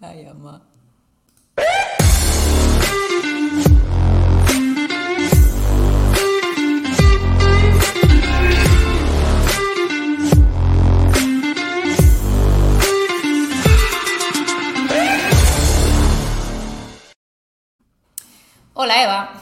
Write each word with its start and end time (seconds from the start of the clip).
Ay, 0.00 0.26
ama. 0.26 0.62
Hola 18.74 19.02
Eva. 19.02 19.32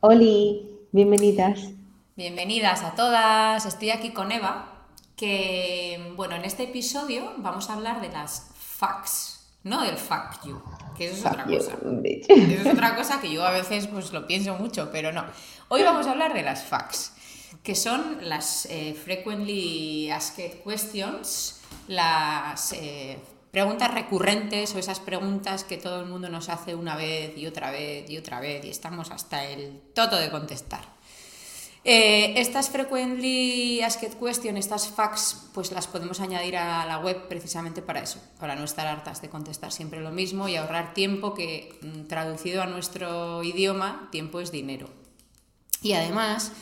Oli, 0.00 0.70
bienvenidas. 0.92 1.58
Bienvenidas 2.14 2.84
a 2.84 2.94
todas. 2.94 3.66
Estoy 3.66 3.90
aquí 3.90 4.12
con 4.12 4.30
Eva, 4.30 4.86
que 5.16 6.12
bueno, 6.14 6.36
en 6.36 6.44
este 6.44 6.62
episodio 6.62 7.32
vamos 7.38 7.68
a 7.68 7.74
hablar 7.74 8.00
de 8.00 8.10
las 8.10 8.52
facts, 8.54 9.33
no 9.64 9.82
del 9.82 9.96
fuck 9.96 10.44
you, 10.44 10.62
que 10.96 11.06
eso 11.06 11.16
es 11.16 11.26
otra 11.26 11.44
cosa. 11.44 11.72
Eso 12.04 12.60
es 12.60 12.66
otra 12.66 12.94
cosa 12.94 13.20
que 13.20 13.32
yo 13.32 13.44
a 13.44 13.50
veces 13.50 13.86
pues 13.88 14.12
lo 14.12 14.26
pienso 14.26 14.54
mucho, 14.54 14.90
pero 14.92 15.10
no. 15.10 15.24
Hoy 15.68 15.82
vamos 15.82 16.06
a 16.06 16.12
hablar 16.12 16.34
de 16.34 16.42
las 16.42 16.64
facts, 16.64 17.12
que 17.62 17.74
son 17.74 18.18
las 18.20 18.66
eh, 18.66 18.94
frequently 18.94 20.10
asked 20.10 20.62
questions, 20.62 21.60
las 21.88 22.72
eh, 22.72 23.18
preguntas 23.50 23.92
recurrentes 23.92 24.74
o 24.74 24.78
esas 24.78 25.00
preguntas 25.00 25.64
que 25.64 25.78
todo 25.78 26.00
el 26.00 26.06
mundo 26.06 26.28
nos 26.28 26.50
hace 26.50 26.74
una 26.74 26.94
vez 26.94 27.36
y 27.36 27.46
otra 27.46 27.70
vez 27.70 28.08
y 28.10 28.18
otra 28.18 28.40
vez 28.40 28.64
y 28.64 28.68
estamos 28.68 29.10
hasta 29.10 29.44
el 29.44 29.80
toto 29.94 30.16
de 30.16 30.30
contestar. 30.30 30.93
Eh, 31.86 32.40
estas 32.40 32.70
frequently 32.70 33.82
asked 33.82 34.16
questions, 34.18 34.58
estas 34.58 34.88
facts, 34.88 35.36
pues 35.52 35.70
las 35.70 35.86
podemos 35.86 36.18
añadir 36.20 36.56
a 36.56 36.86
la 36.86 36.98
web 36.98 37.28
precisamente 37.28 37.82
para 37.82 38.00
eso, 38.00 38.20
para 38.40 38.56
no 38.56 38.64
estar 38.64 38.86
hartas 38.86 39.20
de 39.20 39.28
contestar 39.28 39.70
siempre 39.70 40.00
lo 40.00 40.10
mismo 40.10 40.48
y 40.48 40.56
ahorrar 40.56 40.94
tiempo 40.94 41.34
que 41.34 41.78
mm, 41.82 42.06
traducido 42.06 42.62
a 42.62 42.66
nuestro 42.66 43.42
idioma, 43.42 44.08
tiempo 44.10 44.40
es 44.40 44.50
dinero. 44.50 44.88
Y 45.82 45.92
además, 45.92 46.52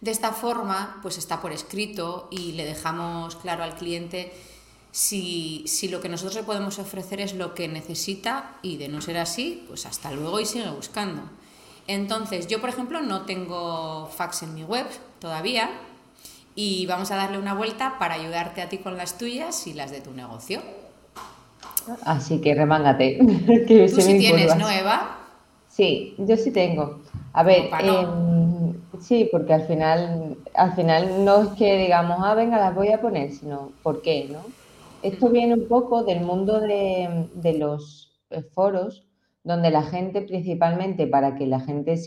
de 0.00 0.10
esta 0.10 0.32
forma, 0.32 0.98
pues 1.00 1.16
está 1.16 1.40
por 1.40 1.52
escrito 1.52 2.26
y 2.32 2.52
le 2.52 2.64
dejamos 2.64 3.36
claro 3.36 3.62
al 3.62 3.76
cliente 3.76 4.32
si, 4.90 5.62
si, 5.68 5.86
lo 5.86 6.00
que 6.00 6.08
nosotros 6.08 6.34
le 6.34 6.42
podemos 6.42 6.80
ofrecer 6.80 7.20
es 7.20 7.34
lo 7.34 7.54
que 7.54 7.68
necesita 7.68 8.58
y 8.62 8.78
de 8.78 8.88
no 8.88 9.00
ser 9.00 9.18
así, 9.18 9.64
pues 9.68 9.86
hasta 9.86 10.10
luego 10.10 10.40
y 10.40 10.44
sigue 10.44 10.68
buscando. 10.70 11.22
Entonces, 11.86 12.46
yo 12.46 12.60
por 12.60 12.70
ejemplo 12.70 13.00
no 13.02 13.22
tengo 13.22 14.06
fax 14.06 14.42
en 14.42 14.54
mi 14.54 14.64
web 14.64 14.86
todavía 15.18 15.68
y 16.54 16.86
vamos 16.86 17.10
a 17.10 17.16
darle 17.16 17.38
una 17.38 17.54
vuelta 17.54 17.96
para 17.98 18.14
ayudarte 18.14 18.62
a 18.62 18.68
ti 18.68 18.78
con 18.78 18.96
las 18.96 19.18
tuyas 19.18 19.66
y 19.66 19.72
las 19.72 19.90
de 19.90 20.00
tu 20.00 20.12
negocio. 20.12 20.60
Así 22.04 22.40
que 22.40 22.54
remángate. 22.54 23.18
que 23.66 23.88
Tú 23.88 24.00
sí 24.00 24.18
tienes, 24.18 24.56
¿no, 24.56 24.70
Eva? 24.70 25.18
Sí, 25.68 26.14
yo 26.18 26.36
sí 26.36 26.50
tengo. 26.50 27.00
A 27.32 27.42
ver, 27.42 27.70
eh, 27.80 28.06
sí, 29.00 29.28
porque 29.32 29.54
al 29.54 29.66
final, 29.66 30.36
al 30.54 30.74
final 30.74 31.24
no 31.24 31.42
es 31.42 31.48
que 31.50 31.78
digamos, 31.78 32.18
ah, 32.20 32.34
venga, 32.34 32.58
las 32.58 32.74
voy 32.74 32.88
a 32.88 33.00
poner, 33.00 33.32
sino 33.32 33.72
¿por 33.82 34.02
qué? 34.02 34.28
¿no? 34.30 34.40
Esto 35.02 35.30
viene 35.30 35.54
un 35.54 35.66
poco 35.66 36.04
del 36.04 36.20
mundo 36.20 36.60
de, 36.60 37.56
los 37.58 38.12
eh, 38.30 38.42
foros, 38.54 39.04
donde 39.44 39.70
la 39.70 39.82
gente, 39.82 40.22
principalmente 40.22 41.06
para 41.06 41.34
que 41.34 41.46
la 41.46 41.60
gente 41.60 42.00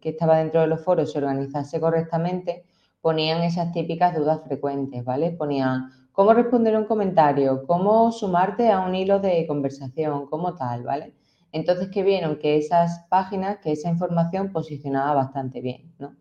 que 0.00 0.08
estaba 0.08 0.38
dentro 0.38 0.60
de 0.60 0.66
los 0.66 0.82
foros 0.84 1.12
se 1.12 1.18
organizase 1.18 1.80
correctamente, 1.80 2.64
ponían 3.00 3.42
esas 3.42 3.72
típicas 3.72 4.14
dudas 4.14 4.40
frecuentes, 4.44 5.04
¿vale? 5.04 5.30
Ponían 5.30 5.90
cómo 6.12 6.34
responder 6.34 6.76
un 6.76 6.84
comentario, 6.84 7.64
cómo 7.66 8.12
sumarte 8.12 8.70
a 8.70 8.80
un 8.80 8.94
hilo 8.94 9.20
de 9.20 9.46
conversación, 9.46 10.26
cómo 10.26 10.54
tal, 10.54 10.82
¿vale? 10.82 11.14
Entonces 11.52 11.88
que 11.88 12.02
vieron 12.02 12.38
que 12.38 12.56
esas 12.56 13.06
páginas, 13.08 13.58
que 13.58 13.72
esa 13.72 13.88
información 13.88 14.52
posicionaba 14.52 15.14
bastante 15.14 15.60
bien, 15.60 15.92
¿no? 15.98 16.14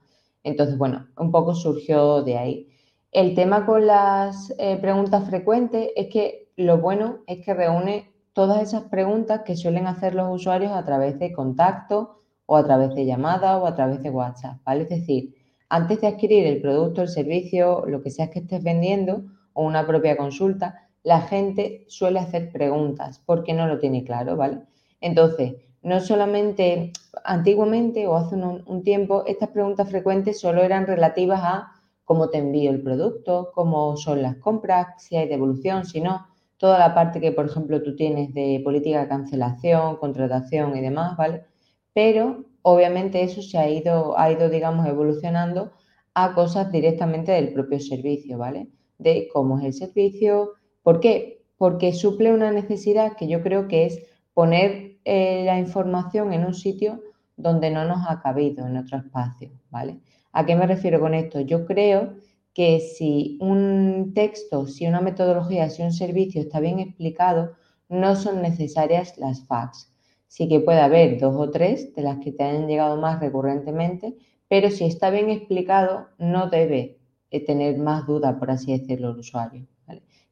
Entonces, 0.44 0.78
bueno, 0.78 1.08
un 1.18 1.32
poco 1.32 1.54
surgió 1.54 2.22
de 2.24 2.38
ahí. 2.38 2.70
El 3.12 3.36
tema 3.36 3.66
con 3.66 3.86
las 3.88 4.54
eh, 4.58 4.78
preguntas 4.78 5.28
frecuentes 5.28 5.90
es 5.96 6.08
que 6.08 6.52
lo 6.56 6.78
bueno 6.78 7.20
es 7.28 7.44
que 7.44 7.54
reúne 7.54 8.09
todas 8.34 8.62
esas 8.62 8.84
preguntas 8.84 9.42
que 9.46 9.56
suelen 9.56 9.88
hacer 9.88 10.16
los 10.16 10.34
usuarios 10.34 10.72
a 10.72 10.86
través 10.86 11.20
de 11.20 11.32
contacto 11.32 12.22
o 12.46 12.56
a 12.56 12.64
través 12.64 12.96
de 12.96 13.06
llamada 13.06 13.58
o 13.58 13.68
a 13.68 13.76
través 13.76 14.02
de 14.02 14.10
WhatsApp, 14.10 14.58
¿vale? 14.66 14.84
Es 14.84 14.90
decir, 14.90 15.36
antes 15.70 16.02
de 16.02 16.08
adquirir 16.08 16.48
el 16.48 16.62
producto, 16.62 17.02
el 17.02 17.10
servicio, 17.10 17.86
lo 17.86 18.02
que 18.02 18.10
sea 18.10 18.30
que 18.30 18.40
estés 18.40 18.64
vendiendo 18.64 19.24
o 19.54 19.64
una 19.64 19.86
propia 19.86 20.18
consulta, 20.18 20.90
la 21.04 21.22
gente 21.22 21.86
suele 21.88 22.20
hacer 22.20 22.52
preguntas 22.52 23.22
porque 23.26 23.54
no 23.54 23.68
lo 23.68 23.80
tiene 23.80 24.04
claro, 24.04 24.36
¿vale? 24.36 24.62
Entonces, 25.00 25.56
no 25.82 26.00
solamente 26.00 26.92
antiguamente 27.24 28.08
o 28.08 28.16
hace 28.16 28.36
un, 28.36 28.64
un 28.66 28.84
tiempo, 28.84 29.24
estas 29.28 29.50
preguntas 29.50 29.90
frecuentes 29.90 30.40
solo 30.40 30.64
eran 30.64 30.88
relativas 30.88 31.42
a 31.44 31.72
cómo 32.04 32.30
te 32.30 32.40
envío 32.40 32.72
el 32.72 32.82
producto, 32.82 33.52
cómo 33.54 33.96
son 33.96 34.24
las 34.24 34.38
compras, 34.38 34.88
si 34.98 35.16
hay 35.16 35.28
devolución, 35.28 35.86
si 35.86 36.02
no, 36.02 36.26
toda 36.60 36.78
la 36.78 36.94
parte 36.94 37.22
que, 37.22 37.32
por 37.32 37.46
ejemplo, 37.46 37.82
tú 37.82 37.96
tienes 37.96 38.34
de 38.34 38.62
política 38.64 39.02
de 39.02 39.08
cancelación, 39.08 39.96
contratación 39.96 40.76
y 40.78 40.82
demás, 40.82 41.18
¿vale? 41.18 41.46
Pero 41.94 42.46
obviamente 42.62 43.24
eso 43.24 43.42
se 43.42 43.58
ha 43.58 43.70
ido, 43.70 44.20
ha 44.20 44.32
ido, 44.32 44.50
digamos, 44.50 44.86
evolucionando 44.86 45.72
a 46.14 46.34
cosas 46.34 46.72
directamente 46.72 47.32
del 47.32 47.54
propio 47.54 47.80
servicio, 47.80 48.38
¿vale? 48.38 48.68
De 48.98 49.30
cómo 49.32 49.58
es 49.58 49.66
el 49.66 49.74
servicio, 49.74 50.52
¿por 50.84 51.00
qué? 51.00 51.42
Porque 51.58 51.94
suple 51.94 52.34
una 52.34 52.52
necesidad 52.52 53.16
que 53.16 53.30
yo 53.30 53.42
creo 53.42 53.70
que 53.70 53.86
es 53.86 54.02
poner 54.34 54.98
eh, 55.06 55.44
la 55.46 55.60
información 55.60 56.34
en 56.34 56.46
un 56.46 56.54
sitio 56.54 57.02
donde 57.38 57.72
no 57.72 57.86
nos 57.86 58.06
ha 58.10 58.22
cabido 58.22 58.68
en 58.68 58.76
otro 58.76 58.98
espacio, 58.98 59.50
¿vale? 59.70 60.02
¿A 60.34 60.46
qué 60.46 60.58
me 60.58 60.68
refiero 60.68 61.00
con 61.00 61.14
esto? 61.14 61.40
Yo 61.40 61.66
creo 61.66 62.16
que 62.60 62.82
si 62.82 63.38
un 63.40 64.12
texto, 64.14 64.68
si 64.68 64.86
una 64.86 65.00
metodología, 65.00 65.70
si 65.70 65.82
un 65.82 65.94
servicio 65.94 66.42
está 66.42 66.60
bien 66.60 66.80
explicado, 66.80 67.54
no 67.88 68.18
son 68.18 68.42
necesarias 68.42 69.18
las 69.18 69.48
facts. 69.48 69.94
Sí 70.28 70.50
que 70.50 70.60
puede 70.60 70.82
haber 70.82 71.18
dos 71.22 71.38
o 71.38 71.50
tres 71.52 71.96
de 71.96 72.02
las 72.02 72.18
que 72.20 72.34
te 72.34 72.44
hayan 72.44 72.68
llegado 72.68 72.98
más 72.98 73.22
recurrentemente, 73.22 74.18
pero 74.50 74.72
si 74.72 74.84
está 74.84 75.10
bien 75.10 75.30
explicado, 75.30 76.10
no 76.18 76.50
debe 76.50 76.98
eh, 77.32 77.46
tener 77.46 77.78
más 77.78 78.06
duda, 78.06 78.38
por 78.38 78.52
así 78.52 78.78
decirlo, 78.78 79.12
el 79.12 79.20
usuario. 79.20 79.66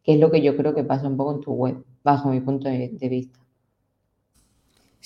Que 0.04 0.16
es 0.16 0.20
lo 0.20 0.30
que 0.30 0.42
yo 0.42 0.58
creo 0.58 0.76
que 0.76 0.84
pasa 0.84 1.08
un 1.08 1.16
poco 1.16 1.36
en 1.36 1.40
tu 1.40 1.54
web, 1.54 1.86
bajo 2.04 2.28
mi 2.28 2.42
punto 2.42 2.68
de 2.68 3.08
vista. 3.10 3.40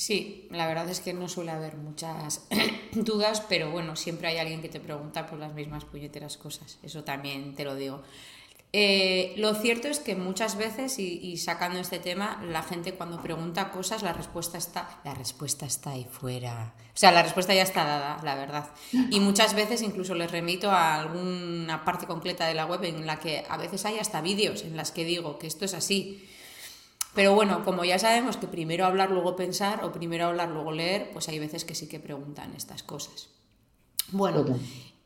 Sí, 0.01 0.47
la 0.49 0.65
verdad 0.65 0.89
es 0.89 0.99
que 0.99 1.13
no 1.13 1.29
suele 1.29 1.51
haber 1.51 1.77
muchas 1.77 2.47
dudas, 2.91 3.41
pero 3.47 3.69
bueno, 3.69 3.95
siempre 3.95 4.29
hay 4.29 4.39
alguien 4.39 4.59
que 4.59 4.67
te 4.67 4.79
pregunta 4.79 5.27
por 5.27 5.37
las 5.37 5.53
mismas 5.53 5.85
puñeteras 5.85 6.37
cosas, 6.37 6.79
eso 6.81 7.03
también 7.03 7.53
te 7.53 7.63
lo 7.63 7.75
digo. 7.75 8.01
Eh, 8.73 9.35
lo 9.37 9.53
cierto 9.53 9.89
es 9.89 9.99
que 9.99 10.15
muchas 10.15 10.57
veces, 10.57 10.97
y, 10.97 11.37
sacando 11.37 11.77
este 11.79 11.99
tema, 11.99 12.41
la 12.43 12.63
gente 12.63 12.95
cuando 12.95 13.21
pregunta 13.21 13.69
cosas, 13.69 14.01
la 14.01 14.11
respuesta 14.11 14.57
está, 14.57 15.01
la 15.03 15.13
respuesta 15.13 15.67
está 15.67 15.91
ahí 15.91 16.07
fuera. 16.09 16.73
O 16.87 16.97
sea, 16.97 17.11
la 17.11 17.21
respuesta 17.21 17.53
ya 17.53 17.61
está 17.61 17.83
dada, 17.83 18.19
la 18.23 18.33
verdad. 18.33 18.71
Y 19.11 19.19
muchas 19.19 19.53
veces 19.53 19.83
incluso 19.83 20.15
les 20.15 20.31
remito 20.31 20.71
a 20.71 20.95
alguna 20.95 21.85
parte 21.85 22.07
completa 22.07 22.47
de 22.47 22.55
la 22.55 22.65
web 22.65 22.83
en 22.85 23.05
la 23.05 23.19
que 23.19 23.45
a 23.47 23.55
veces 23.55 23.85
hay 23.85 23.99
hasta 23.99 24.19
vídeos 24.21 24.63
en 24.63 24.75
las 24.75 24.91
que 24.91 25.05
digo 25.05 25.37
que 25.37 25.45
esto 25.45 25.63
es 25.65 25.75
así. 25.75 26.27
Pero 27.13 27.35
bueno, 27.35 27.63
como 27.65 27.83
ya 27.83 27.99
sabemos 27.99 28.37
que 28.37 28.47
primero 28.47 28.85
hablar, 28.85 29.11
luego 29.11 29.35
pensar, 29.35 29.83
o 29.83 29.91
primero 29.91 30.27
hablar, 30.27 30.49
luego 30.49 30.71
leer, 30.71 31.11
pues 31.11 31.27
hay 31.27 31.39
veces 31.39 31.65
que 31.65 31.75
sí 31.75 31.87
que 31.87 31.99
preguntan 31.99 32.53
estas 32.55 32.83
cosas. 32.83 33.29
Bueno, 34.11 34.45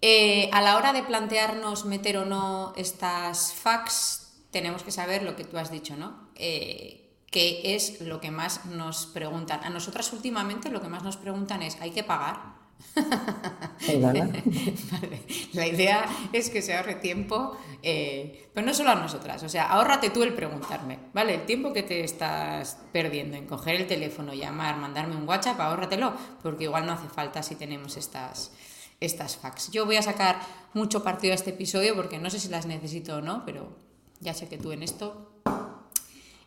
eh, 0.01 0.49
a 0.51 0.61
la 0.61 0.77
hora 0.77 0.93
de 0.93 1.03
plantearnos 1.03 1.85
meter 1.85 2.17
o 2.17 2.25
no 2.25 2.73
estas 2.75 3.53
facts, 3.53 4.33
tenemos 4.51 4.83
que 4.83 4.91
saber 4.91 5.23
lo 5.23 5.35
que 5.35 5.45
tú 5.45 5.57
has 5.57 5.71
dicho, 5.71 5.95
¿no? 5.97 6.29
Eh, 6.35 7.01
¿Qué 7.31 7.75
es 7.75 8.01
lo 8.01 8.22
que 8.22 8.31
más 8.31 8.66
nos 8.66 9.07
preguntan? 9.07 9.63
A 9.63 9.69
nosotras 9.69 10.13
últimamente 10.13 10.69
lo 10.69 10.81
que 10.81 10.87
más 10.87 11.03
nos 11.03 11.17
preguntan 11.17 11.63
es, 11.63 11.75
¿hay 11.81 11.91
que 11.91 12.03
pagar? 12.03 12.65
La 15.53 15.67
idea 15.67 16.05
es 16.32 16.49
que 16.49 16.61
se 16.61 16.76
ahorre 16.76 16.96
tiempo, 16.96 17.58
eh, 17.84 18.49
pero 18.53 18.66
no 18.66 18.73
solo 18.73 18.91
a 18.91 18.96
nosotras, 18.96 19.43
o 19.43 19.49
sea, 19.49 19.67
ahórrate 19.67 20.09
tú 20.09 20.23
el 20.23 20.34
preguntarme, 20.34 20.99
¿vale? 21.14 21.35
El 21.35 21.46
tiempo 21.46 21.73
que 21.73 21.84
te 21.84 22.03
estás 22.03 22.78
perdiendo 22.91 23.37
en 23.37 23.47
coger 23.47 23.76
el 23.76 23.87
teléfono, 23.87 24.34
llamar, 24.34 24.78
mandarme 24.78 25.16
un 25.16 25.28
WhatsApp, 25.28 25.59
ahórratelo, 25.59 26.14
porque 26.41 26.66
igual 26.66 26.85
no 26.85 26.93
hace 26.93 27.09
falta 27.09 27.43
si 27.43 27.55
tenemos 27.55 27.97
estas, 27.97 28.52
estas 28.99 29.38
fax. 29.38 29.72
Yo 29.72 29.85
voy 29.85 29.97
a 29.97 30.02
sacar 30.02 30.40
mucho 30.73 31.03
partido 31.03 31.34
a 31.34 31.35
este 31.35 31.52
episodio 31.52 31.96
porque 31.96 32.17
no 32.17 32.29
sé 32.29 32.40
si 32.40 32.49
las 32.49 32.66
necesito 32.66 33.17
o 33.17 33.22
no, 33.22 33.46
pero 33.46 33.76
ya 34.22 34.34
sé 34.34 34.47
que 34.47 34.58
tú 34.58 34.72
en 34.72 34.84
esto 34.84 35.41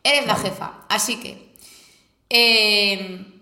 eres 0.03 0.27
la 0.27 0.37
jefa, 0.37 0.85
así 0.89 1.21
que... 1.21 1.49
Eh, 2.31 3.38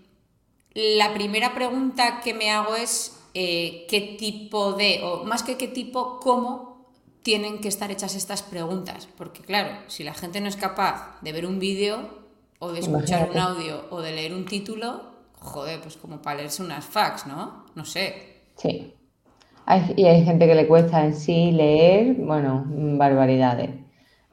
la 0.77 1.15
primera 1.15 1.55
pregunta 1.55 2.21
que 2.23 2.35
me 2.35 2.51
hago 2.51 2.77
es 2.77 3.19
eh, 3.33 3.87
qué 3.89 4.17
tipo 4.19 4.75
de, 4.75 5.01
o 5.03 5.25
más 5.25 5.43
que 5.43 5.57
qué 5.57 5.69
tipo, 5.69 6.21
cómo 6.21 6.87
tienen 7.23 7.61
que 7.61 7.69
estar 7.69 7.91
hechas 7.91 8.15
estas 8.15 8.43
preguntas. 8.43 9.09
Porque 9.17 9.41
claro, 9.41 9.71
si 9.87 10.05
la 10.05 10.13
gente 10.13 10.41
no 10.41 10.49
es 10.49 10.57
capaz 10.57 11.19
de 11.23 11.33
ver 11.33 11.47
un 11.47 11.59
vídeo, 11.59 12.27
o 12.59 12.73
de 12.73 12.81
escuchar 12.81 13.31
un 13.31 13.39
audio 13.39 13.85
o 13.91 14.01
de 14.01 14.13
leer 14.13 14.35
un 14.35 14.45
título, 14.45 15.03
joder, 15.39 15.81
pues 15.81 15.97
como 15.97 16.21
para 16.23 16.39
leerse 16.39 16.63
unas 16.63 16.85
fax, 16.85 17.27
¿no? 17.27 17.65
No 17.75 17.85
sé. 17.85 18.43
Sí. 18.57 18.95
y 19.97 20.05
hay 20.05 20.25
gente 20.25 20.47
que 20.47 20.55
le 20.55 20.67
cuesta 20.67 21.05
en 21.05 21.15
sí 21.15 21.53
leer, 21.53 22.15
bueno, 22.15 22.65
barbaridades. 22.67 23.71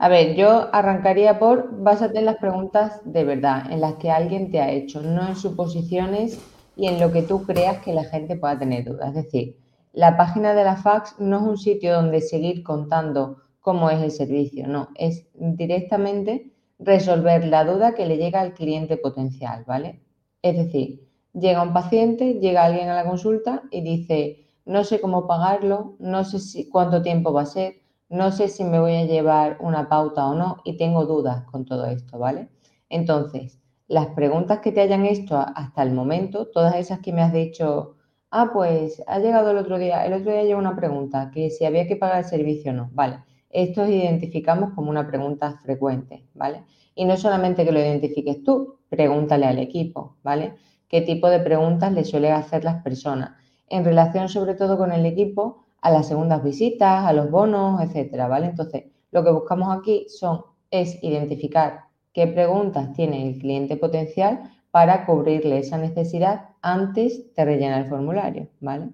A 0.04 0.10
ver, 0.10 0.36
yo 0.36 0.68
arrancaría 0.74 1.40
por 1.40 1.82
básate 1.82 2.20
en 2.20 2.26
las 2.26 2.36
preguntas 2.36 3.00
de 3.06 3.24
verdad, 3.24 3.72
en 3.72 3.80
las 3.80 3.94
que 3.94 4.12
alguien 4.12 4.52
te 4.52 4.60
ha 4.60 4.70
hecho, 4.70 5.02
no 5.02 5.26
en 5.26 5.38
suposiciones 5.38 6.42
y 6.76 6.88
en 6.88 7.00
lo 7.00 7.14
que 7.14 7.22
tú 7.22 7.46
creas 7.46 7.78
que 7.78 7.94
la 7.94 8.04
gente 8.04 8.36
pueda 8.36 8.60
tener 8.60 8.84
dudas. 8.84 9.16
Es 9.16 9.24
decir, 9.24 9.56
la 9.94 10.18
página 10.18 10.54
de 10.56 10.66
la 10.66 10.76
fax 10.76 11.18
no 11.20 11.38
es 11.38 11.44
un 11.44 11.58
sitio 11.58 11.94
donde 11.94 12.20
seguir 12.20 12.64
contando 12.64 13.44
cómo 13.62 13.90
es 13.90 14.02
el 14.02 14.12
servicio, 14.12 14.68
no, 14.68 14.90
es 14.96 15.26
directamente 15.36 16.52
resolver 16.80 17.46
la 17.46 17.64
duda 17.64 17.96
que 17.96 18.06
le 18.06 18.18
llega 18.18 18.42
al 18.42 18.54
cliente 18.54 18.98
potencial, 18.98 19.64
¿vale? 19.66 20.02
Es 20.42 20.58
decir, 20.58 21.08
llega 21.32 21.64
un 21.64 21.72
paciente, 21.72 22.42
llega 22.42 22.66
alguien 22.66 22.90
a 22.90 22.96
la 22.96 23.06
consulta 23.06 23.64
y 23.72 23.80
dice, 23.80 24.50
no 24.66 24.84
sé 24.84 25.00
cómo 25.00 25.28
pagarlo, 25.28 25.96
no 26.00 26.26
sé 26.26 26.40
si, 26.40 26.68
cuánto 26.68 27.02
tiempo 27.02 27.32
va 27.32 27.44
a 27.44 27.46
ser, 27.46 27.83
no 28.14 28.32
sé 28.32 28.48
si 28.48 28.64
me 28.64 28.80
voy 28.80 28.94
a 28.96 29.06
llevar 29.06 29.58
una 29.60 29.90
pauta 29.90 30.28
o 30.28 30.36
no 30.36 30.58
y 30.64 30.78
tengo 30.78 31.08
dudas 31.08 31.46
con 31.46 31.66
todo 31.66 31.88
esto, 31.88 32.20
¿vale? 32.20 32.48
Entonces, 32.88 33.60
las 33.88 34.08
preguntas 34.10 34.60
que 34.60 34.72
te 34.72 34.82
hayan 34.82 35.08
hecho 35.08 35.40
hasta 35.40 35.82
el 35.82 35.94
momento, 35.94 36.46
todas 36.46 36.76
esas 36.76 37.00
que 37.00 37.12
me 37.12 37.24
has 37.24 37.34
dicho, 37.34 37.96
ah, 38.30 38.52
pues 38.54 39.02
ha 39.08 39.18
llegado 39.18 39.50
el 39.50 39.58
otro 39.58 39.80
día, 39.80 40.06
el 40.06 40.14
otro 40.14 40.32
día 40.32 40.44
llegó 40.44 40.60
una 40.60 40.76
pregunta, 40.76 41.32
que 41.34 41.50
si 41.50 41.66
había 41.66 41.88
que 41.88 41.96
pagar 41.96 42.20
el 42.20 42.26
servicio 42.26 42.72
o 42.72 42.76
no, 42.76 42.90
¿vale? 42.94 43.24
Esto 43.50 43.88
identificamos 43.88 44.76
como 44.76 44.92
una 44.92 45.08
pregunta 45.08 45.58
frecuente, 45.64 46.28
¿vale? 46.36 46.66
Y 46.94 47.06
no 47.06 47.18
solamente 47.18 47.66
que 47.66 47.72
lo 47.72 47.80
identifiques 47.80 48.44
tú, 48.44 48.78
pregúntale 48.90 49.48
al 49.48 49.58
equipo, 49.58 50.18
¿vale? 50.22 50.54
¿Qué 50.88 51.02
tipo 51.02 51.30
de 51.30 51.40
preguntas 51.40 51.92
le 51.92 52.06
suele 52.06 52.32
hacer 52.32 52.64
las 52.64 52.84
personas? 52.84 53.32
En 53.70 53.84
relación 53.84 54.30
sobre 54.30 54.54
todo 54.54 54.78
con 54.78 54.92
el 54.92 55.04
equipo, 55.08 55.63
a 55.84 55.92
las 55.92 56.08
segundas 56.08 56.42
visitas, 56.44 57.06
a 57.06 57.14
los 57.14 57.30
bonos, 57.30 57.82
etcétera, 57.82 58.28
¿vale? 58.28 58.48
Entonces, 58.48 58.86
lo 59.12 59.24
que 59.24 59.32
buscamos 59.32 59.78
aquí 59.78 60.08
son, 60.08 60.42
es 60.72 60.98
identificar 61.04 61.82
qué 62.14 62.26
preguntas 62.26 62.94
tiene 62.94 63.28
el 63.28 63.38
cliente 63.38 63.76
potencial 63.76 64.50
para 64.72 65.06
cubrirle 65.06 65.60
esa 65.60 65.78
necesidad 65.78 66.50
antes 66.62 67.36
de 67.36 67.46
rellenar 67.46 67.82
el 67.82 67.90
formulario, 67.90 68.48
¿vale? 68.62 68.90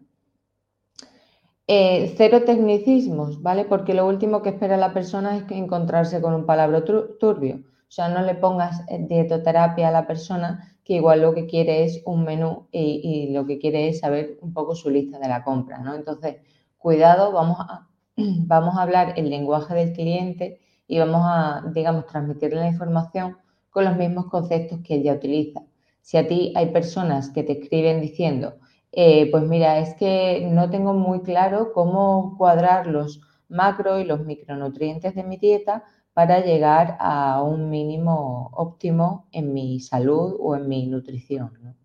Eh, 1.67 2.15
cero 2.17 2.43
tecnicismos, 2.43 3.43
¿vale? 3.43 3.65
Porque 3.65 3.93
lo 3.93 4.07
último 4.07 4.41
que 4.41 4.49
espera 4.49 4.75
la 4.75 4.91
persona 4.91 5.37
es 5.37 5.43
encontrarse 5.51 6.19
con 6.19 6.33
un 6.33 6.47
palabra 6.47 6.83
turbio. 6.83 7.57
O 7.57 7.91
sea, 7.91 8.09
no 8.09 8.23
le 8.23 8.33
pongas 8.33 8.81
eh, 8.89 9.05
dietoterapia 9.07 9.89
a 9.89 9.91
la 9.91 10.07
persona 10.07 10.75
que 10.83 10.95
igual 10.95 11.21
lo 11.21 11.35
que 11.35 11.45
quiere 11.45 11.83
es 11.83 12.01
un 12.05 12.23
menú 12.23 12.67
y, 12.71 13.29
lo 13.31 13.45
que 13.45 13.59
quiere 13.59 13.89
es 13.89 13.99
saber 13.99 14.39
un 14.41 14.53
poco 14.53 14.73
su 14.73 14.89
lista 14.89 15.19
de 15.19 15.27
la 15.27 15.43
compra, 15.43 15.77
¿no? 15.77 15.93
Entonces, 15.93 16.37
cuidado, 16.79 17.31
vamos 17.31 17.57
a, 17.59 17.87
vamos 18.17 18.75
a 18.77 18.81
hablar 18.81 19.13
el 19.17 19.29
lenguaje 19.29 19.75
del 19.75 19.93
cliente 19.93 20.59
y 20.87 20.97
vamos 20.97 21.21
a, 21.23 21.63
digamos, 21.73 22.07
transmitirle 22.07 22.61
la 22.61 22.67
información 22.67 23.37
con 23.69 23.85
los 23.85 23.95
mismos 23.95 24.25
conceptos 24.25 24.79
que 24.83 24.95
ella 24.95 25.13
utiliza. 25.13 25.61
Si 26.01 26.17
a 26.17 26.27
ti 26.27 26.51
hay 26.55 26.71
personas 26.71 27.29
que 27.29 27.43
te 27.43 27.61
escriben 27.61 28.01
diciendo, 28.01 28.55
eh, 28.91 29.29
pues 29.29 29.43
mira, 29.43 29.77
es 29.77 29.93
que 29.93 30.47
no 30.51 30.69
tengo 30.71 30.93
muy 30.93 31.21
claro 31.21 31.71
cómo 31.73 32.35
cuadrar 32.37 32.87
los 32.87 33.21
macro 33.47 33.99
y 33.99 34.05
los 34.05 34.25
micronutrientes 34.25 35.13
de 35.13 35.23
mi 35.23 35.37
dieta 35.37 35.83
para 36.13 36.39
llegar 36.43 36.97
a 36.99 37.43
un 37.43 37.69
mínimo 37.69 38.49
óptimo 38.53 39.27
en 39.31 39.53
mi 39.53 39.79
salud 39.79 40.35
o 40.39 40.55
en 40.55 40.67
mi 40.67 40.87
nutrición. 40.87 41.75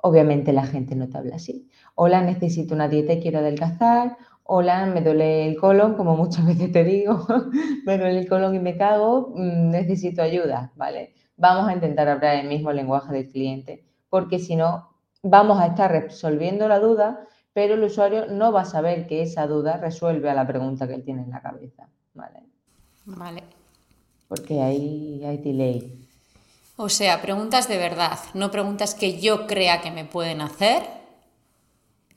Obviamente 0.00 0.52
la 0.52 0.64
gente 0.64 0.94
no 0.94 1.08
te 1.08 1.18
habla 1.18 1.36
así. 1.36 1.68
Hola, 1.94 2.22
necesito 2.22 2.74
una 2.74 2.88
dieta 2.88 3.12
y 3.14 3.20
quiero 3.20 3.40
adelgazar. 3.40 4.16
Hola, 4.50 4.86
me 4.86 5.02
duele 5.02 5.46
el 5.46 5.58
colon, 5.58 5.92
como 5.94 6.16
muchas 6.16 6.46
veces 6.46 6.72
te 6.72 6.82
digo, 6.82 7.26
me 7.84 7.98
duele 7.98 8.20
el 8.20 8.28
colon 8.28 8.54
y 8.54 8.58
me 8.58 8.78
cago, 8.78 9.34
mm, 9.34 9.70
necesito 9.70 10.22
ayuda, 10.22 10.72
¿vale? 10.74 11.12
Vamos 11.36 11.68
a 11.68 11.74
intentar 11.74 12.08
hablar 12.08 12.36
el 12.36 12.48
mismo 12.48 12.72
lenguaje 12.72 13.12
del 13.12 13.30
cliente, 13.30 13.84
porque 14.08 14.38
si 14.38 14.56
no, 14.56 14.88
vamos 15.22 15.60
a 15.60 15.66
estar 15.66 15.92
resolviendo 15.92 16.66
la 16.66 16.78
duda, 16.78 17.26
pero 17.52 17.74
el 17.74 17.82
usuario 17.82 18.24
no 18.24 18.50
va 18.50 18.62
a 18.62 18.64
saber 18.64 19.06
que 19.06 19.20
esa 19.20 19.46
duda 19.46 19.76
resuelve 19.76 20.30
a 20.30 20.34
la 20.34 20.46
pregunta 20.46 20.88
que 20.88 20.94
él 20.94 21.04
tiene 21.04 21.24
en 21.24 21.30
la 21.30 21.42
cabeza, 21.42 21.86
¿vale? 22.14 22.42
Vale. 23.04 23.42
Porque 24.28 24.62
ahí 24.62 25.22
hay 25.26 25.36
delay. 25.36 26.08
O 26.78 26.88
sea, 26.88 27.20
preguntas 27.20 27.68
de 27.68 27.76
verdad, 27.76 28.18
no 28.32 28.50
preguntas 28.50 28.94
que 28.94 29.20
yo 29.20 29.46
crea 29.46 29.82
que 29.82 29.90
me 29.90 30.06
pueden 30.06 30.40
hacer. 30.40 30.97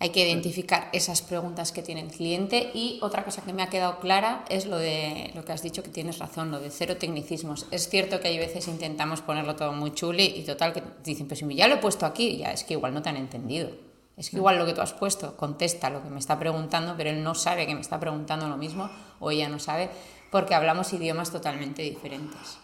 Hay 0.01 0.09
que 0.09 0.27
identificar 0.27 0.89
esas 0.93 1.21
preguntas 1.21 1.71
que 1.71 1.83
tiene 1.83 2.01
el 2.01 2.07
cliente 2.07 2.71
y 2.73 2.97
otra 3.03 3.23
cosa 3.23 3.43
que 3.43 3.53
me 3.53 3.61
ha 3.61 3.69
quedado 3.69 3.99
clara 3.99 4.45
es 4.49 4.65
lo 4.65 4.79
de 4.79 5.29
lo 5.35 5.45
que 5.45 5.51
has 5.51 5.61
dicho 5.61 5.83
que 5.83 5.91
tienes 5.91 6.17
razón, 6.17 6.49
lo 6.49 6.59
de 6.59 6.71
cero 6.71 6.97
tecnicismos. 6.97 7.67
Es 7.69 7.87
cierto 7.87 8.19
que 8.19 8.29
hay 8.29 8.39
veces 8.39 8.67
intentamos 8.67 9.21
ponerlo 9.21 9.55
todo 9.55 9.73
muy 9.73 9.93
chuli 9.93 10.23
y 10.23 10.43
total 10.43 10.73
que 10.73 10.81
dicen, 11.03 11.27
pues 11.27 11.41
si 11.41 11.55
ya 11.55 11.67
lo 11.67 11.75
he 11.75 11.77
puesto 11.77 12.07
aquí, 12.07 12.37
ya 12.37 12.51
es 12.51 12.63
que 12.63 12.73
igual 12.73 12.95
no 12.95 13.03
te 13.03 13.09
han 13.09 13.17
entendido. 13.17 13.69
Es 14.17 14.31
que 14.31 14.37
igual 14.37 14.57
lo 14.57 14.65
que 14.65 14.73
tú 14.73 14.81
has 14.81 14.93
puesto 14.93 15.37
contesta 15.37 15.91
lo 15.91 16.01
que 16.01 16.09
me 16.09 16.17
está 16.17 16.39
preguntando, 16.39 16.95
pero 16.97 17.11
él 17.11 17.21
no 17.21 17.35
sabe 17.35 17.67
que 17.67 17.75
me 17.75 17.81
está 17.81 17.99
preguntando 17.99 18.47
lo 18.47 18.57
mismo 18.57 18.89
o 19.19 19.29
ella 19.29 19.49
no 19.49 19.59
sabe 19.59 19.91
porque 20.31 20.55
hablamos 20.55 20.91
idiomas 20.93 21.29
totalmente 21.29 21.83
diferentes. 21.83 22.57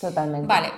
Totalmente. 0.00 0.48
Vale. 0.48 0.72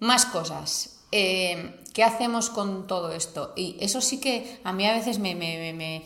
Más 0.00 0.26
cosas. 0.26 1.01
Eh, 1.12 1.76
¿Qué 1.92 2.02
hacemos 2.02 2.48
con 2.48 2.86
todo 2.86 3.12
esto? 3.12 3.52
Y 3.54 3.76
eso 3.80 4.00
sí 4.00 4.18
que 4.18 4.58
a 4.64 4.72
mí 4.72 4.86
a 4.86 4.94
veces 4.94 5.18
me, 5.18 5.34
me, 5.34 6.02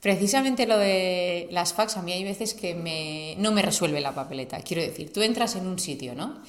Precisamente 0.00 0.66
lo 0.66 0.78
de 0.78 1.46
las 1.50 1.74
fax, 1.74 1.98
a 1.98 2.02
mí 2.02 2.12
hay 2.12 2.24
veces 2.24 2.54
que 2.54 2.74
me, 2.74 3.34
no 3.38 3.52
me 3.52 3.60
resuelve 3.60 4.00
la 4.00 4.14
papeleta. 4.14 4.60
Quiero 4.62 4.82
decir, 4.82 5.12
tú 5.12 5.20
entras 5.20 5.56
en 5.56 5.66
un 5.66 5.78
sitio, 5.78 6.14
¿no? 6.14 6.40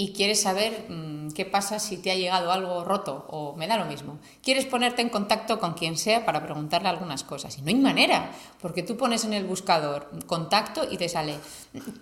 y 0.00 0.14
quieres 0.14 0.40
saber 0.40 0.86
mm, 0.88 1.32
qué 1.32 1.44
pasa 1.44 1.78
si 1.78 1.98
te 1.98 2.10
ha 2.10 2.14
llegado 2.14 2.50
algo 2.52 2.84
roto 2.84 3.26
o 3.28 3.54
me 3.56 3.66
da 3.66 3.76
lo 3.76 3.84
mismo. 3.84 4.18
Quieres 4.42 4.64
ponerte 4.64 5.02
en 5.02 5.10
contacto 5.10 5.60
con 5.60 5.74
quien 5.74 5.98
sea 5.98 6.24
para 6.24 6.42
preguntarle 6.42 6.88
algunas 6.88 7.22
cosas 7.22 7.58
y 7.58 7.60
no 7.60 7.68
hay 7.68 7.74
manera, 7.74 8.32
porque 8.62 8.82
tú 8.82 8.96
pones 8.96 9.26
en 9.26 9.34
el 9.34 9.44
buscador 9.44 10.08
contacto 10.24 10.86
y 10.90 10.96
te 10.96 11.06
sale, 11.06 11.36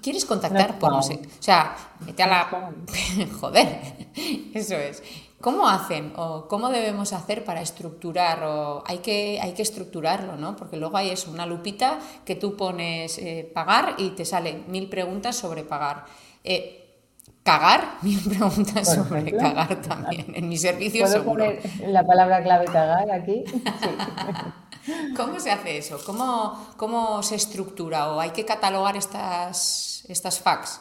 ¿quieres 0.00 0.24
contactar? 0.26 0.78
Pues 0.78 0.92
no 0.92 1.02
sé. 1.02 1.14
O 1.14 1.42
sea, 1.42 1.76
vete 1.98 2.22
a 2.22 2.28
la... 2.28 2.72
Joder, 3.40 3.80
eso 4.54 4.76
es. 4.76 5.02
¿Cómo 5.40 5.68
hacen 5.68 6.12
o 6.16 6.48
cómo 6.48 6.68
debemos 6.68 7.12
hacer 7.12 7.44
para 7.44 7.62
estructurar? 7.62 8.42
O 8.42 8.82
hay, 8.86 8.98
que, 8.98 9.38
hay 9.40 9.52
que 9.52 9.62
estructurarlo, 9.62 10.36
¿no? 10.36 10.56
Porque 10.56 10.76
luego 10.76 10.96
hay 10.96 11.10
eso, 11.10 11.30
una 11.30 11.46
lupita 11.46 11.98
que 12.24 12.34
tú 12.34 12.56
pones 12.56 13.18
eh, 13.18 13.48
pagar 13.54 13.94
y 13.98 14.10
te 14.10 14.24
salen 14.24 14.64
mil 14.68 14.88
preguntas 14.88 15.36
sobre 15.36 15.62
pagar. 15.62 16.06
Eh, 16.42 16.84
Cagar, 17.48 17.98
mi 18.02 18.14
pregunta 18.14 18.84
sobre 18.84 19.34
cagar 19.34 19.80
también. 19.80 20.34
En 20.34 20.50
mi 20.50 20.58
servicio 20.58 21.06
¿Puedo 21.06 21.24
poner 21.24 21.62
la 21.86 22.06
palabra 22.06 22.42
clave 22.42 22.66
cagar 22.66 23.10
aquí? 23.10 23.42
¿Cómo 25.16 25.40
se 25.40 25.50
hace 25.50 25.78
eso? 25.78 25.98
¿Cómo, 26.04 26.74
¿Cómo 26.76 27.22
se 27.22 27.36
estructura? 27.36 28.12
¿O 28.12 28.20
hay 28.20 28.30
que 28.30 28.44
catalogar 28.44 28.96
estas, 28.96 30.04
estas 30.08 30.40
fax? 30.40 30.80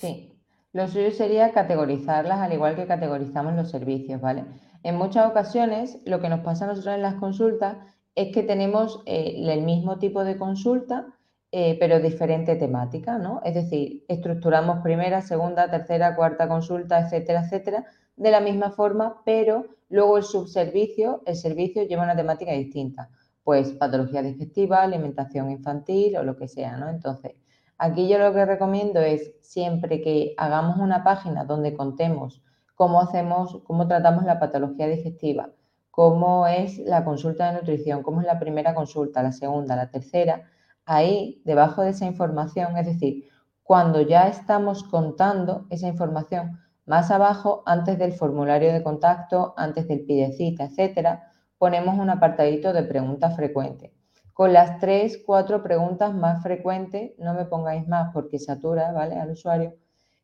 Sí, 0.00 0.32
lo 0.78 0.86
suyo 0.86 1.10
sería 1.10 1.50
categorizarlas 1.50 2.38
al 2.38 2.52
igual 2.52 2.76
que 2.76 2.86
categorizamos 2.86 3.52
los 3.56 3.68
servicios, 3.68 4.20
¿vale? 4.20 4.44
En 4.84 4.94
muchas 4.94 5.28
ocasiones 5.28 5.98
lo 6.04 6.20
que 6.20 6.28
nos 6.28 6.38
pasa 6.40 6.66
a 6.66 6.68
nosotros 6.68 6.94
en 6.94 7.02
las 7.02 7.16
consultas 7.16 7.78
es 8.14 8.32
que 8.32 8.44
tenemos 8.44 9.02
eh, 9.04 9.34
el 9.36 9.62
mismo 9.62 9.98
tipo 9.98 10.22
de 10.22 10.36
consulta, 10.36 11.06
eh, 11.50 11.76
pero 11.80 11.98
diferente 11.98 12.54
temática, 12.54 13.18
¿no? 13.18 13.40
Es 13.44 13.54
decir, 13.54 14.04
estructuramos 14.06 14.78
primera, 14.84 15.20
segunda, 15.20 15.68
tercera, 15.68 16.14
cuarta 16.14 16.46
consulta, 16.46 17.00
etcétera, 17.00 17.40
etcétera, 17.40 17.84
de 18.14 18.30
la 18.30 18.38
misma 18.38 18.70
forma, 18.70 19.20
pero 19.24 19.66
luego 19.88 20.16
el 20.16 20.22
subservicio, 20.22 21.22
el 21.26 21.34
servicio 21.34 21.82
lleva 21.82 22.04
una 22.04 22.14
temática 22.14 22.52
distinta, 22.52 23.10
pues 23.42 23.72
patología 23.72 24.22
digestiva, 24.22 24.82
alimentación 24.82 25.50
infantil 25.50 26.18
o 26.18 26.22
lo 26.22 26.36
que 26.36 26.46
sea, 26.46 26.76
¿no? 26.76 26.88
Entonces, 26.88 27.32
aquí 27.78 28.08
yo 28.08 28.18
lo 28.18 28.32
que 28.34 28.44
recomiendo 28.44 29.00
es 29.00 29.32
siempre 29.40 30.02
que 30.02 30.34
hagamos 30.36 30.78
una 30.78 31.04
página 31.04 31.44
donde 31.44 31.74
contemos 31.74 32.42
cómo 32.74 33.00
hacemos, 33.00 33.60
cómo 33.64 33.88
tratamos 33.88 34.24
la 34.24 34.38
patología 34.38 34.86
digestiva, 34.86 35.50
cómo 35.90 36.46
es 36.46 36.78
la 36.78 37.04
consulta 37.04 37.50
de 37.50 37.58
nutrición, 37.58 38.02
cómo 38.02 38.20
es 38.20 38.26
la 38.26 38.38
primera 38.38 38.74
consulta, 38.74 39.22
la 39.22 39.32
segunda, 39.32 39.74
la 39.74 39.90
tercera, 39.90 40.44
ahí, 40.84 41.42
debajo 41.44 41.82
de 41.82 41.90
esa 41.90 42.06
información, 42.06 42.76
es 42.76 42.86
decir, 42.86 43.24
cuando 43.62 44.00
ya 44.00 44.28
estamos 44.28 44.84
contando 44.84 45.66
esa 45.70 45.88
información 45.88 46.60
más 46.86 47.10
abajo, 47.10 47.62
antes 47.66 47.98
del 47.98 48.12
formulario 48.12 48.72
de 48.72 48.82
contacto, 48.82 49.54
antes 49.56 49.88
del 49.88 50.06
pidecita, 50.06 50.64
etcétera, 50.64 51.32
ponemos 51.58 51.98
un 51.98 52.10
apartadito 52.10 52.72
de 52.72 52.84
preguntas 52.84 53.36
frecuentes. 53.36 53.97
Con 54.38 54.52
las 54.52 54.78
tres, 54.78 55.20
cuatro 55.26 55.64
preguntas 55.64 56.14
más 56.14 56.44
frecuentes, 56.44 57.10
no 57.18 57.34
me 57.34 57.46
pongáis 57.46 57.88
más 57.88 58.12
porque 58.12 58.38
satura, 58.38 58.92
¿vale? 58.92 59.16
Al 59.16 59.32
usuario, 59.32 59.74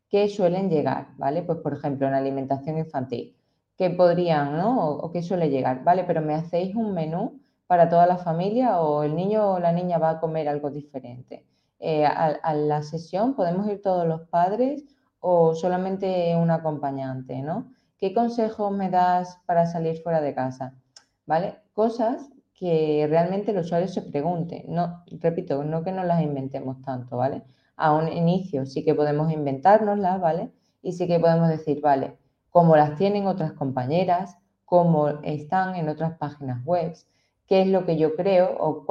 que 0.09 0.29
suelen 0.29 0.71
llegar, 0.71 1.09
¿vale? 1.17 1.43
Pues 1.43 1.59
por 1.59 1.73
ejemplo, 1.73 2.07
en 2.07 2.15
alimentación 2.15 2.79
infantil, 2.79 3.37
que 3.77 3.91
podrían, 3.91 4.57
¿no? 4.57 4.89
O, 4.89 5.11
que 5.11 5.21
suele 5.21 5.51
llegar, 5.51 5.83
¿vale? 5.83 6.05
Pero 6.05 6.21
me 6.21 6.35
hacéis 6.35 6.77
un 6.77 6.95
menú 6.95 7.41
para 7.67 7.89
toda 7.89 8.07
la 8.07 8.17
familia 8.17 8.81
o 8.81 9.03
el 9.03 9.17
niño 9.17 9.55
o 9.55 9.59
la 9.59 9.73
niña 9.73 9.99
va 9.99 10.11
a 10.11 10.21
comer 10.21 10.49
algo 10.49 10.71
diferente. 10.71 11.45
Eh, 11.81 12.07
a, 12.07 12.55
la 12.55 12.85
sesión 12.85 13.35
podemos 13.35 13.67
ir 13.67 13.83
todos 13.83 14.07
los 14.07 14.29
padres 14.29 14.85
o 15.19 15.57
solamente 15.57 16.37
un 16.37 16.53
acompañante, 16.53 17.43
¿no? 17.43 17.73
¿Qué 17.99 18.15
consejos 18.15 18.71
me 18.71 18.91
das 18.91 19.41
para 19.45 19.67
salir 19.67 20.01
fuera 20.05 20.21
de 20.21 20.37
casa? 20.37 20.73
¿Vale? 21.27 21.59
Cosas 21.73 22.31
que 22.55 23.07
realmente 23.11 23.51
el 23.51 23.59
usuario 23.59 23.89
se 23.89 24.03
pregunte. 24.03 24.65
No, 24.69 25.05
repito, 25.21 25.65
no 25.65 25.83
que 25.83 25.93
no 25.93 26.05
las 26.05 26.23
inventemos 26.23 26.81
tanto, 26.83 27.17
¿vale? 27.17 27.43
A 27.77 27.93
un 27.95 28.09
inicio 28.09 28.65
sí 28.67 28.85
que 28.85 28.95
podemos 28.95 29.33
inventárnoslas, 29.33 30.21
¿vale? 30.21 30.51
Y 30.83 30.93
sí 30.93 31.07
que 31.07 31.19
podemos 31.19 31.49
decir, 31.49 31.81
vale, 31.81 32.17
cómo 32.51 32.77
las 32.77 32.97
tienen 32.97 33.27
otras 33.27 33.53
compañeras, 33.53 34.39
cómo 34.65 35.09
están 35.23 35.75
en 35.77 35.89
otras 35.89 36.17
páginas 36.19 36.65
web, 36.65 36.95
qué 37.47 37.63
es 37.63 37.69
lo 37.69 37.85
que 37.85 37.99
yo 37.99 38.15
creo 38.15 38.57
o 38.59 38.85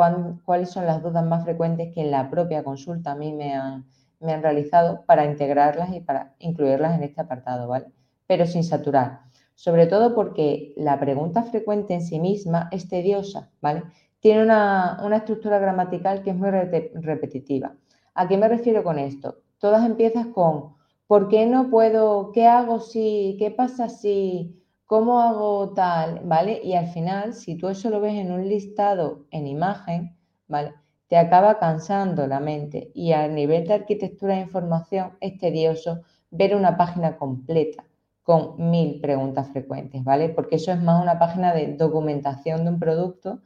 cuáles 0.43 0.69
son 0.69 0.85
las 0.85 1.01
dudas 1.01 1.25
más 1.25 1.43
frecuentes 1.43 1.93
que 1.93 2.01
en 2.01 2.11
la 2.11 2.29
propia 2.29 2.63
consulta 2.63 3.13
a 3.13 3.15
mí 3.15 3.33
me 3.33 3.53
han, 3.55 3.85
me 4.19 4.33
han 4.33 4.43
realizado 4.43 5.03
para 5.05 5.25
integrarlas 5.25 5.93
y 5.93 6.01
para 6.01 6.35
incluirlas 6.39 6.95
en 6.95 7.03
este 7.03 7.21
apartado, 7.21 7.67
¿vale? 7.67 7.87
Pero 8.27 8.45
sin 8.45 8.63
saturar 8.63 9.21
sobre 9.63 9.87
todo 9.87 10.13
porque 10.13 10.73
la 10.75 10.99
pregunta 10.99 11.43
frecuente 11.43 11.93
en 11.93 12.01
sí 12.01 12.19
misma 12.19 12.67
es 12.73 12.89
tediosa, 12.89 13.49
¿vale? 13.61 13.83
Tiene 14.19 14.43
una, 14.43 14.99
estructura 15.15 15.57
gramatical 15.57 16.21
que 16.21 16.31
es 16.31 16.35
muy 16.35 16.49
repetitiva. 16.51 17.73
¿A 18.13 18.27
qué 18.27 18.37
me 18.37 18.49
refiero 18.49 18.83
con 18.83 18.99
esto? 18.99 19.37
Todas 19.59 19.85
empiezan 19.85 20.33
con 20.33 20.75
¿por 21.07 21.29
qué 21.29 21.45
no 21.45 21.69
puedo? 21.69 22.33
¿Qué 22.33 22.45
hago 22.45 22.81
si? 22.81 23.37
¿Qué 23.39 23.51
pasa 23.51 23.87
si? 23.87 24.61
¿Cómo 24.85 25.21
hago 25.21 25.71
tal? 25.73 26.19
¿Vale? 26.25 26.59
Y 26.61 26.73
al 26.73 26.87
final, 26.87 27.33
si 27.33 27.55
tú 27.55 27.69
eso 27.69 27.89
lo 27.89 28.01
ves 28.01 28.15
en 28.15 28.33
un 28.33 28.45
listado 28.45 29.27
en 29.31 29.47
imagen, 29.47 30.17
¿vale? 30.49 30.73
Te 31.07 31.15
acaba 31.15 31.57
cansando 31.57 32.27
la 32.27 32.41
mente 32.41 32.91
y 32.93 33.13
a 33.13 33.29
nivel 33.29 33.65
de 33.65 33.75
arquitectura 33.75 34.33
de 34.35 34.41
información 34.41 35.15
es 35.21 35.37
tedioso 35.37 36.01
ver 36.31 36.53
una 36.53 36.75
página 36.75 37.15
completa 37.15 37.85
con 38.23 38.55
mil 38.71 38.99
preguntas 39.01 39.49
frecuentes, 39.49 40.03
¿vale? 40.03 40.29
Porque 40.29 40.55
eso 40.55 40.71
es 40.71 40.81
más 40.81 41.01
una 41.01 41.19
página 41.19 41.53
de 41.53 41.75
documentación 41.75 42.63
de 42.63 42.71
un 42.71 42.79
producto 42.79 43.41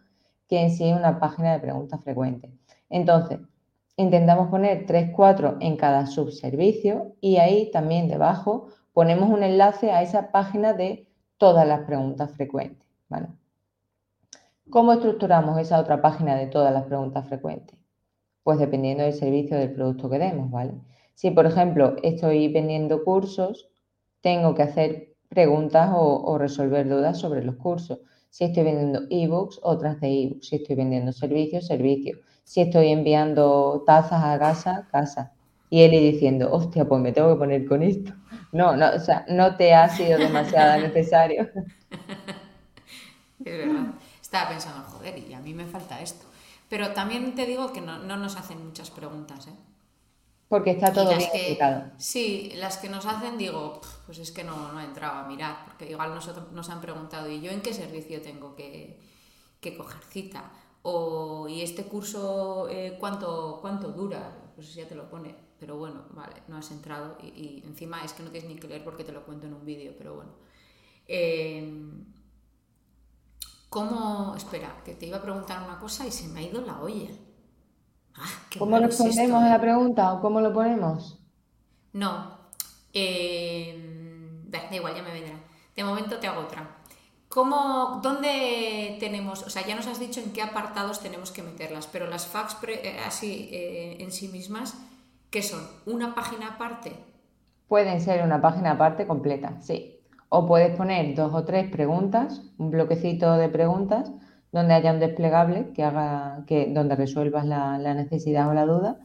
que 0.47 0.61
en 0.61 0.71
sí 0.71 0.93
una 0.93 1.19
página 1.19 1.53
de 1.53 1.59
preguntas 1.59 2.01
frecuentes. 2.03 2.51
Entonces, 2.89 3.39
intentamos 3.97 4.49
poner 4.49 4.85
3, 4.85 5.11
4 5.15 5.57
en 5.59 5.75
cada 5.75 6.05
subservicio 6.05 7.15
y 7.19 7.37
ahí 7.37 7.71
también 7.71 8.07
debajo 8.07 8.67
ponemos 8.93 9.29
un 9.29 9.43
enlace 9.43 9.91
a 9.91 10.01
esa 10.01 10.31
página 10.31 10.73
de 10.73 11.07
todas 11.37 11.67
las 11.67 11.81
preguntas 11.81 12.31
frecuentes, 12.31 12.87
¿vale? 13.09 13.27
¿Cómo 14.69 14.93
estructuramos 14.93 15.59
esa 15.59 15.79
otra 15.79 16.01
página 16.01 16.35
de 16.35 16.47
todas 16.47 16.73
las 16.73 16.83
preguntas 16.83 17.27
frecuentes? 17.27 17.77
Pues 18.43 18.59
dependiendo 18.59 19.03
del 19.03 19.13
servicio 19.13 19.57
del 19.57 19.73
producto 19.73 20.09
que 20.09 20.19
demos, 20.19 20.51
¿vale? 20.51 20.73
Si, 21.15 21.31
por 21.31 21.45
ejemplo, 21.45 21.95
estoy 22.03 22.51
vendiendo 22.51 23.03
cursos, 23.03 23.69
tengo 24.27 24.53
que 24.53 24.63
hacer 24.63 25.15
preguntas 25.29 25.89
o, 25.93 26.37
resolver 26.37 26.89
dudas 26.89 27.17
sobre 27.17 27.45
los 27.45 27.55
cursos. 27.55 27.99
Si 28.29 28.43
estoy 28.43 28.63
vendiendo 28.65 29.03
ebooks, 29.09 29.61
otras 29.63 30.01
de 30.01 30.23
ebooks. 30.23 30.47
Si 30.49 30.57
estoy 30.57 30.75
vendiendo 30.75 31.13
servicios, 31.13 31.65
servicios. 31.65 32.19
Si 32.43 32.59
estoy 32.59 32.91
enviando 32.91 33.83
tazas 33.85 34.21
a 34.21 34.37
casa, 34.37 34.85
casa. 34.91 35.31
Y 35.69 35.81
él 35.83 35.91
diciendo, 35.91 36.51
hostia, 36.51 36.83
pues 36.83 36.99
me 36.99 37.13
tengo 37.13 37.29
que 37.29 37.39
poner 37.39 37.65
con 37.65 37.83
esto. 37.83 38.11
No, 38.51 38.75
no, 38.75 38.89
o 38.95 38.99
sea, 38.99 39.25
no 39.29 39.55
te 39.55 39.73
ha 39.73 39.87
sido 39.87 40.19
demasiado 40.19 40.81
necesario. 40.87 41.49
Es 43.45 43.57
verdad. 43.57 43.93
Estaba 44.21 44.49
pensando, 44.49 44.83
joder, 44.89 45.17
y 45.19 45.33
a 45.33 45.39
mí 45.39 45.53
me 45.53 45.67
falta 45.67 46.01
esto. 46.01 46.25
Pero 46.67 46.91
también 46.91 47.33
te 47.33 47.45
digo 47.45 47.71
que 47.71 47.79
no, 47.79 47.99
no 47.99 48.17
nos 48.17 48.35
hacen 48.35 48.65
muchas 48.65 48.91
preguntas, 48.91 49.47
¿eh? 49.47 49.76
Porque 50.49 50.71
está 50.71 50.93
todo 50.93 51.09
bien 51.09 51.21
explicado. 51.21 51.91
Sí, 51.97 52.53
las 52.55 52.77
que 52.77 52.87
nos 52.89 53.05
hacen 53.05 53.37
digo, 53.37 53.81
pues 54.05 54.19
es 54.19 54.31
que 54.31 54.45
no, 54.45 54.71
no 54.71 54.79
he 54.79 54.85
entrado 54.85 55.19
a 55.19 55.27
mirar, 55.27 55.65
porque 55.65 55.89
igual 55.89 56.15
nosotros 56.15 56.51
nos 56.53 56.69
han 56.69 56.79
preguntado, 56.79 57.29
¿y 57.29 57.41
yo 57.41 57.51
en 57.51 57.61
qué 57.61 57.73
servicio 57.73 58.21
tengo 58.21 58.55
que, 58.55 58.99
coger 59.77 60.01
cita? 60.03 60.49
O, 60.83 61.49
¿y 61.49 61.61
este 61.61 61.83
curso 61.83 62.69
eh, 62.69 62.95
¿cuánto, 62.97 63.59
cuánto 63.61 63.89
dura? 63.89 64.51
Pues 64.55 64.73
ya 64.73 64.87
te 64.87 64.95
lo 64.95 65.09
pone, 65.09 65.35
pero 65.59 65.77
bueno, 65.77 66.05
vale, 66.11 66.35
no 66.47 66.55
has 66.55 66.71
entrado 66.71 67.17
y, 67.21 67.61
encima 67.65 68.05
es 68.05 68.13
que 68.13 68.23
no 68.23 68.31
tienes 68.31 68.49
ni 68.49 68.55
que 68.55 68.69
leer 68.69 68.85
porque 68.85 69.03
te 69.03 69.11
lo 69.11 69.25
cuento 69.25 69.47
en 69.47 69.53
un 69.53 69.65
vídeo, 69.65 69.93
pero 69.97 70.15
bueno. 70.15 70.31
Em, 71.07 72.05
¿Cómo? 73.69 74.33
Espera, 74.37 74.81
que 74.85 74.95
te 74.95 75.07
iba 75.07 75.17
a 75.17 75.21
preguntar 75.21 75.61
una 75.63 75.77
cosa 75.77 76.07
y 76.07 76.11
se 76.11 76.29
me 76.29 76.39
ha 76.39 76.43
ido 76.43 76.61
la 76.61 76.79
olla. 76.81 77.09
Ah, 78.17 78.25
¿Cómo 78.57 78.79
respondemos 78.79 79.43
a 79.43 79.49
la 79.49 79.61
pregunta 79.61 80.13
o 80.13 80.21
cómo 80.21 80.41
lo 80.41 80.53
ponemos? 80.53 81.19
No. 81.93 82.37
Eh, 82.93 84.41
da 84.45 84.59
igual, 84.71 84.95
ya 84.95 85.03
me 85.03 85.11
vendrá. 85.11 85.35
De 85.75 85.83
momento 85.83 86.17
te 86.17 86.27
hago 86.27 86.41
otra. 86.41 86.77
¿Cómo, 87.29 87.99
¿Dónde 88.01 88.97
tenemos, 88.99 89.43
o 89.43 89.49
sea, 89.49 89.65
ya 89.65 89.75
nos 89.75 89.87
has 89.87 89.99
dicho 89.99 90.19
en 90.21 90.31
qué 90.31 90.41
apartados 90.41 91.01
tenemos 91.01 91.31
que 91.31 91.43
meterlas, 91.43 91.87
pero 91.87 92.07
las 92.07 92.25
fax 92.25 92.57
eh, 92.67 92.99
así 93.05 93.49
eh, 93.51 93.97
en 93.99 94.11
sí 94.11 94.29
mismas, 94.29 94.75
¿qué 95.29 95.43
son? 95.43 95.61
¿Una 95.85 96.15
página 96.15 96.47
aparte? 96.47 96.93
Pueden 97.67 97.99
ser 97.99 98.23
una 98.23 98.41
página 98.41 98.71
aparte 98.71 99.05
completa, 99.05 99.61
sí. 99.61 99.99
O 100.29 100.47
puedes 100.47 100.75
poner 100.75 101.15
dos 101.15 101.33
o 101.33 101.43
tres 101.43 101.69
preguntas, 101.69 102.41
un 102.57 102.71
bloquecito 102.71 103.33
de 103.33 103.49
preguntas, 103.49 104.11
donde 104.51 104.73
haya 104.73 104.93
un 104.93 104.99
desplegable 104.99 105.71
que 105.73 105.83
haga, 105.83 106.43
que, 106.47 106.67
donde 106.67 106.95
resuelvas 106.95 107.45
la, 107.45 107.77
necesidad 107.93 108.49
o 108.49 108.53
la 108.53 108.65
duda 108.65 108.97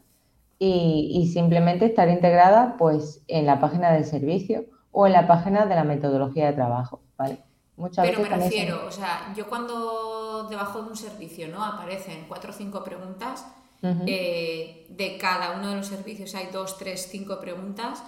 y, 0.59 1.31
simplemente 1.33 1.87
estar 1.87 2.09
integrada 2.09 2.77
pues 2.79 3.23
en 3.27 3.47
la 3.47 3.59
página 3.59 3.91
del 3.93 4.05
servicio 4.05 4.65
o 4.93 5.07
en 5.07 5.13
la 5.13 5.27
página 5.27 5.67
de 5.67 5.75
la 5.75 5.83
metodología 5.85 6.47
de 6.47 6.53
trabajo, 6.53 7.01
¿vale? 7.17 7.39
Muchas 7.77 8.07
Pero 8.07 8.21
me 8.21 8.29
refiero, 8.29 8.87
o 8.87 8.91
sea, 8.91 9.33
yo 9.35 9.49
cuando 9.49 10.47
debajo 10.49 10.83
de 10.83 10.91
un 10.91 10.97
servicio 10.97 11.49
no 11.49 11.65
aparecen 11.65 12.27
cuatro 12.29 12.51
o 12.51 12.55
cinco 12.55 12.85
preguntas, 12.85 13.47
eh, 13.83 14.87
de 14.91 15.19
cada 15.19 15.57
uno 15.59 15.71
de 15.71 15.77
los 15.77 15.89
servicios 15.89 16.37
hay 16.37 16.47
dos, 16.53 16.79
tres, 16.79 17.09
cinco 17.11 17.41
preguntas, 17.41 18.05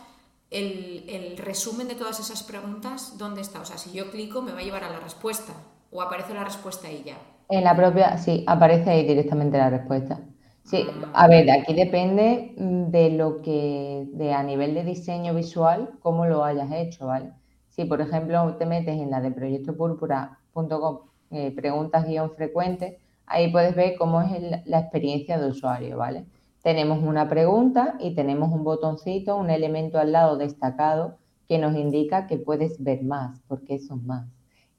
el, 0.51 1.05
el, 1.09 1.37
resumen 1.37 1.89
de 1.89 1.97
todas 1.97 2.21
esas 2.21 2.45
preguntas, 2.45 3.19
¿dónde 3.19 3.41
está? 3.41 3.61
O 3.61 3.65
sea, 3.65 3.77
si 3.77 3.91
yo 3.91 4.13
clico 4.13 4.41
me 4.41 4.53
va 4.53 4.61
a 4.61 4.63
llevar 4.63 4.85
a 4.85 4.91
la 4.91 5.01
respuesta 5.01 5.55
o 5.95 6.03
aparece 6.03 6.35
la 6.35 6.45
respuesta 6.45 6.89
ahí 6.89 7.03
ya. 7.07 7.17
En 7.49 7.65
la 7.65 7.77
propia, 7.77 8.19
sí, 8.19 8.45
aparece 8.47 8.91
ahí 8.91 9.07
directamente 9.07 9.57
la 9.57 9.71
respuesta. 9.71 10.19
Sí, 10.65 10.85
a 11.13 11.29
ver, 11.29 11.51
aquí 11.51 11.75
depende 11.75 12.55
de 12.57 13.11
lo 13.11 13.43
que, 13.43 14.09
de 14.13 14.33
a 14.33 14.43
nivel 14.43 14.75
de 14.75 14.83
diseño 14.83 15.35
visual, 15.35 15.91
cómo 16.01 16.27
lo 16.27 16.43
hayas 16.43 16.73
hecho, 16.73 17.07
¿vale? 17.07 17.33
Si, 17.69 17.85
por 17.85 18.01
ejemplo, 18.01 18.57
te 18.57 18.67
metes 18.67 18.99
en 18.99 19.11
la 19.11 19.21
de 19.21 19.31
proyectopúrpura.com, 19.31 20.99
eh, 21.31 21.53
preguntas 21.55 22.07
guion 22.07 22.35
frecuentes, 22.35 22.97
ahí 23.27 23.53
puedes 23.53 23.77
ver 23.77 23.97
cómo 23.97 24.23
es 24.23 24.31
la 24.67 24.81
experiencia 24.81 25.39
de 25.39 25.49
usuario, 25.49 25.99
¿vale? 25.99 26.25
Tenemos 26.63 27.03
una 27.05 27.29
pregunta 27.29 27.97
y 28.01 28.15
tenemos 28.15 28.51
un 28.51 28.65
botoncito, 28.65 29.37
un 29.37 29.51
elemento 29.51 29.99
al 29.99 30.13
lado 30.13 30.39
destacado 30.39 31.19
que 31.47 31.59
nos 31.59 31.77
indica 31.77 32.27
que 32.27 32.39
puedes 32.39 32.83
ver 32.83 33.03
más, 33.03 33.43
porque 33.49 33.79
son 33.79 34.07
más 34.07 34.34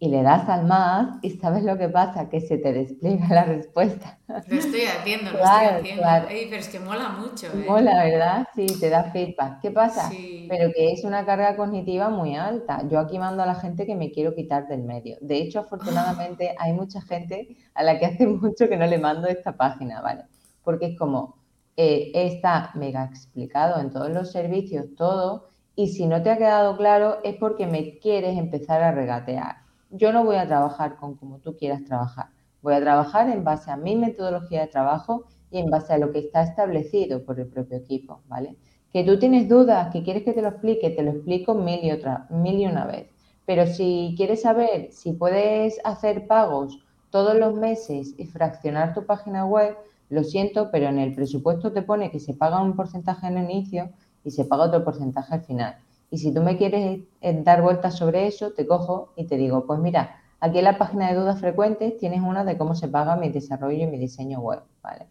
y 0.05 0.09
le 0.09 0.21
das 0.21 0.47
al 0.49 0.65
más 0.65 1.17
y 1.23 1.31
sabes 1.31 1.63
lo 1.63 1.79
que 1.79 1.89
pasa, 1.89 2.29
que 2.29 2.39
se 2.39 2.59
te 2.59 2.71
despliega 2.71 3.27
la 3.29 3.43
respuesta. 3.43 4.19
Lo 4.47 4.59
estoy 4.59 4.81
haciendo, 4.81 5.31
lo 5.31 5.37
estoy 5.37 5.65
haciendo. 5.65 6.03
pero 6.27 6.55
es 6.61 6.69
que 6.69 6.79
mola 6.79 7.09
mucho. 7.09 7.47
¿eh? 7.47 7.65
Mola, 7.67 8.03
¿verdad? 8.03 8.47
Sí, 8.55 8.67
te 8.79 8.89
da 8.89 9.05
feedback. 9.11 9.61
¿Qué 9.61 9.71
pasa? 9.71 10.11
Pero 10.49 10.71
que 10.73 10.91
es 10.91 11.03
una 11.03 11.25
carga 11.25 11.55
cognitiva 11.55 12.09
muy 12.09 12.35
alta. 12.35 12.81
Yo 12.89 12.99
aquí 12.99 13.17
mando 13.17 13.41
a 13.41 13.45
la 13.47 13.55
gente 13.55 13.85
que 13.85 13.95
me 13.95 14.11
quiero 14.11 14.35
quitar 14.35 14.67
del 14.67 14.83
medio. 14.83 15.17
De 15.21 15.37
hecho, 15.37 15.59
afortunadamente 15.59 16.55
hay 16.57 16.73
mucha 16.73 17.01
gente 17.01 17.55
a 17.73 17.83
la 17.83 17.97
que 17.97 18.05
hace 18.05 18.27
mucho 18.27 18.67
que 18.67 18.77
no 18.77 18.85
le 18.85 18.99
mando 18.99 19.27
esta 19.27 19.57
página, 19.57 20.01
¿vale? 20.01 20.25
Porque 20.63 20.87
es 20.87 20.97
como, 20.97 21.37
eh, 21.77 22.11
está 22.13 22.71
mega 22.75 23.05
explicado 23.05 23.79
en 23.79 23.91
todos 23.91 24.09
los 24.11 24.31
servicios, 24.31 24.85
todo, 24.95 25.49
y 25.75 25.89
si 25.89 26.05
no 26.05 26.21
te 26.21 26.29
ha 26.29 26.37
quedado 26.37 26.77
claro 26.77 27.17
es 27.23 27.35
porque 27.35 27.65
me 27.67 27.97
quieres 27.99 28.37
empezar 28.37 28.81
a 28.81 28.91
regatear 28.91 29.64
yo 29.89 30.11
no 30.11 30.23
voy 30.23 30.35
a 30.37 30.47
trabajar 30.47 30.97
con 30.97 31.15
como 31.15 31.39
tú 31.39 31.55
quieras 31.57 31.83
trabajar. 31.83 32.27
Voy 32.61 32.73
a 32.73 32.81
trabajar 32.81 33.29
en 33.29 33.43
base 33.43 33.71
a 33.71 33.77
mi 33.77 33.95
metodología 33.95 34.61
de 34.61 34.67
trabajo 34.67 35.25
y 35.51 35.59
en 35.59 35.69
base 35.69 35.93
a 35.93 35.97
lo 35.97 36.11
que 36.11 36.19
está 36.19 36.43
establecido 36.43 37.23
por 37.23 37.39
el 37.39 37.47
propio 37.47 37.77
equipo, 37.77 38.21
¿vale? 38.27 38.55
Que 38.91 39.03
tú 39.03 39.19
tienes 39.19 39.47
dudas, 39.47 39.91
que 39.91 40.03
quieres 40.03 40.23
que 40.23 40.33
te 40.33 40.41
lo 40.41 40.49
explique, 40.49 40.89
te 40.89 41.03
lo 41.03 41.11
explico 41.11 41.53
mil 41.53 41.83
y, 41.83 41.91
otra, 41.91 42.27
mil 42.29 42.59
y 42.59 42.65
una 42.65 42.85
vez. 42.85 43.07
Pero 43.45 43.67
si 43.67 44.15
quieres 44.17 44.41
saber 44.41 44.91
si 44.91 45.13
puedes 45.13 45.79
hacer 45.83 46.27
pagos 46.27 46.79
todos 47.11 47.35
los 47.35 47.53
meses 47.53 48.15
y 48.17 48.25
fraccionar 48.25 48.93
tu 48.93 49.05
página 49.05 49.45
web, 49.45 49.77
lo 50.09 50.23
siento, 50.23 50.69
pero 50.71 50.87
en 50.87 50.99
el 50.99 51.13
presupuesto 51.13 51.71
te 51.71 51.81
pone 51.81 52.11
que 52.11 52.19
se 52.19 52.33
paga 52.33 52.61
un 52.61 52.75
porcentaje 52.75 53.27
en 53.27 53.37
el 53.37 53.49
inicio 53.49 53.89
y 54.23 54.31
se 54.31 54.45
paga 54.45 54.65
otro 54.65 54.83
porcentaje 54.83 55.35
al 55.35 55.41
final. 55.43 55.77
Y 56.15 56.17
si 56.17 56.33
tú 56.33 56.41
me 56.41 56.55
quieres 56.55 57.01
eh, 57.19 57.41
dar 57.43 57.61
vueltas 57.61 57.97
sobre 57.97 58.25
eso, 58.25 58.53
te 58.53 58.65
cojo 58.65 59.11
y 59.17 59.25
te 59.25 59.35
digo, 59.35 59.65
pues 59.67 59.81
mira, 59.81 60.21
aquí 60.39 60.59
en 60.59 60.63
la 60.63 60.77
página 60.77 61.09
de 61.09 61.15
dudas 61.19 61.41
frecuentes 61.41 61.97
tienes 61.97 62.21
una 62.21 62.45
de 62.45 62.57
cómo 62.57 62.73
se 62.73 62.87
paga 62.87 63.17
mi 63.17 63.27
desarrollo 63.27 63.83
y 63.83 63.87
mi 63.87 63.97
diseño 63.97 64.39
web, 64.39 64.61
¿vale? 64.81 65.07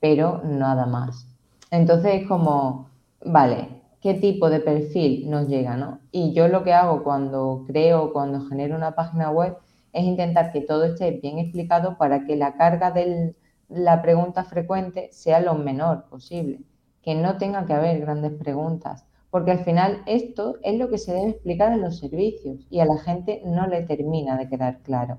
Pero 0.00 0.42
nada 0.44 0.84
más. 0.84 1.26
Entonces 1.70 2.20
es 2.20 2.28
como, 2.28 2.90
vale, 3.24 3.68
¿qué 4.02 4.12
tipo 4.12 4.50
de 4.50 4.60
perfil 4.60 5.30
nos 5.30 5.48
llega, 5.48 5.78
no? 5.78 6.00
Y 6.12 6.34
yo 6.34 6.46
lo 6.48 6.62
que 6.62 6.74
hago 6.74 7.02
cuando 7.02 7.64
creo, 7.66 8.12
cuando 8.12 8.46
genero 8.46 8.76
una 8.76 8.94
página 8.94 9.30
web, 9.30 9.56
es 9.94 10.04
intentar 10.04 10.52
que 10.52 10.60
todo 10.60 10.84
esté 10.84 11.12
bien 11.22 11.38
explicado 11.38 11.96
para 11.96 12.26
que 12.26 12.36
la 12.36 12.58
carga 12.58 12.90
de 12.90 13.34
la 13.70 14.02
pregunta 14.02 14.44
frecuente 14.44 15.08
sea 15.10 15.40
lo 15.40 15.54
menor 15.54 16.04
posible, 16.10 16.60
que 17.00 17.14
no 17.14 17.38
tenga 17.38 17.64
que 17.64 17.72
haber 17.72 17.98
grandes 18.00 18.32
preguntas, 18.32 19.06
porque 19.34 19.50
al 19.50 19.64
final 19.64 20.00
esto 20.06 20.58
es 20.62 20.78
lo 20.78 20.88
que 20.88 20.96
se 20.96 21.12
debe 21.12 21.30
explicar 21.30 21.72
en 21.72 21.80
los 21.80 21.98
servicios 21.98 22.68
y 22.70 22.78
a 22.78 22.84
la 22.84 22.98
gente 22.98 23.42
no 23.44 23.66
le 23.66 23.82
termina 23.82 24.38
de 24.38 24.48
quedar 24.48 24.78
claro. 24.84 25.18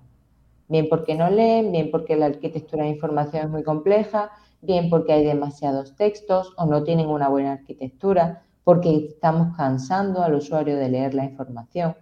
Bien 0.69 0.87
porque 0.89 1.15
no 1.15 1.29
leen, 1.29 1.73
bien 1.73 1.91
porque 1.91 2.15
la 2.15 2.27
arquitectura 2.27 2.85
de 2.85 2.91
información 2.91 3.43
es 3.43 3.49
muy 3.49 3.63
compleja, 3.63 4.31
bien 4.61 4.89
porque 4.89 5.11
hay 5.11 5.25
demasiados 5.25 5.97
textos 5.97 6.53
o 6.55 6.65
no 6.65 6.85
tienen 6.85 7.09
una 7.09 7.27
buena 7.27 7.51
arquitectura, 7.51 8.41
porque 8.63 8.95
estamos 8.95 9.53
cansando 9.57 10.23
al 10.23 10.35
usuario 10.35 10.77
de 10.77 10.87
leer 10.87 11.13
la 11.13 11.25
información. 11.25 11.97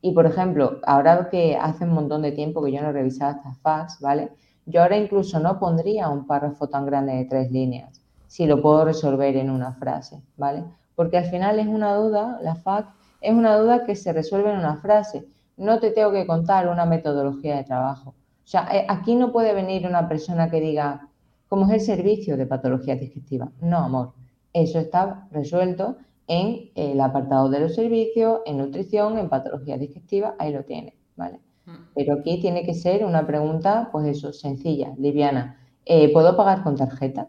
Y, 0.00 0.12
por 0.12 0.26
ejemplo, 0.26 0.78
ahora 0.86 1.28
que 1.30 1.56
hace 1.56 1.82
un 1.82 1.94
montón 1.94 2.22
de 2.22 2.30
tiempo 2.30 2.62
que 2.62 2.70
yo 2.70 2.80
no 2.80 2.92
revisaba 2.92 3.32
estas 3.32 3.58
fax, 3.58 4.00
¿vale? 4.00 4.28
Yo 4.66 4.82
ahora 4.82 4.98
incluso 4.98 5.40
no 5.40 5.58
pondría 5.58 6.10
un 6.10 6.28
párrafo 6.28 6.68
tan 6.68 6.86
grande 6.86 7.16
de 7.16 7.24
tres 7.24 7.50
líneas, 7.50 8.00
si 8.28 8.46
lo 8.46 8.62
puedo 8.62 8.84
resolver 8.84 9.36
en 9.36 9.50
una 9.50 9.72
frase, 9.72 10.22
¿vale? 10.36 10.62
Porque 10.96 11.18
al 11.18 11.26
final 11.26 11.60
es 11.60 11.68
una 11.68 11.94
duda, 11.94 12.40
la 12.42 12.56
fax 12.56 12.88
es 13.20 13.32
una 13.32 13.56
duda 13.56 13.84
que 13.84 13.94
se 13.94 14.12
resuelve 14.12 14.50
en 14.50 14.58
una 14.58 14.76
frase. 14.76 15.26
No 15.56 15.78
te 15.78 15.90
tengo 15.92 16.10
que 16.10 16.26
contar 16.26 16.68
una 16.68 16.84
metodología 16.84 17.56
de 17.56 17.64
trabajo. 17.64 18.10
O 18.10 18.48
sea, 18.48 18.68
eh, 18.72 18.86
aquí 18.88 19.14
no 19.14 19.32
puede 19.32 19.54
venir 19.54 19.86
una 19.86 20.08
persona 20.08 20.50
que 20.50 20.60
diga, 20.60 21.08
¿cómo 21.48 21.66
es 21.66 21.72
el 21.72 21.80
servicio 21.80 22.36
de 22.36 22.46
patología 22.46 22.96
digestiva? 22.96 23.50
No, 23.60 23.78
amor. 23.78 24.12
Eso 24.52 24.78
está 24.78 25.28
resuelto 25.30 25.96
en 26.28 26.70
el 26.74 27.00
apartado 27.00 27.48
de 27.48 27.60
los 27.60 27.74
servicios, 27.74 28.40
en 28.46 28.58
nutrición, 28.58 29.18
en 29.18 29.28
patología 29.28 29.78
digestiva, 29.78 30.34
ahí 30.38 30.52
lo 30.52 30.64
tiene, 30.64 30.96
¿vale? 31.14 31.40
Mm. 31.66 31.74
Pero 31.94 32.14
aquí 32.14 32.40
tiene 32.40 32.64
que 32.64 32.74
ser 32.74 33.04
una 33.04 33.26
pregunta, 33.26 33.88
pues 33.92 34.06
eso, 34.06 34.32
sencilla, 34.32 34.92
liviana. 34.98 35.60
Eh, 35.84 36.12
¿Puedo 36.12 36.36
pagar 36.36 36.62
con 36.62 36.76
tarjeta? 36.76 37.28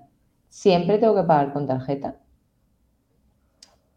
¿Siempre 0.50 0.97
tengo 0.97 1.15
que 1.15 1.24
pagar 1.24 1.53
con 1.53 1.67
tarjeta? 1.67 2.15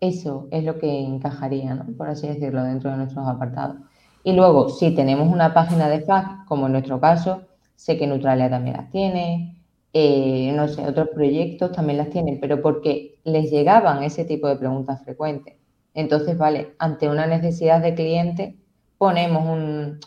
Eso 0.00 0.48
es 0.50 0.64
lo 0.64 0.78
que 0.78 1.00
encajaría, 1.00 1.74
¿no? 1.74 1.84
Por 1.96 2.08
así 2.08 2.26
decirlo, 2.26 2.64
dentro 2.64 2.90
de 2.90 2.96
nuestros 2.96 3.28
apartados. 3.28 3.76
Y 4.24 4.32
luego, 4.32 4.70
si 4.70 4.94
tenemos 4.94 5.28
una 5.28 5.52
página 5.54 5.88
de 5.88 6.00
FAQ, 6.00 6.46
como 6.46 6.66
en 6.66 6.72
nuestro 6.72 7.00
caso, 7.00 7.42
sé 7.76 7.98
que 7.98 8.06
Neutralia 8.06 8.50
también 8.50 8.76
las 8.76 8.90
tiene, 8.90 9.60
eh, 9.92 10.52
no 10.54 10.68
sé, 10.68 10.86
otros 10.86 11.08
proyectos 11.14 11.72
también 11.72 11.98
las 11.98 12.10
tienen, 12.10 12.38
pero 12.40 12.62
porque 12.62 13.18
les 13.24 13.50
llegaban 13.50 14.02
ese 14.02 14.24
tipo 14.24 14.48
de 14.48 14.56
preguntas 14.56 15.02
frecuentes. 15.04 15.56
Entonces, 15.94 16.38
vale, 16.38 16.74
ante 16.78 17.08
una 17.08 17.26
necesidad 17.26 17.80
de 17.82 17.94
cliente, 17.94 18.56
ponemos 18.98 19.44
un, 19.44 19.98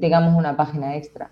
digamos, 0.00 0.36
una 0.36 0.56
página 0.56 0.96
extra. 0.96 1.30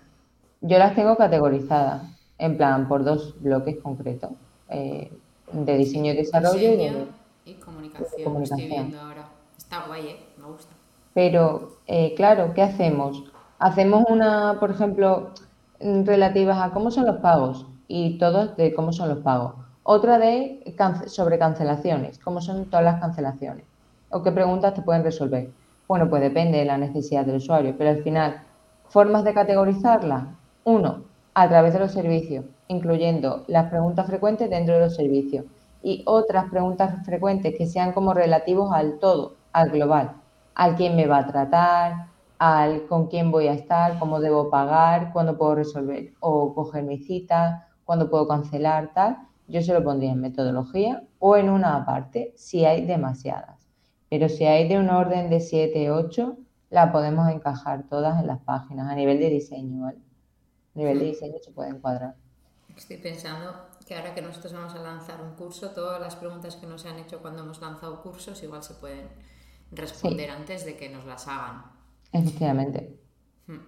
Yo 0.61 0.77
las 0.77 0.93
tengo 0.95 1.15
categorizadas, 1.15 2.03
en 2.37 2.57
plan, 2.57 2.87
por 2.87 3.03
dos 3.03 3.35
bloques 3.41 3.77
concretos, 3.77 4.31
eh, 4.69 5.11
de 5.51 5.77
diseño 5.77 6.13
y 6.13 6.17
desarrollo 6.17 6.71
comunicación. 8.23 8.59
Estoy 8.59 8.77
viendo 8.77 8.99
ahora. 8.99 9.29
Está 9.57 9.85
guay, 9.87 10.07
¿eh? 10.07 10.19
Me 10.37 10.47
gusta. 10.47 10.73
Pero, 11.13 11.77
eh, 11.87 12.13
claro, 12.15 12.53
¿qué 12.53 12.61
hacemos? 12.61 13.23
Hacemos 13.59 14.05
una, 14.09 14.59
por 14.59 14.71
ejemplo, 14.71 15.31
relativas 15.79 16.57
a 16.59 16.71
cómo 16.71 16.91
son 16.91 17.05
los 17.05 17.17
pagos 17.17 17.65
y 17.87 18.17
todos 18.17 18.55
de 18.57 18.73
cómo 18.73 18.93
son 18.93 19.09
los 19.09 19.19
pagos. 19.19 19.55
Otra 19.83 20.17
de 20.19 20.63
sobre 21.07 21.39
cancelaciones, 21.39 22.19
cómo 22.19 22.39
son 22.41 22.65
todas 22.65 22.85
las 22.85 23.01
cancelaciones 23.01 23.65
o 24.09 24.21
qué 24.21 24.31
preguntas 24.31 24.73
te 24.73 24.81
pueden 24.81 25.03
resolver. 25.03 25.49
Bueno, 25.87 26.09
pues 26.09 26.21
depende 26.21 26.59
de 26.59 26.65
la 26.65 26.77
necesidad 26.77 27.25
del 27.25 27.37
usuario, 27.37 27.75
pero 27.77 27.89
al 27.89 28.03
final, 28.03 28.43
formas 28.89 29.23
de 29.23 29.33
categorizarla. 29.33 30.35
Uno, 30.63 31.03
a 31.33 31.49
través 31.49 31.73
de 31.73 31.79
los 31.79 31.91
servicios, 31.91 32.45
incluyendo 32.67 33.43
las 33.47 33.69
preguntas 33.69 34.05
frecuentes 34.05 34.49
dentro 34.49 34.75
de 34.75 34.81
los 34.81 34.95
servicios 34.95 35.45
y 35.83 36.03
otras 36.05 36.49
preguntas 36.49 37.05
frecuentes 37.05 37.55
que 37.57 37.67
sean 37.67 37.91
como 37.91 38.13
relativos 38.13 38.71
al 38.71 38.99
todo, 38.99 39.35
al 39.51 39.71
global, 39.71 40.15
al 40.55 40.75
quién 40.75 40.95
me 40.95 41.07
va 41.07 41.19
a 41.19 41.27
tratar, 41.27 42.07
al 42.37 42.87
con 42.87 43.07
quién 43.07 43.31
voy 43.31 43.47
a 43.47 43.53
estar, 43.53 43.99
cómo 43.99 44.19
debo 44.19 44.49
pagar, 44.49 45.11
cuándo 45.13 45.37
puedo 45.37 45.55
resolver 45.55 46.13
o 46.19 46.53
coger 46.55 46.83
mi 46.83 46.97
cita, 46.97 47.67
cuándo 47.85 48.09
puedo 48.09 48.27
cancelar, 48.27 48.93
tal, 48.93 49.17
yo 49.47 49.61
se 49.61 49.73
lo 49.73 49.83
pondría 49.83 50.11
en 50.11 50.21
metodología 50.21 51.03
o 51.19 51.35
en 51.35 51.49
una 51.49 51.75
aparte, 51.75 52.33
si 52.35 52.65
hay 52.65 52.85
demasiadas. 52.85 53.67
Pero 54.09 54.27
si 54.27 54.45
hay 54.45 54.67
de 54.67 54.79
un 54.79 54.89
orden 54.89 55.29
de 55.29 55.39
7, 55.39 55.91
8, 55.91 56.37
la 56.69 56.91
podemos 56.91 57.29
encajar 57.29 57.83
todas 57.89 58.19
en 58.19 58.27
las 58.27 58.39
páginas 58.39 58.89
a 58.89 58.95
nivel 58.95 59.19
de 59.19 59.29
diseño, 59.29 59.83
¿vale? 59.83 59.99
A 60.75 60.79
nivel 60.79 60.99
de 60.99 61.05
diseño 61.05 61.35
se 61.41 61.51
puede 61.51 61.69
encuadrar. 61.69 62.15
Estoy 62.75 62.97
pensando 62.97 63.70
que 63.85 63.95
ahora 63.95 64.13
que 64.13 64.21
nosotros 64.21 64.53
vamos 64.53 64.73
a 64.75 64.81
lanzar 64.81 65.21
un 65.21 65.35
curso, 65.35 65.71
todas 65.71 65.99
las 65.99 66.15
preguntas 66.15 66.55
que 66.55 66.67
nos 66.67 66.85
han 66.85 66.99
hecho 66.99 67.19
cuando 67.19 67.43
hemos 67.43 67.61
lanzado 67.61 68.01
cursos 68.01 68.41
igual 68.43 68.63
se 68.63 68.75
pueden 68.75 69.09
responder 69.71 70.29
antes 70.29 70.65
de 70.65 70.75
que 70.75 70.89
nos 70.89 71.05
las 71.05 71.27
hagan. 71.27 71.63
Efectivamente. 72.11 72.99
Hmm. 73.47 73.59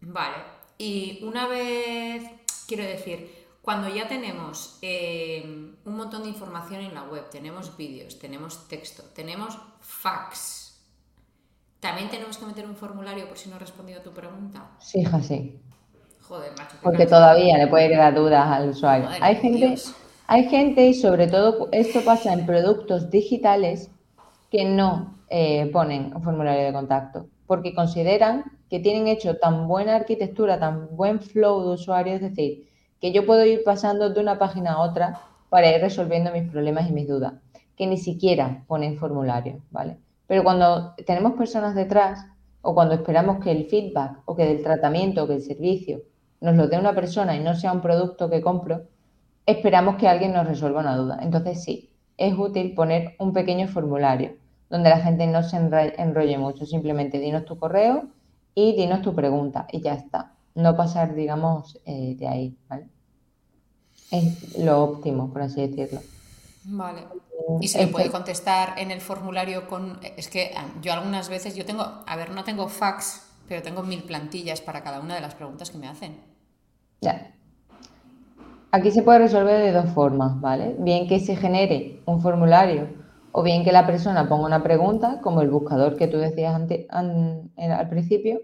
Vale. 0.00 0.36
Y 0.78 1.22
una 1.24 1.46
vez, 1.46 2.24
quiero 2.66 2.84
decir, 2.84 3.40
cuando 3.62 3.88
ya 3.88 4.08
tenemos 4.08 4.78
eh, 4.80 5.42
un 5.84 5.96
montón 5.96 6.22
de 6.22 6.30
información 6.30 6.80
en 6.80 6.94
la 6.94 7.02
web, 7.02 7.28
tenemos 7.30 7.76
vídeos, 7.76 8.18
tenemos 8.18 8.66
texto, 8.68 9.02
tenemos 9.14 9.58
fax, 9.80 10.80
¿también 11.78 12.08
tenemos 12.08 12.38
que 12.38 12.46
meter 12.46 12.66
un 12.66 12.76
formulario 12.76 13.28
por 13.28 13.36
si 13.36 13.50
no 13.50 13.56
he 13.56 13.58
respondido 13.58 14.00
a 14.00 14.02
tu 14.02 14.12
pregunta? 14.12 14.70
Sí, 14.80 15.00
hija, 15.00 15.22
sí. 15.22 15.60
Joder, 16.30 16.52
macho. 16.56 16.76
Porque 16.80 17.06
todavía 17.06 17.58
le 17.58 17.66
puede 17.66 17.88
quedar 17.88 18.14
dudas 18.14 18.46
al 18.46 18.68
usuario. 18.68 19.08
hay 19.20 19.34
gente, 19.34 19.74
hay 20.28 20.44
gente, 20.44 20.86
y 20.86 20.94
sobre 20.94 21.26
todo 21.26 21.68
esto 21.72 22.04
pasa 22.04 22.32
en 22.32 22.46
productos 22.46 23.10
digitales, 23.10 23.90
que 24.48 24.64
no 24.64 25.18
eh, 25.28 25.68
ponen 25.72 26.14
un 26.14 26.22
formulario 26.22 26.66
de 26.66 26.72
contacto, 26.72 27.26
porque 27.48 27.74
consideran 27.74 28.44
que 28.68 28.78
tienen 28.78 29.08
hecho 29.08 29.38
tan 29.38 29.66
buena 29.66 29.96
arquitectura, 29.96 30.60
tan 30.60 30.94
buen 30.94 31.18
flow 31.20 31.62
de 31.64 31.74
usuario, 31.74 32.14
es 32.14 32.20
decir, 32.20 32.68
que 33.00 33.10
yo 33.10 33.26
puedo 33.26 33.44
ir 33.44 33.64
pasando 33.64 34.10
de 34.10 34.20
una 34.20 34.38
página 34.38 34.74
a 34.74 34.82
otra 34.82 35.20
para 35.48 35.74
ir 35.74 35.80
resolviendo 35.80 36.30
mis 36.30 36.48
problemas 36.48 36.88
y 36.88 36.92
mis 36.92 37.08
dudas, 37.08 37.32
que 37.76 37.88
ni 37.88 37.98
siquiera 37.98 38.62
ponen 38.68 38.98
formulario, 38.98 39.62
¿vale? 39.72 39.96
Pero 40.28 40.44
cuando 40.44 40.94
tenemos 41.04 41.32
personas 41.32 41.74
detrás 41.74 42.24
o 42.62 42.72
cuando 42.72 42.94
esperamos 42.94 43.42
que 43.42 43.50
el 43.50 43.64
feedback 43.64 44.18
o 44.26 44.36
que 44.36 44.48
el 44.48 44.62
tratamiento 44.62 45.24
o 45.24 45.26
que 45.26 45.34
el 45.34 45.42
servicio 45.42 46.02
nos 46.40 46.56
lo 46.56 46.68
dé 46.68 46.78
una 46.78 46.94
persona 46.94 47.36
y 47.36 47.40
no 47.40 47.54
sea 47.54 47.72
un 47.72 47.80
producto 47.80 48.30
que 48.30 48.40
compro, 48.40 48.82
esperamos 49.46 49.96
que 49.96 50.08
alguien 50.08 50.32
nos 50.32 50.46
resuelva 50.46 50.80
una 50.80 50.96
duda. 50.96 51.18
Entonces 51.22 51.62
sí, 51.62 51.90
es 52.16 52.36
útil 52.36 52.74
poner 52.74 53.14
un 53.18 53.32
pequeño 53.32 53.68
formulario 53.68 54.34
donde 54.68 54.90
la 54.90 55.00
gente 55.00 55.26
no 55.26 55.42
se 55.42 55.56
enrolle 55.56 56.38
mucho, 56.38 56.64
simplemente 56.64 57.18
dinos 57.18 57.44
tu 57.44 57.58
correo 57.58 58.04
y 58.54 58.76
dinos 58.76 59.02
tu 59.02 59.14
pregunta 59.14 59.66
y 59.70 59.80
ya 59.80 59.94
está 59.94 60.32
no 60.54 60.76
pasar, 60.76 61.14
digamos, 61.14 61.78
eh, 61.84 62.16
de 62.18 62.28
ahí, 62.28 62.56
¿vale? 62.68 62.86
Es 64.10 64.58
lo 64.58 64.82
óptimo, 64.82 65.32
por 65.32 65.42
así 65.42 65.66
decirlo. 65.66 66.00
Vale. 66.64 67.02
Y 67.60 67.68
se 67.68 67.78
le 67.78 67.86
puede 67.86 68.10
contestar 68.10 68.74
en 68.78 68.90
el 68.90 69.00
formulario 69.00 69.66
con... 69.68 69.98
Es 70.16 70.28
que 70.28 70.52
ah, 70.56 70.66
yo 70.82 70.92
algunas 70.92 71.28
veces, 71.28 71.54
yo 71.54 71.64
tengo, 71.64 71.82
a 71.82 72.16
ver, 72.16 72.30
no 72.30 72.44
tengo 72.44 72.68
fax, 72.68 73.22
pero 73.48 73.62
tengo 73.62 73.82
mil 73.82 74.02
plantillas 74.02 74.60
para 74.60 74.82
cada 74.82 75.00
una 75.00 75.14
de 75.14 75.20
las 75.20 75.34
preguntas 75.34 75.70
que 75.70 75.78
me 75.78 75.88
hacen. 75.88 76.18
Ya. 77.00 77.34
Aquí 78.72 78.90
se 78.90 79.02
puede 79.02 79.20
resolver 79.20 79.60
de 79.60 79.72
dos 79.72 79.90
formas, 79.90 80.40
¿vale? 80.40 80.76
Bien 80.78 81.08
que 81.08 81.18
se 81.18 81.34
genere 81.34 82.02
un 82.06 82.20
formulario 82.20 82.88
o 83.32 83.42
bien 83.42 83.64
que 83.64 83.72
la 83.72 83.86
persona 83.86 84.28
ponga 84.28 84.46
una 84.46 84.62
pregunta, 84.62 85.20
como 85.20 85.40
el 85.40 85.50
buscador 85.50 85.96
que 85.96 86.08
tú 86.08 86.18
decías 86.18 86.54
al 86.54 87.88
principio, 87.88 88.40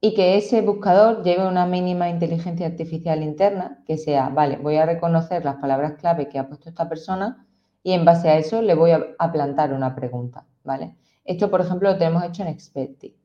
y 0.00 0.14
que 0.14 0.36
ese 0.36 0.62
buscador 0.62 1.22
lleve 1.24 1.46
una 1.46 1.66
mínima 1.66 2.08
inteligencia 2.08 2.66
artificial 2.66 3.22
interna, 3.22 3.82
que 3.86 3.98
sea, 3.98 4.28
vale, 4.28 4.56
voy 4.56 4.76
a 4.76 4.86
reconocer 4.86 5.44
las 5.44 5.56
palabras 5.56 5.94
clave 5.94 6.28
que 6.28 6.38
ha 6.38 6.48
puesto 6.48 6.68
esta 6.68 6.88
persona 6.88 7.46
y 7.82 7.92
en 7.92 8.04
base 8.04 8.28
a 8.28 8.38
eso 8.38 8.62
le 8.62 8.74
voy 8.74 8.92
a, 8.92 9.32
plantar 9.32 9.72
una 9.72 9.94
pregunta, 9.94 10.46
¿vale? 10.62 10.94
Esto, 11.24 11.50
por 11.50 11.60
ejemplo, 11.60 11.90
lo 11.90 11.98
tenemos 11.98 12.22
hecho 12.24 12.42
en 12.42 12.48
Experti. 12.48 13.16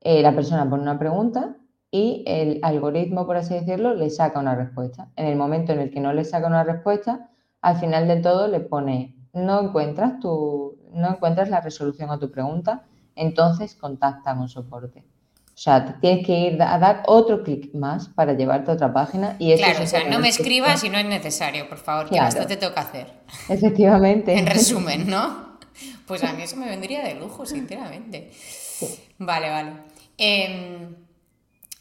Eh, 0.00 0.22
la 0.22 0.34
persona 0.34 0.68
pone 0.68 0.82
una 0.82 0.98
pregunta 0.98 1.56
y 1.90 2.22
el 2.26 2.60
algoritmo, 2.62 3.26
por 3.26 3.36
así 3.36 3.54
decirlo, 3.54 3.94
le 3.94 4.10
saca 4.10 4.38
una 4.38 4.54
respuesta. 4.54 5.08
En 5.16 5.26
el 5.26 5.36
momento 5.36 5.72
en 5.72 5.80
el 5.80 5.90
que 5.90 6.00
no 6.00 6.12
le 6.12 6.24
saca 6.24 6.46
una 6.46 6.64
respuesta, 6.64 7.30
al 7.60 7.78
final 7.78 8.06
del 8.06 8.22
todo 8.22 8.48
le 8.48 8.60
pone 8.60 9.16
no 9.32 9.60
encuentras, 9.60 10.18
tu, 10.20 10.78
no 10.92 11.10
encuentras 11.10 11.48
la 11.50 11.60
resolución 11.60 12.10
a 12.10 12.18
tu 12.18 12.30
pregunta, 12.30 12.84
entonces 13.14 13.74
contacta 13.74 14.34
con 14.36 14.48
soporte. 14.48 15.04
O 15.60 15.62
sea, 15.62 15.98
tienes 16.00 16.26
que 16.26 16.38
ir 16.38 16.62
a 16.62 16.78
dar 16.78 17.02
otro 17.06 17.42
clic 17.42 17.74
más 17.74 18.08
para 18.08 18.32
llevarte 18.32 18.70
a 18.70 18.74
otra 18.74 18.92
página. 18.92 19.36
Y 19.38 19.52
eso 19.52 19.62
claro, 19.62 19.84
o 19.84 19.86
sea, 19.86 20.08
no 20.08 20.18
me 20.18 20.28
escribas 20.28 20.80
si 20.80 20.88
no 20.88 20.96
es 20.96 21.04
necesario, 21.04 21.68
por 21.68 21.78
favor, 21.78 22.08
que 22.08 22.16
esto 22.16 22.46
te 22.46 22.56
toca 22.56 22.80
hacer. 22.80 23.08
Efectivamente. 23.48 24.38
en 24.38 24.46
resumen, 24.46 25.08
¿no? 25.08 25.58
Pues 26.06 26.24
a 26.24 26.32
mí 26.32 26.42
eso 26.42 26.56
me 26.56 26.66
vendría 26.66 27.04
de 27.04 27.14
lujo, 27.14 27.44
sinceramente. 27.44 28.30
Vale, 29.18 29.50
vale. 29.50 29.72
Em, 30.16 30.96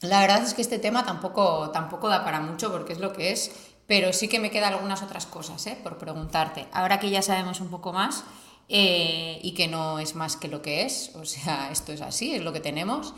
la 0.02 0.22
verdad 0.22 0.44
es 0.44 0.54
que 0.54 0.62
este 0.62 0.80
tema 0.80 1.06
tampoco, 1.06 1.72
tampoco 1.72 2.08
da 2.08 2.24
para 2.24 2.40
mucho 2.40 2.72
porque 2.72 2.94
es 2.94 3.00
lo 3.00 3.14
que 3.14 3.32
es, 3.32 3.52
pero 3.86 4.14
sí 4.14 4.28
que 4.28 4.40
me 4.40 4.52
quedan 4.52 4.74
algunas 4.74 5.02
otras 5.02 5.26
cosas 5.26 5.66
¿eh? 5.68 5.78
por 5.82 5.98
preguntarte. 5.98 6.68
Ahora 6.72 7.00
que 7.00 7.10
ya 7.10 7.22
sabemos 7.22 7.60
un 7.60 7.70
poco 7.70 7.92
más 7.92 8.24
eh, 8.70 9.40
y 9.42 9.54
que 9.54 9.68
no 9.68 10.00
es 10.00 10.16
más 10.16 10.38
que 10.38 10.48
lo 10.48 10.62
que 10.62 10.84
es, 10.84 11.12
o 11.16 11.26
sea, 11.26 11.70
esto 11.72 11.92
es 11.92 12.02
así, 12.02 12.36
es 12.36 12.44
lo 12.44 12.54
que 12.54 12.60
tenemos. 12.60 13.14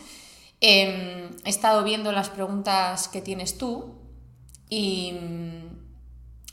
Em, 0.60 1.30
he 1.44 1.50
estado 1.50 1.84
viendo 1.84 2.12
las 2.12 2.30
preguntas 2.30 3.08
que 3.08 3.22
tienes 3.22 3.58
tú 3.58 3.96
y 4.70 5.14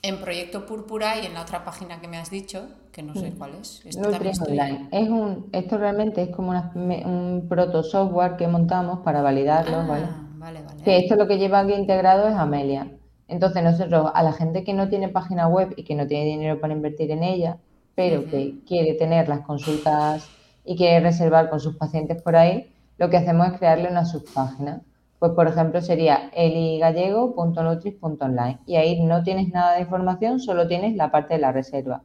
en 0.02 0.20
Proyecto 0.20 0.66
Púrpura 0.66 1.20
y 1.20 1.26
en 1.26 1.34
la 1.34 1.42
otra 1.42 1.64
página 1.64 2.00
que 2.00 2.08
me 2.08 2.16
has 2.18 2.30
dicho, 2.30 2.68
que 2.92 3.02
no 3.02 3.14
sé 3.14 3.32
cuál 3.37 3.54
es. 3.61 3.84
Esto, 3.84 4.08
online. 4.08 4.88
es 4.92 5.08
un, 5.08 5.48
esto 5.52 5.78
realmente 5.78 6.22
es 6.22 6.30
como 6.30 6.52
un 6.52 7.46
proto 7.48 7.82
software 7.82 8.37
que 8.37 8.46
montamos 8.46 9.00
para 9.00 9.22
validarlo, 9.22 9.78
ah, 9.78 9.87
¿vale? 9.88 10.06
Vale, 10.37 10.61
Que 10.84 10.98
esto 10.98 11.16
lo 11.16 11.26
que 11.26 11.38
lleva 11.38 11.61
aquí 11.61 11.72
integrado 11.72 12.28
es 12.28 12.34
Amelia. 12.34 12.92
Entonces 13.26 13.62
nosotros, 13.62 14.11
a 14.14 14.22
la 14.22 14.32
gente 14.32 14.64
que 14.64 14.72
no 14.72 14.88
tiene 14.88 15.08
página 15.08 15.48
web 15.48 15.74
y 15.76 15.84
que 15.84 15.94
no 15.94 16.06
tiene 16.06 16.24
dinero 16.24 16.61
para 16.61 16.72
invertir 16.72 17.11
en 17.11 17.22
ella, 17.22 17.58
pero 17.94 18.24
que 18.26 18.61
quiere 18.66 18.94
tener 18.94 19.28
las 19.28 19.40
consultas 19.40 20.28
y 20.64 20.76
quiere 20.76 21.00
reservar 21.00 21.50
con 21.50 21.61
sus 21.61 21.76
pacientes 21.76 22.22
por 22.22 22.37
ahí, 22.37 22.72
lo 22.96 23.11
que 23.11 23.16
hacemos 23.16 23.48
es 23.48 23.58
crearle 23.58 23.88
una 23.90 24.04
subpágina. 24.04 24.82
Pues, 25.18 25.33
por 25.33 25.48
ejemplo, 25.48 25.83
sería 25.83 26.31
eligallego.nutris.online 26.33 28.61
y 28.66 28.76
ahí 28.76 29.02
no 29.02 29.24
tienes 29.24 29.48
nada 29.48 29.74
de 29.74 29.81
información, 29.81 30.38
solo 30.38 30.68
tienes 30.68 30.94
la 30.94 31.11
parte 31.11 31.35
de 31.35 31.40
la 31.40 31.50
reserva. 31.52 32.02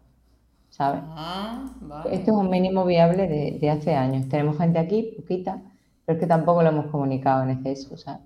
¿Sabes? 0.72 1.02
Ah, 1.06 1.64
Esto 2.10 2.32
es 2.32 2.38
un 2.38 2.50
mínimo 2.50 2.84
viable 2.84 3.28
de, 3.28 3.70
hace 3.70 3.94
años. 3.94 4.28
Tenemos 4.28 4.58
gente 4.58 4.80
aquí, 4.80 5.14
poquita, 5.16 5.62
pero 6.04 6.18
es 6.18 6.22
que 6.22 6.28
tampoco 6.28 6.64
lo 6.64 6.70
hemos 6.70 6.88
comunicado 6.88 7.44
en 7.44 7.52
exceso, 7.52 7.96
¿sabes? 7.96 8.22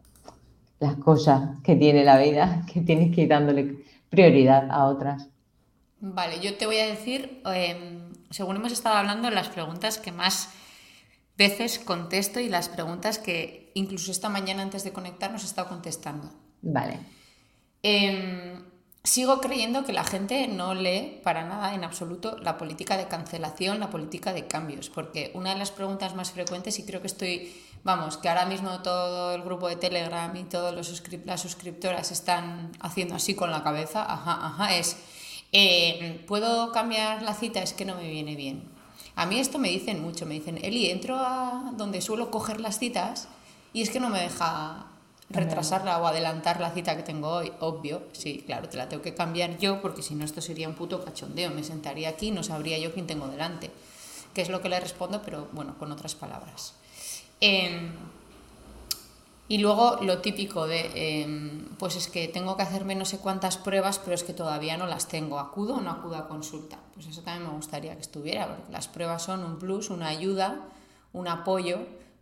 Las 0.80 0.96
cosas 0.96 1.60
que 1.62 1.76
tiene 1.76 2.06
la 2.06 2.18
vida, 2.18 2.64
que 2.74 2.80
tienes 2.80 3.14
que 3.14 3.24
ir 3.24 3.30
dándole 3.30 3.84
prioridad 4.10 4.72
a 4.72 4.86
otras. 4.86 5.28
Vale, 6.00 6.40
yo 6.40 6.56
te 6.56 6.66
voy 6.66 6.78
a 6.78 6.86
decir, 6.86 7.42
em, 7.54 8.00
según 8.30 8.56
hemos 8.56 8.72
estado 8.72 8.96
hablando, 8.96 9.30
las 9.30 9.50
preguntas 9.50 9.98
que 9.98 10.14
más 10.14 10.54
veces 11.38 11.80
contesto 11.80 12.40
y 12.40 12.50
las 12.50 12.70
preguntas 12.70 13.20
que 13.20 13.72
incluso 13.76 14.12
esta 14.12 14.30
mañana 14.30 14.64
antes 14.64 14.84
de 14.84 14.92
conectar 14.92 15.32
nos 15.32 15.44
he 15.44 15.46
estado 15.46 15.70
contestando. 15.70 16.30
Vale. 16.62 17.00
Em, 17.84 18.64
sigo 19.04 19.40
creyendo 19.40 19.86
que 19.86 19.94
la 19.94 20.04
gente 20.04 20.48
no 20.48 20.74
lee 20.74 21.22
para 21.24 21.46
nada 21.46 21.76
en 21.76 21.84
absoluto 21.84 22.38
la 22.40 22.58
política 22.58 22.98
de 22.98 23.08
cancelación, 23.08 23.80
la 23.80 23.90
política 23.90 24.34
de 24.34 24.48
cambios, 24.48 24.90
porque 24.90 25.32
una 25.36 25.54
de 25.54 25.60
las 25.60 25.72
preguntas 25.72 26.16
más 26.16 26.32
frecuentes, 26.32 26.80
y 26.80 26.86
creo 26.86 27.02
que 27.02 27.08
estoy, 27.08 27.56
vamos, 27.84 28.18
que 28.18 28.30
ahora 28.30 28.46
mismo 28.46 28.82
todo 28.82 29.34
el 29.36 29.44
grupo 29.44 29.70
de 29.70 29.76
Telegram 29.76 30.36
y 30.36 30.44
todas 30.44 30.74
las 30.74 31.42
suscriptoras 31.42 32.12
están 32.12 32.72
haciendo 32.80 33.16
así 33.16 33.36
con 33.36 33.52
la 33.52 33.64
cabeza, 33.64 34.04
ajá, 34.12 34.46
ajá, 34.46 34.76
es, 34.76 34.98
eh, 35.52 36.26
¿puedo 36.28 36.72
cambiar 36.72 37.22
la 37.22 37.36
cita? 37.36 37.62
Es 37.62 37.74
que 37.74 37.86
no 37.86 37.96
me 37.96 38.10
viene 38.10 38.36
bien. 38.36 38.77
A 39.18 39.26
mí 39.26 39.40
esto 39.40 39.58
me 39.58 39.70
dicen 39.70 40.00
mucho, 40.00 40.28
me 40.28 40.36
dicen, 40.36 40.60
Eli, 40.64 40.92
entro 40.92 41.18
a 41.18 41.74
donde 41.76 42.02
suelo 42.02 42.30
coger 42.30 42.62
las 42.62 42.78
citas 42.78 43.28
y 43.74 43.82
es 43.82 43.90
que 43.90 44.00
no 44.00 44.10
me 44.10 44.22
deja 44.22 44.86
retrasarla 45.32 45.98
o 45.98 46.06
adelantar 46.06 46.62
la 46.62 46.70
cita 46.70 46.96
que 46.96 47.02
tengo 47.02 47.30
hoy, 47.30 47.52
obvio, 47.60 48.04
sí, 48.12 48.44
claro, 48.46 48.70
te 48.70 48.78
la 48.78 48.88
tengo 48.88 49.02
que 49.02 49.16
cambiar 49.16 49.58
yo 49.58 49.82
porque 49.82 50.04
si 50.04 50.14
no 50.14 50.24
esto 50.24 50.40
sería 50.40 50.70
un 50.70 50.76
puto 50.76 51.04
cachondeo, 51.04 51.50
me 51.50 51.64
sentaría 51.64 52.10
aquí 52.10 52.28
y 52.28 52.32
no 52.32 52.44
sabría 52.44 52.78
yo 52.78 52.94
quién 52.94 53.08
tengo 53.08 53.28
delante, 53.28 53.72
que 54.36 54.44
es 54.44 54.50
lo 54.50 54.62
que 54.62 54.70
le 54.70 54.80
respondo, 54.80 55.24
pero 55.24 55.48
bueno, 55.52 55.76
con 55.80 55.92
otras 55.92 56.14
palabras. 56.14 56.76
Em, 57.42 57.94
y 59.48 59.58
luego 59.58 59.98
lo 60.04 60.20
típico 60.20 60.68
de, 60.68 61.24
em, 61.24 61.66
pues 61.80 61.96
es 61.96 62.08
que 62.08 62.28
tengo 62.28 62.56
que 62.56 62.62
hacerme 62.62 62.94
no 62.94 63.06
sé 63.06 63.18
cuántas 63.18 63.58
pruebas, 63.58 63.98
pero 63.98 64.14
es 64.14 64.24
que 64.24 64.34
todavía 64.34 64.78
no 64.78 64.86
las 64.86 65.08
tengo. 65.08 65.40
¿Acudo 65.40 65.78
o 65.78 65.82
no 65.82 65.90
acudo 65.90 66.18
a 66.18 66.28
consulta? 66.28 66.78
Pues 66.98 67.10
eso 67.10 67.22
también 67.22 67.48
me 67.48 67.56
gustaría 67.56 67.94
que 67.94 68.02
estuviera, 68.02 68.48
porque 68.48 68.72
las 68.72 68.88
pruebas 68.88 69.22
son 69.22 69.44
un 69.44 69.60
plus, 69.60 69.92
una 69.92 70.08
ayuda, 70.08 70.68
un 71.14 71.28
apoyo, 71.28 71.78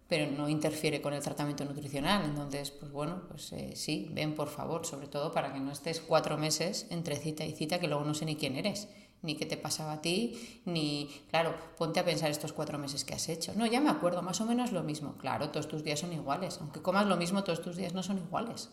pero 0.10 0.30
no 0.30 0.50
interfiere 0.50 1.02
con 1.02 1.14
el 1.14 1.24
tratamiento 1.24 1.64
nutricional. 1.64 2.26
Entonces, 2.26 2.72
pues 2.72 2.92
bueno, 2.92 3.22
pues 3.30 3.54
eh, 3.54 3.72
sí, 3.78 4.10
ven 4.12 4.36
por 4.36 4.50
favor, 4.50 4.86
sobre 4.86 5.08
todo 5.08 5.32
para 5.32 5.54
que 5.54 5.62
no 5.62 5.72
estés 5.72 6.02
cuatro 6.02 6.38
meses 6.38 6.88
entre 6.90 7.16
cita 7.16 7.46
y 7.46 7.54
cita, 7.54 7.80
que 7.80 7.88
luego 7.88 8.04
no 8.04 8.14
sé 8.14 8.26
ni 8.26 8.36
quién 8.36 8.58
eres 8.58 8.90
ni 9.22 9.36
qué 9.36 9.46
te 9.46 9.58
pasaba 9.58 9.94
a 9.94 10.02
ti, 10.02 10.62
ni, 10.66 11.10
claro, 11.32 11.56
ponte 11.78 12.00
a 12.00 12.06
pensar 12.06 12.30
estos 12.30 12.54
cuatro 12.54 12.78
meses 12.78 13.04
que 13.04 13.16
has 13.16 13.28
hecho. 13.28 13.54
No, 13.56 13.66
ya 13.66 13.82
me 13.82 13.90
acuerdo, 13.90 14.22
más 14.22 14.40
o 14.42 14.46
menos 14.46 14.72
lo 14.72 14.84
mismo. 14.84 15.16
Claro, 15.18 15.50
todos 15.50 15.68
tus 15.68 15.84
días 15.84 16.00
son 16.00 16.14
iguales. 16.14 16.60
Aunque 16.62 16.84
comas 16.84 17.08
lo 17.08 17.18
mismo, 17.18 17.44
todos 17.44 17.62
tus 17.62 17.76
días 17.76 17.94
no 17.94 18.04
son 18.04 18.20
iguales. 18.20 18.70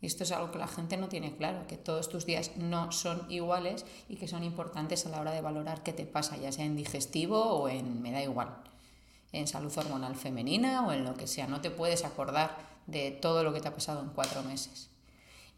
Y 0.00 0.06
esto 0.06 0.24
es 0.24 0.32
algo 0.32 0.50
que 0.50 0.58
la 0.58 0.66
gente 0.66 0.96
no 0.96 1.08
tiene 1.08 1.36
claro, 1.36 1.66
que 1.66 1.76
todos 1.76 2.08
tus 2.08 2.24
días 2.24 2.52
no 2.56 2.90
son 2.90 3.30
iguales 3.30 3.84
y 4.08 4.16
que 4.16 4.28
son 4.28 4.44
importantes 4.44 5.04
a 5.04 5.10
la 5.10 5.20
hora 5.20 5.32
de 5.32 5.42
valorar 5.42 5.82
qué 5.82 5.92
te 5.92 6.06
pasa, 6.06 6.38
ya 6.38 6.52
sea 6.52 6.64
en 6.64 6.76
digestivo 6.76 7.42
o 7.42 7.68
en, 7.68 8.00
me 8.00 8.10
da 8.10 8.22
igual, 8.22 8.56
en 9.32 9.46
salud 9.46 9.76
hormonal 9.76 10.16
femenina 10.16 10.86
o 10.86 10.92
en 10.92 11.04
lo 11.04 11.14
que 11.14 11.26
sea. 11.26 11.46
No 11.46 11.60
te 11.60 11.70
puedes 11.70 12.04
acordar 12.04 12.56
de 12.86 13.10
todo 13.10 13.44
lo 13.44 13.52
que 13.52 13.60
te 13.60 13.68
ha 13.68 13.74
pasado 13.74 14.00
en 14.00 14.08
cuatro 14.08 14.42
meses. 14.42 14.88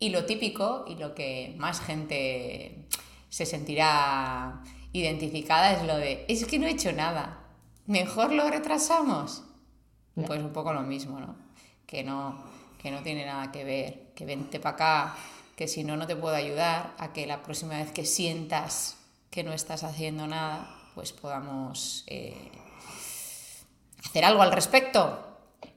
Y 0.01 0.11
lo 0.11 0.25
típico 0.25 0.85
y 0.89 0.97
lo 0.97 1.15
que 1.15 1.55
más 1.59 1.81
gente 1.81 2.89
se 3.29 3.47
sentirá 3.47 4.63
identificada 4.93 5.73
es 5.73 5.87
lo 5.87 5.97
de, 5.97 6.25
es 6.29 6.45
que 6.45 6.59
no 6.59 6.67
he 6.67 6.73
hecho 6.73 6.93
nada, 6.93 7.47
mejor 7.87 8.33
lo 8.33 8.51
retrasamos. 8.51 9.45
Pues 10.27 10.43
un 10.43 10.53
poco 10.53 10.73
lo 10.73 10.83
mismo, 10.83 11.21
¿no? 11.21 11.37
Que 11.87 12.03
no, 12.03 12.45
que 12.83 12.91
no 12.91 13.03
tiene 13.03 13.25
nada 13.25 13.51
que 13.51 13.65
ver, 13.65 14.02
que 14.15 14.25
vente 14.27 14.61
para 14.61 14.75
acá, 14.75 15.17
que 15.57 15.69
si 15.69 15.85
no, 15.85 15.97
no 15.97 16.07
te 16.07 16.17
puedo 16.17 16.35
ayudar, 16.35 16.93
a 16.99 17.13
que 17.13 17.27
la 17.27 17.43
próxima 17.43 17.79
vez 17.79 17.93
que 17.93 18.05
sientas 18.05 18.97
que 19.31 19.45
no 19.45 19.53
estás 19.53 19.85
haciendo 19.85 20.27
nada, 20.27 20.69
pues 20.95 21.13
podamos 21.13 22.05
eh, 22.07 22.51
hacer 24.05 24.25
algo 24.25 24.43
al 24.43 24.53
respecto. 24.53 25.29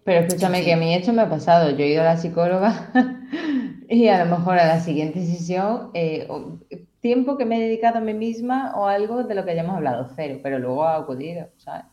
Pero 0.04 0.26
escúchame, 0.26 0.63
que 0.63 0.74
a 0.74 0.78
mí 0.78 0.93
esto 0.93 1.13
me 1.13 1.24
ha 1.24 1.30
pasado. 1.30 1.71
Yo 1.71 1.84
he 1.84 1.89
ido 1.89 2.02
a 2.02 2.06
la 2.06 2.17
psicóloga 2.17 2.91
y 3.89 4.08
a 4.08 4.24
lo 4.24 4.38
mejor 4.38 4.60
a 4.60 4.67
la 4.67 4.80
siguiente 4.80 5.26
sesión 5.26 5.89
eh, 5.93 6.28
tiempo 7.00 7.38
que 7.38 7.45
me 7.45 7.58
he 7.58 7.62
dedicado 7.62 8.00
a 8.00 8.02
mí 8.02 8.13
misma 8.13 8.74
o 8.76 8.88
algo 8.88 9.24
de 9.24 9.36
lo 9.36 9.45
que 9.45 9.52
hayamos 9.52 9.76
hablado, 9.76 10.10
cero, 10.15 10.39
pero 10.41 10.60
luego 10.60 10.86
ha 10.86 10.98
acudido, 10.98 11.50
¿sabes? 11.58 11.86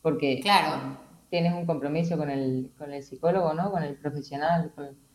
Porque 0.00 0.40
claro. 0.40 0.96
tienes 1.28 1.52
un 1.54 1.66
compromiso 1.66 2.16
con 2.16 2.30
el, 2.30 2.70
con 2.78 2.92
el 2.92 3.02
psicólogo, 3.02 3.52
¿no? 3.52 3.70
Con 3.70 3.82
el 3.82 3.96
profesional. 3.96 4.72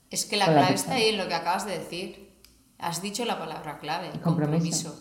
Es 0.10 0.26
que 0.26 0.38
la 0.38 0.46
clave 0.46 0.74
está 0.74 0.94
ahí 0.94 1.10
en 1.10 1.18
lo 1.18 1.28
que 1.28 1.34
acabas 1.34 1.66
de 1.66 1.78
decir. 1.78 2.36
Has 2.78 3.02
dicho 3.02 3.26
la 3.26 3.40
palabra 3.40 3.80
clave, 3.80 4.12
compromiso. 4.22 5.00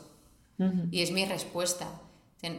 Y 0.91 1.03
es 1.03 1.11
mi 1.11 1.25
respuesta. 1.25 1.89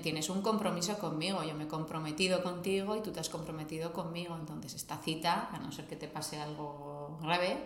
Tienes 0.01 0.29
un 0.29 0.41
compromiso 0.41 0.97
conmigo, 0.97 1.43
yo 1.43 1.53
me 1.53 1.65
he 1.65 1.67
comprometido 1.67 2.41
contigo 2.41 2.95
y 2.95 3.01
tú 3.01 3.11
te 3.11 3.19
has 3.19 3.29
comprometido 3.29 3.93
conmigo. 3.93 4.35
Entonces, 4.35 4.73
esta 4.73 4.97
cita, 4.97 5.49
a 5.51 5.59
no 5.59 5.71
ser 5.71 5.85
que 5.85 5.95
te 5.95 6.07
pase 6.07 6.39
algo 6.39 7.19
grave, 7.21 7.57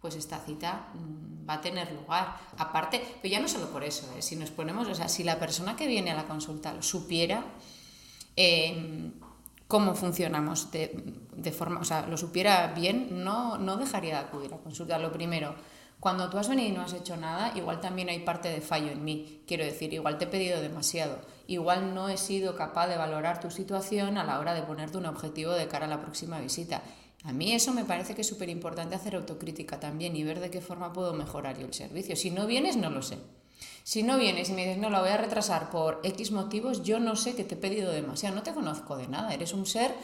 pues 0.00 0.14
esta 0.14 0.38
cita 0.38 0.88
mm, 0.94 1.48
va 1.48 1.54
a 1.54 1.60
tener 1.60 1.92
lugar. 1.92 2.36
Aparte, 2.56 3.02
pero 3.20 3.32
ya 3.32 3.40
no 3.40 3.48
solo 3.48 3.70
por 3.70 3.82
eso, 3.82 4.08
¿eh? 4.16 4.22
si 4.22 4.36
nos 4.36 4.50
ponemos, 4.50 4.86
o 4.88 4.94
sea, 4.94 5.08
si 5.08 5.24
la 5.24 5.38
persona 5.38 5.76
que 5.76 5.88
viene 5.88 6.12
a 6.12 6.14
la 6.14 6.26
consulta 6.26 6.72
lo 6.72 6.82
supiera 6.82 7.44
em, 8.36 9.12
cómo 9.68 9.94
funcionamos 9.94 10.70
de, 10.72 11.52
forma, 11.52 11.80
o 11.80 11.84
sea, 11.84 12.06
lo 12.06 12.16
supiera 12.16 12.68
bien, 12.68 13.22
no, 13.22 13.58
no 13.58 13.76
dejaría 13.76 14.14
de 14.14 14.26
acudir 14.26 14.52
a 14.54 14.58
consulta. 14.58 14.98
Lo 14.98 15.12
primero, 15.12 15.54
cuando 16.00 16.30
tú 16.30 16.38
has 16.38 16.48
venido 16.48 16.70
y 16.70 16.72
no 16.72 16.80
has 16.80 16.94
hecho 16.94 17.16
nada, 17.18 17.52
igual 17.54 17.80
también 17.80 18.08
hay 18.08 18.20
parte 18.20 18.48
de 18.48 18.62
fallo 18.62 18.90
en 18.90 19.04
mí. 19.04 19.42
Quiero 19.46 19.64
decir, 19.64 19.92
igual 19.92 20.16
te 20.16 20.24
he 20.24 20.28
pedido 20.28 20.62
demasiado. 20.62 21.20
Igual 21.46 21.94
no 21.94 22.08
he 22.08 22.16
sido 22.16 22.56
capaz 22.56 22.88
de 22.88 22.96
valorar 22.96 23.40
tu 23.40 23.50
situación 23.50 24.16
a 24.16 24.24
la 24.24 24.40
hora 24.40 24.54
de 24.54 24.62
ponerte 24.62 24.96
un 24.96 25.06
objetivo 25.06 25.52
de 25.52 25.68
cara 25.68 25.84
a 25.84 25.88
la 25.88 26.00
próxima 26.00 26.40
visita. 26.40 26.82
A 27.24 27.32
mí 27.32 27.52
eso 27.52 27.74
me 27.74 27.84
parece 27.84 28.14
que 28.14 28.22
es 28.22 28.26
súper 28.26 28.48
importante 28.48 28.94
hacer 28.94 29.16
autocrítica 29.16 29.78
también 29.78 30.16
y 30.16 30.24
ver 30.24 30.40
de 30.40 30.50
qué 30.50 30.62
forma 30.62 30.92
puedo 30.92 31.12
mejorar 31.12 31.58
yo 31.58 31.66
el 31.66 31.74
servicio. 31.74 32.16
Si 32.16 32.30
no 32.30 32.46
vienes, 32.46 32.76
no 32.76 32.88
lo 32.90 33.02
sé. 33.02 33.18
Si 33.82 34.02
no 34.02 34.18
vienes 34.18 34.50
y 34.50 34.52
me 34.52 34.64
dices, 34.64 34.78
no, 34.78 34.90
la 34.90 35.00
voy 35.00 35.10
a 35.10 35.16
retrasar 35.16 35.70
por 35.70 36.00
X 36.02 36.30
motivos, 36.32 36.82
yo 36.82 37.00
no 37.00 37.16
sé 37.16 37.34
que 37.34 37.44
te 37.44 37.54
he 37.54 37.58
pedido 37.58 37.90
demasiado, 37.90 38.36
no 38.36 38.42
te 38.42 38.52
conozco 38.52 38.96
de 38.96 39.08
nada, 39.08 39.32
eres 39.32 39.52
un 39.52 39.66
ser 39.66 39.94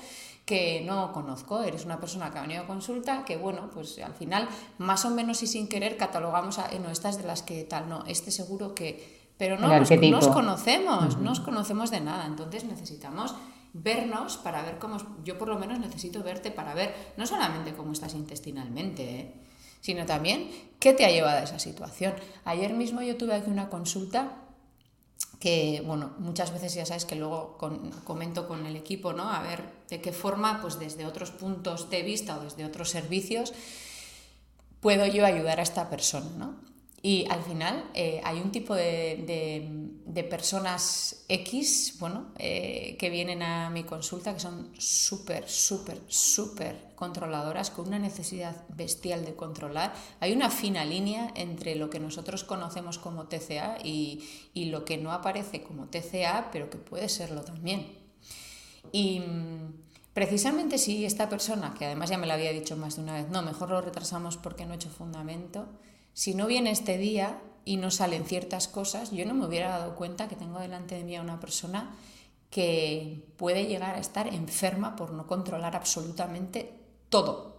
que 0.45 0.83
no 0.85 1.13
conozco, 1.13 1.63
eres 1.63 1.85
una 1.85 2.01
persona 2.01 2.31
que 2.31 2.39
ha 2.39 2.43
venido 2.43 2.63
a 2.63 2.67
consulta, 2.67 3.25
que 3.25 3.37
bueno, 3.37 3.71
pues 3.73 3.99
al 3.99 4.15
final, 4.15 4.49
más 4.79 5.05
o 5.05 5.11
menos 5.11 5.43
y 5.43 5.47
sin 5.47 5.69
querer, 5.69 5.97
catalogamos 5.97 6.59
a, 6.59 6.71
no, 6.79 6.91
estas 6.91 7.19
de 7.19 7.25
las 7.25 7.43
que 7.43 7.65
tal, 7.65 7.89
no, 7.89 8.05
este 8.07 8.31
seguro 8.31 8.75
que 8.75 9.25
pero 9.37 9.59
no 9.59 9.67
nos, 9.67 9.91
nos, 9.91 10.29
conocemos, 10.29 11.17
no 11.17 11.23
nos 11.23 11.41
conocemos 11.41 11.91
de 11.91 12.01
nada, 12.01 12.27
entonces 12.27 12.65
necesitamos 12.65 13.35
vernos 13.73 14.37
para 14.37 14.63
ver 14.63 14.79
cómo, 14.79 14.99
yo 15.25 15.37
por 15.37 15.49
lo 15.49 15.59
menos 15.59 15.81
necesito 15.81 16.23
verte 16.23 16.53
para 16.53 16.75
ver 16.75 16.95
no 17.17 17.27
solamente 17.27 17.75
cómo 17.75 17.93
estás 17.93 18.15
intestinalmente, 18.15 19.03
¿eh? 19.03 19.35
Sino 19.85 20.07
también 20.07 20.49
qué 20.81 20.95
te 20.95 21.05
ha 21.05 21.11
llevado 21.11 21.41
a 21.41 21.43
esa 21.43 21.59
situación. 21.59 22.15
Ayer 22.47 22.73
mismo 22.73 23.03
yo 23.03 23.19
tuve 23.19 23.35
aquí 23.35 23.51
una 23.51 23.69
consulta 23.69 24.33
que, 25.39 25.83
bueno, 25.85 26.15
muchas 26.21 26.55
veces 26.55 26.73
ya 26.73 26.87
sabes 26.87 27.05
que 27.05 27.17
luego 27.17 27.59
comento 28.05 28.49
con 28.49 28.65
el 28.65 28.77
equipo, 28.77 29.13
¿no? 29.13 29.31
A 29.31 29.43
ver 29.43 29.63
de 29.91 30.01
qué 30.01 30.11
forma, 30.11 30.63
pues 30.63 30.79
desde 30.79 31.05
otros 31.05 31.33
puntos 31.33 31.91
de 31.91 32.03
vista 32.03 32.39
o 32.39 32.45
desde 32.45 32.65
otros 32.65 32.89
servicios, 32.89 33.53
puedo 34.81 35.07
yo 35.07 35.27
ayudar 35.27 35.61
a 35.61 35.63
esta 35.63 35.91
persona, 35.91 36.31
¿no? 36.39 36.55
Y 37.07 37.27
al 37.29 37.43
final 37.43 37.91
eh, 37.93 38.23
hay 38.25 38.41
un 38.41 38.51
tipo 38.51 38.75
de, 38.75 40.25
personas 40.31 41.27
X, 41.29 41.97
bueno, 41.99 42.33
eh, 42.39 42.97
que 42.99 43.11
vienen 43.11 43.43
a 43.43 43.69
mi 43.69 43.85
consulta 43.85 44.33
que 44.33 44.41
son 44.41 44.73
súper, 44.79 45.47
súper, 45.47 46.01
súper 46.07 46.95
controladoras, 46.95 47.71
con 47.71 47.89
una 47.89 47.99
necesidad 47.99 48.65
bestial 48.71 49.27
de 49.27 49.37
controlar. 49.37 49.93
Hay 50.21 50.33
una 50.33 50.49
fina 50.49 50.87
línea 50.87 51.31
entre 51.37 51.75
lo 51.75 51.91
que 51.91 52.01
nosotros 52.01 52.43
conocemos 52.43 52.97
como 52.97 53.27
TCA 53.27 53.77
y, 53.85 54.27
y 54.55 54.71
lo 54.71 54.87
que 54.87 54.97
no 54.97 55.13
aparece 55.13 55.63
como 55.63 55.91
TCA, 55.91 56.49
pero 56.53 56.71
que 56.71 56.79
puede 56.79 57.11
serlo 57.11 57.43
también. 57.43 57.87
Y 58.93 59.21
mm, 59.21 59.75
precisamente 60.15 60.79
si 60.79 61.05
esta 61.05 61.29
persona, 61.29 61.75
que 61.79 61.85
además 61.85 62.09
ya 62.09 62.17
me 62.17 62.27
lo 62.27 62.33
había 62.33 62.51
dicho 62.51 62.79
más 62.79 62.97
de 62.97 63.03
una 63.03 63.13
vez, 63.13 63.29
no, 63.29 63.43
mejor 63.43 63.69
lo 63.69 63.83
retrasamos 63.83 64.39
porque 64.39 64.65
no 64.65 64.73
he 64.73 64.77
hecho 64.77 64.89
fundamento, 64.89 65.69
si 66.15 66.35
no 66.35 66.47
viene 66.47 66.71
este 66.71 66.97
día 66.97 67.43
y 67.65 67.77
no 67.77 67.91
salen 67.91 68.25
ciertas 68.25 68.69
cosas, 68.69 69.11
yo 69.11 69.27
no 69.27 69.35
me 69.35 69.47
hubiera 69.47 69.69
dado 69.69 69.97
cuenta 69.97 70.29
que 70.29 70.37
tengo 70.37 70.61
delante 70.61 70.95
de 70.95 71.03
mí 71.03 71.17
a 71.17 71.23
una 71.23 71.41
persona 71.41 71.97
que 72.51 73.27
puede 73.37 73.67
llegar 73.67 73.97
a 73.97 73.99
estar 73.99 74.29
enferma 74.29 74.95
por 74.95 75.11
no 75.11 75.27
controlar 75.27 75.75
absolutamente 75.75 76.73
todo, 77.09 77.57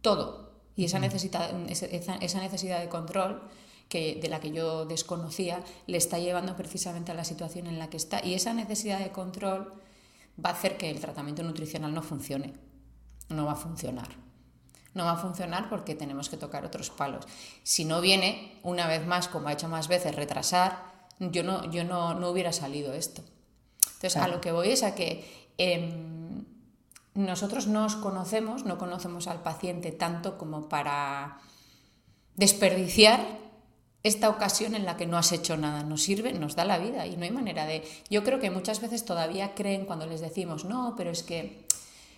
todo. 0.00 0.50
Y 0.74 0.84
esa 0.84 0.98
necesidad, 0.98 1.48
esa 1.70 2.40
necesidad 2.40 2.80
de 2.80 2.88
control 2.88 3.40
que, 3.88 4.16
de 4.20 4.28
la 4.28 4.40
que 4.40 4.50
yo 4.50 4.84
desconocía 4.84 5.62
le 5.86 5.96
está 5.96 6.18
llevando 6.18 6.56
precisamente 6.56 7.12
a 7.12 7.14
la 7.14 7.24
situación 7.24 7.68
en 7.68 7.78
la 7.78 7.88
que 7.88 7.98
está. 7.98 8.24
Y 8.24 8.34
esa 8.34 8.52
necesidad 8.52 8.98
de 8.98 9.12
control 9.12 9.74
va 10.44 10.50
a 10.50 10.54
hacer 10.54 10.76
que 10.76 10.90
el 10.90 10.98
tratamiento 10.98 11.44
nutricional 11.44 11.94
no 11.94 12.02
funcione, 12.02 12.52
no 13.28 13.46
va 13.46 13.52
a 13.52 13.56
funcionar 13.56 14.25
no 14.96 15.04
va 15.04 15.12
a 15.12 15.16
funcionar 15.16 15.68
porque 15.68 15.94
tenemos 15.94 16.28
que 16.28 16.36
tocar 16.36 16.64
otros 16.64 16.90
palos. 16.90 17.26
Si 17.62 17.84
no 17.84 18.00
viene, 18.00 18.58
una 18.62 18.88
vez 18.88 19.06
más, 19.06 19.28
como 19.28 19.48
ha 19.48 19.52
hecho 19.52 19.68
más 19.68 19.88
veces, 19.88 20.16
retrasar, 20.16 20.82
yo 21.20 21.42
no, 21.42 21.70
yo 21.70 21.84
no, 21.84 22.10
hubiera 22.28 22.52
salido 22.52 22.94
esto. 22.94 23.22
Entonces, 23.86 24.16
a 24.16 24.26
lo 24.26 24.40
que 24.40 24.52
voy 24.52 24.70
es 24.70 24.82
a 24.82 24.94
que 24.94 25.52
em, 25.58 26.44
nosotros 27.14 27.66
no 27.66 27.82
nos 27.82 27.96
conocemos, 27.96 28.64
no 28.64 28.78
conocemos 28.78 29.26
al 29.26 29.42
paciente 29.42 29.92
tanto 29.92 30.38
como 30.38 30.68
para 30.68 31.38
desperdiciar 32.34 33.20
esta 34.02 34.30
ocasión 34.30 34.74
en 34.74 34.86
la 34.86 34.96
que 34.96 35.06
no 35.06 35.18
has 35.18 35.32
hecho 35.32 35.56
nada. 35.56 35.82
Nos 35.82 36.02
sirve, 36.02 36.32
nos 36.32 36.56
da 36.56 36.64
la 36.64 36.78
vida 36.78 37.06
y 37.06 37.16
no 37.16 37.24
hay 37.24 37.30
manera 37.30 37.66
de... 37.66 37.86
Yo 38.08 38.24
creo 38.24 38.40
que 38.40 38.50
muchas 38.50 38.80
veces 38.80 39.04
todavía 39.04 39.54
creen 39.54 39.84
cuando 39.84 40.06
les 40.06 40.20
decimos, 40.20 40.64
no, 40.64 40.94
pero 40.96 41.10
es 41.10 41.22
que 41.22 41.66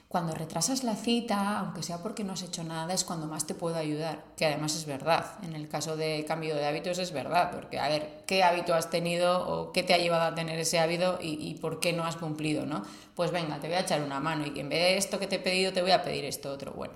cuando 0.09 0.35
retrasas 0.35 0.85
la 0.85 0.97
cita, 0.97 1.59
aunque 1.59 1.83
sea 1.83 2.03
porque 2.03 2.25
no 2.25 2.33
has 2.33 2.43
hecho 2.43 2.65
nada, 2.65 2.95
es 2.95 3.05
cuando 3.05 3.27
más 3.27 3.47
te 3.47 3.55
puedo 3.55 3.77
ayudar, 3.77 4.25
que 4.39 4.47
además 4.47 4.75
es 4.75 4.87
verdad. 4.87 5.35
En 5.43 5.55
el 5.55 5.69
caso 5.69 5.99
de 5.99 6.25
cambio 6.27 6.57
de 6.57 6.65
hábitos 6.65 6.99
es 6.99 7.13
verdad, 7.13 7.51
porque 7.53 7.79
a 7.79 7.89
ver, 7.89 8.23
¿qué 8.27 8.43
hábito 8.43 8.75
has 8.75 8.89
tenido 8.89 9.47
o 9.47 9.71
qué 9.71 9.83
te 9.83 9.93
ha 9.93 9.99
llevado 9.99 10.23
a 10.23 10.35
tener 10.35 10.59
ese 10.59 10.79
hábito 10.79 11.19
y, 11.21 11.55
por 11.57 11.79
qué 11.79 11.93
no 11.93 12.05
has 12.05 12.17
cumplido, 12.17 12.65
no? 12.65 12.83
Pues 13.15 13.31
venga, 13.33 13.61
te 13.61 13.67
voy 13.67 13.77
a 13.77 13.81
echar 13.81 14.01
una 14.01 14.19
mano 14.19 14.47
y 14.47 14.55
que 14.55 14.61
en 14.61 14.71
vez 14.71 14.79
de 14.79 14.97
esto 14.97 15.19
que 15.19 15.27
te 15.27 15.37
he 15.37 15.41
pedido 15.41 15.75
te 15.75 15.83
voy 15.83 15.91
a 15.91 16.03
pedir 16.03 16.25
esto 16.25 16.51
otro. 16.51 16.73
Bueno, 16.73 16.95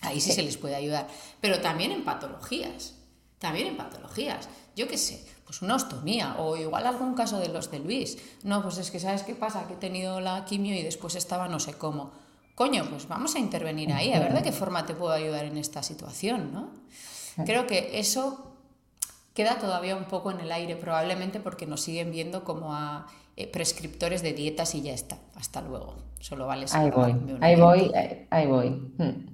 ahí 0.00 0.18
sí, 0.18 0.32
se 0.32 0.42
les 0.42 0.56
puede 0.56 0.76
ayudar. 0.76 1.06
Pero 1.42 1.60
también 1.60 1.92
en 1.92 2.04
patologías, 2.04 2.94
también 3.38 3.66
en 3.66 3.76
patologías. 3.76 4.48
Yo 4.74 4.88
qué 4.88 4.96
sé, 4.96 5.22
pues 5.54 5.62
una 5.62 5.76
ostomía 5.76 6.34
o 6.38 6.56
igual 6.56 6.84
algún 6.84 7.14
caso 7.14 7.38
de 7.38 7.48
los 7.48 7.70
de 7.70 7.78
Luis. 7.78 8.18
No, 8.42 8.60
pues 8.60 8.78
es 8.78 8.90
que 8.90 8.98
sabes 8.98 9.22
qué 9.22 9.36
pasa, 9.36 9.68
que 9.68 9.74
he 9.74 9.76
tenido 9.76 10.20
la 10.20 10.44
quimio 10.44 10.74
y 10.74 10.82
después 10.82 11.14
estaba 11.14 11.46
no 11.46 11.60
sé 11.60 11.74
cómo. 11.74 12.10
Coño, 12.56 12.84
pues 12.90 13.06
vamos 13.06 13.36
a 13.36 13.38
intervenir 13.38 13.92
ahí, 13.92 14.12
a 14.12 14.18
ver 14.18 14.34
de 14.34 14.42
qué 14.42 14.50
forma 14.50 14.84
te 14.84 14.94
puedo 14.94 15.12
ayudar 15.12 15.44
en 15.44 15.56
esta 15.56 15.84
situación, 15.84 16.52
¿no? 16.52 16.70
Creo 17.44 17.68
que 17.68 18.00
eso 18.00 18.52
queda 19.32 19.58
todavía 19.60 19.96
un 19.96 20.06
poco 20.06 20.32
en 20.32 20.40
el 20.40 20.50
aire, 20.50 20.74
probablemente 20.74 21.38
porque 21.38 21.66
nos 21.66 21.82
siguen 21.82 22.10
viendo 22.10 22.42
como 22.42 22.74
a 22.74 23.06
eh, 23.36 23.46
prescriptores 23.46 24.22
de 24.22 24.32
dietas 24.32 24.74
y 24.74 24.82
ya 24.82 24.92
está. 24.92 25.18
Hasta 25.36 25.60
luego. 25.62 25.96
Solo 26.18 26.46
vale 26.46 26.66
Ahí 26.72 26.90
voy, 26.90 27.14
ahí 27.40 27.56
voy, 27.56 27.92
ahí 28.30 28.46
voy. 28.46 28.70
Hmm. 28.98 29.33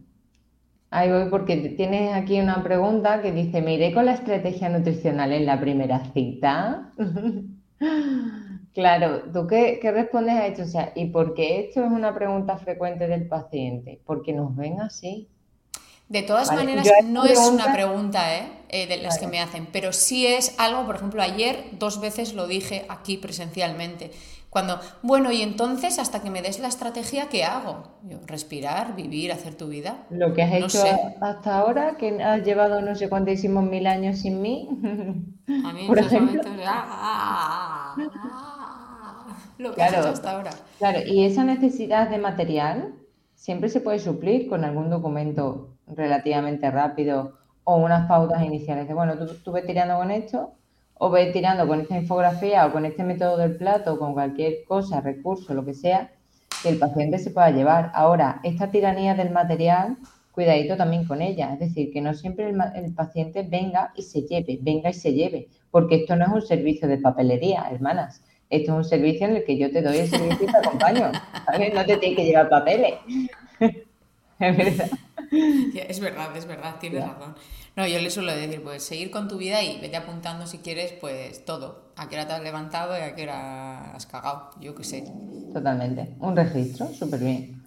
Ahí 0.90 1.08
voy 1.08 1.30
porque 1.30 1.56
tienes 1.76 2.14
aquí 2.14 2.40
una 2.40 2.64
pregunta 2.64 3.22
que 3.22 3.30
dice, 3.30 3.62
¿me 3.62 3.74
iré 3.74 3.94
con 3.94 4.06
la 4.06 4.14
estrategia 4.14 4.68
nutricional 4.68 5.32
en 5.32 5.46
la 5.46 5.60
primera 5.60 6.04
cita? 6.12 6.92
claro, 8.74 9.22
¿tú 9.32 9.46
qué, 9.46 9.78
respondes 9.82 10.34
a 10.34 10.46
esto? 10.48 10.62
O 10.62 10.66
sea, 10.66 10.92
¿y 10.96 11.06
por 11.06 11.34
qué 11.34 11.60
esto 11.60 11.84
es 11.84 11.92
una 11.92 12.12
pregunta 12.12 12.58
frecuente 12.58 13.06
del 13.06 13.28
paciente? 13.28 14.00
Porque 14.04 14.32
nos 14.32 14.56
ven 14.56 14.80
así. 14.80 15.28
De 16.08 16.22
todas 16.22 16.52
maneras, 16.52 16.88
no 17.04 17.24
es 17.24 17.38
una 17.38 17.72
pregunta 17.72 18.34
¿eh? 18.34 18.48
eh 18.68 18.88
de 18.88 18.96
las 18.96 19.16
que 19.16 19.28
me 19.28 19.38
hacen, 19.38 19.68
pero 19.70 19.92
sí 19.92 20.26
es 20.26 20.58
algo, 20.58 20.84
por 20.86 20.96
ejemplo, 20.96 21.22
ayer 21.22 21.66
dos 21.78 22.00
veces 22.00 22.34
lo 22.34 22.48
dije 22.48 22.84
aquí 22.88 23.16
presencialmente. 23.16 24.10
Cuando, 24.50 24.80
bueno, 25.02 25.30
y 25.30 25.42
entonces 25.42 26.00
hasta 26.00 26.22
que 26.22 26.30
me 26.30 26.42
des 26.42 26.58
la 26.58 26.66
estrategia, 26.66 27.28
¿qué 27.28 27.44
hago? 27.44 27.84
respirar, 28.26 28.96
vivir, 28.96 29.30
hacer 29.30 29.54
tu 29.54 29.68
vida. 29.68 30.06
Lo 30.10 30.34
que 30.34 30.42
has 30.42 30.52
hecho 30.52 30.82
hasta 31.20 31.58
ahora, 31.58 31.96
que 31.96 32.20
has 32.20 32.44
llevado 32.44 32.82
no 32.82 32.96
sé 32.96 33.08
cuántísimos 33.08 33.62
mil 33.62 33.86
años 33.86 34.18
sin 34.18 34.42
mí. 34.42 34.68
A 35.64 35.72
mí 35.72 35.86
por 35.86 35.98
ejemplo. 35.98 36.42
Ah, 36.66 37.94
ah, 37.96 37.96
ah, 37.96 39.36
lo 39.58 39.74
que 39.74 39.82
has 39.82 39.92
hecho 39.92 40.08
hasta 40.08 40.32
ahora. 40.32 40.50
Claro, 40.78 41.00
y 41.06 41.24
esa 41.24 41.44
necesidad 41.44 42.08
de 42.08 42.18
material 42.18 42.94
siempre 43.34 43.68
se 43.68 43.80
puede 43.80 44.00
suplir 44.00 44.48
con 44.48 44.64
algún 44.64 44.90
documento 44.90 45.76
relativamente 45.86 46.70
rápido 46.70 47.38
o 47.64 47.76
unas 47.76 48.08
pautas 48.08 48.42
iniciales 48.44 48.88
de, 48.88 48.94
bueno, 48.94 49.16
tú, 49.16 49.26
tú 49.44 49.54
tirando 49.66 49.96
con 49.96 50.10
esto 50.10 50.54
o 51.02 51.08
ve 51.08 51.32
tirando 51.32 51.66
con 51.66 51.80
esta 51.80 51.96
infografía 51.96 52.66
o 52.66 52.72
con 52.72 52.84
este 52.84 53.02
método 53.04 53.38
del 53.38 53.56
plato, 53.56 53.94
o 53.94 53.98
con 53.98 54.12
cualquier 54.12 54.64
cosa, 54.64 55.00
recurso, 55.00 55.54
lo 55.54 55.64
que 55.64 55.72
sea, 55.72 56.12
que 56.62 56.68
el 56.68 56.78
paciente 56.78 57.18
se 57.18 57.30
pueda 57.30 57.50
llevar. 57.50 57.90
Ahora, 57.94 58.38
esta 58.44 58.70
tiranía 58.70 59.14
del 59.14 59.30
material, 59.30 59.96
cuidadito 60.30 60.76
también 60.76 61.06
con 61.06 61.22
ella. 61.22 61.54
Es 61.54 61.60
decir, 61.60 61.90
que 61.90 62.02
no 62.02 62.12
siempre 62.12 62.50
el, 62.50 62.94
paciente 62.94 63.42
venga 63.42 63.92
y 63.96 64.02
se 64.02 64.22
lleve, 64.22 64.58
venga 64.60 64.90
y 64.90 64.92
se 64.92 65.14
lleve, 65.14 65.48
porque 65.70 65.96
esto 65.96 66.16
no 66.16 66.26
es 66.26 66.32
un 66.32 66.42
servicio 66.42 66.86
de 66.86 66.98
papelería, 66.98 67.66
hermanas. 67.70 68.22
Esto 68.50 68.72
es 68.72 68.76
un 68.76 68.84
servicio 68.84 69.26
en 69.26 69.36
el 69.36 69.44
que 69.44 69.56
yo 69.56 69.70
te 69.70 69.80
doy 69.80 69.96
el 69.96 70.08
servicio 70.08 70.48
y 70.48 70.52
te 70.52 70.58
acompaño. 70.58 71.12
No 71.74 71.86
te 71.86 71.96
tienes 71.96 72.18
que 72.18 72.26
llevar 72.26 72.50
papeles. 72.50 72.94
es 73.58 74.56
verdad. 74.56 74.90
Es 75.88 76.00
verdad, 76.00 76.36
es 76.36 76.46
verdad, 76.46 76.74
tienes 76.78 77.06
razón. 77.06 77.34
No, 77.80 77.86
yo 77.86 77.98
le 77.98 78.10
suelo 78.10 78.34
decir, 78.34 78.62
pues 78.62 78.82
seguir 78.82 79.10
con 79.10 79.26
tu 79.26 79.38
vida 79.38 79.62
y 79.62 79.80
vete 79.80 79.96
apuntando 79.96 80.46
si 80.46 80.58
quieres, 80.58 80.92
pues 81.00 81.46
todo. 81.46 81.92
A 81.96 82.10
qué 82.10 82.16
hora 82.16 82.26
te 82.26 82.34
has 82.34 82.42
levantado 82.42 82.92
y 82.94 83.00
a 83.00 83.14
qué 83.14 83.22
hora 83.22 83.92
has 83.92 84.04
cagado, 84.04 84.50
yo 84.60 84.74
qué 84.74 84.84
sé. 84.84 85.10
Totalmente. 85.50 86.14
Un 86.20 86.36
registro, 86.36 86.88
súper 86.88 87.20
bien. 87.20 87.62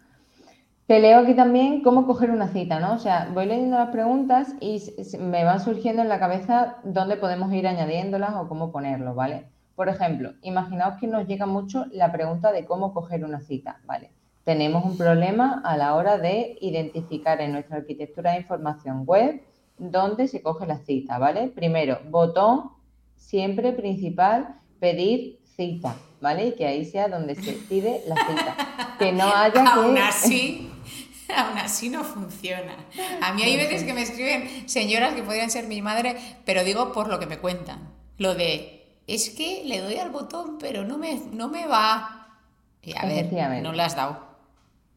Te 0.85 0.99
leo 0.99 1.17
aquí 1.17 1.33
también 1.33 1.81
cómo 1.81 2.05
coger 2.05 2.29
una 2.29 2.47
cita, 2.49 2.79
¿no? 2.79 2.93
O 2.93 2.99
sea, 2.99 3.27
voy 3.33 3.47
leyendo 3.47 3.75
las 3.75 3.89
preguntas 3.89 4.53
y 4.59 4.83
me 5.17 5.43
van 5.45 5.59
surgiendo 5.59 6.03
en 6.03 6.09
la 6.09 6.19
cabeza 6.19 6.77
dónde 6.83 7.15
podemos 7.15 7.51
ir 7.51 7.65
añadiéndolas 7.65 8.35
o 8.35 8.47
cómo 8.47 8.71
ponerlo, 8.71 9.15
¿vale? 9.15 9.47
Por 9.75 9.89
ejemplo, 9.89 10.33
imaginaos 10.43 10.99
que 10.99 11.07
nos 11.07 11.25
llega 11.25 11.47
mucho 11.47 11.87
la 11.91 12.11
pregunta 12.11 12.51
de 12.51 12.65
cómo 12.65 12.93
coger 12.93 13.25
una 13.25 13.39
cita, 13.39 13.79
¿vale? 13.85 14.11
Tenemos 14.43 14.85
un 14.85 14.95
problema 14.95 15.59
a 15.65 15.75
la 15.75 15.95
hora 15.95 16.19
de 16.19 16.55
identificar 16.61 17.41
en 17.41 17.53
nuestra 17.53 17.77
arquitectura 17.77 18.33
de 18.33 18.41
información 18.41 19.05
web 19.07 19.41
dónde 19.77 20.27
se 20.27 20.41
coge 20.41 20.65
la 20.65 20.79
cita, 20.79 21.17
¿vale? 21.17 21.47
Primero, 21.47 21.99
botón 22.09 22.71
siempre 23.15 23.71
principal, 23.73 24.59
pedir 24.79 25.39
cita, 25.55 25.95
¿vale? 26.21 26.47
Y 26.47 26.55
que 26.55 26.67
ahí 26.67 26.85
sea 26.85 27.07
donde 27.07 27.35
se 27.35 27.53
pide 27.53 28.03
la 28.07 28.15
cita. 28.15 28.95
Que 28.99 29.11
no 29.11 29.23
haya 29.35 29.65
Aún 29.73 29.97
así, 29.97 30.69
aún 31.35 31.57
así 31.57 31.89
no 31.89 32.03
funciona. 32.03 32.75
A 33.21 33.33
mí 33.33 33.43
hay 33.43 33.55
veces 33.55 33.83
que 33.83 33.93
me 33.93 34.03
escriben 34.03 34.69
señoras 34.69 35.13
que 35.13 35.23
podrían 35.23 35.49
ser 35.49 35.67
mi 35.67 35.81
madre, 35.81 36.15
pero 36.45 36.63
digo 36.63 36.93
por 36.93 37.07
lo 37.07 37.19
que 37.19 37.25
me 37.25 37.39
cuentan. 37.39 37.89
Lo 38.17 38.35
de, 38.35 38.85
es 39.07 39.31
que 39.31 39.63
le 39.65 39.79
doy 39.79 39.95
al 39.95 40.11
botón, 40.11 40.57
pero 40.59 40.83
no 40.83 40.97
me, 40.97 41.19
no 41.31 41.49
me 41.49 41.65
va. 41.65 42.37
Y 42.83 42.95
a 42.95 43.05
ver, 43.05 43.31
no 43.63 43.71
le 43.71 43.81
has 43.81 43.95
dado. 43.95 44.19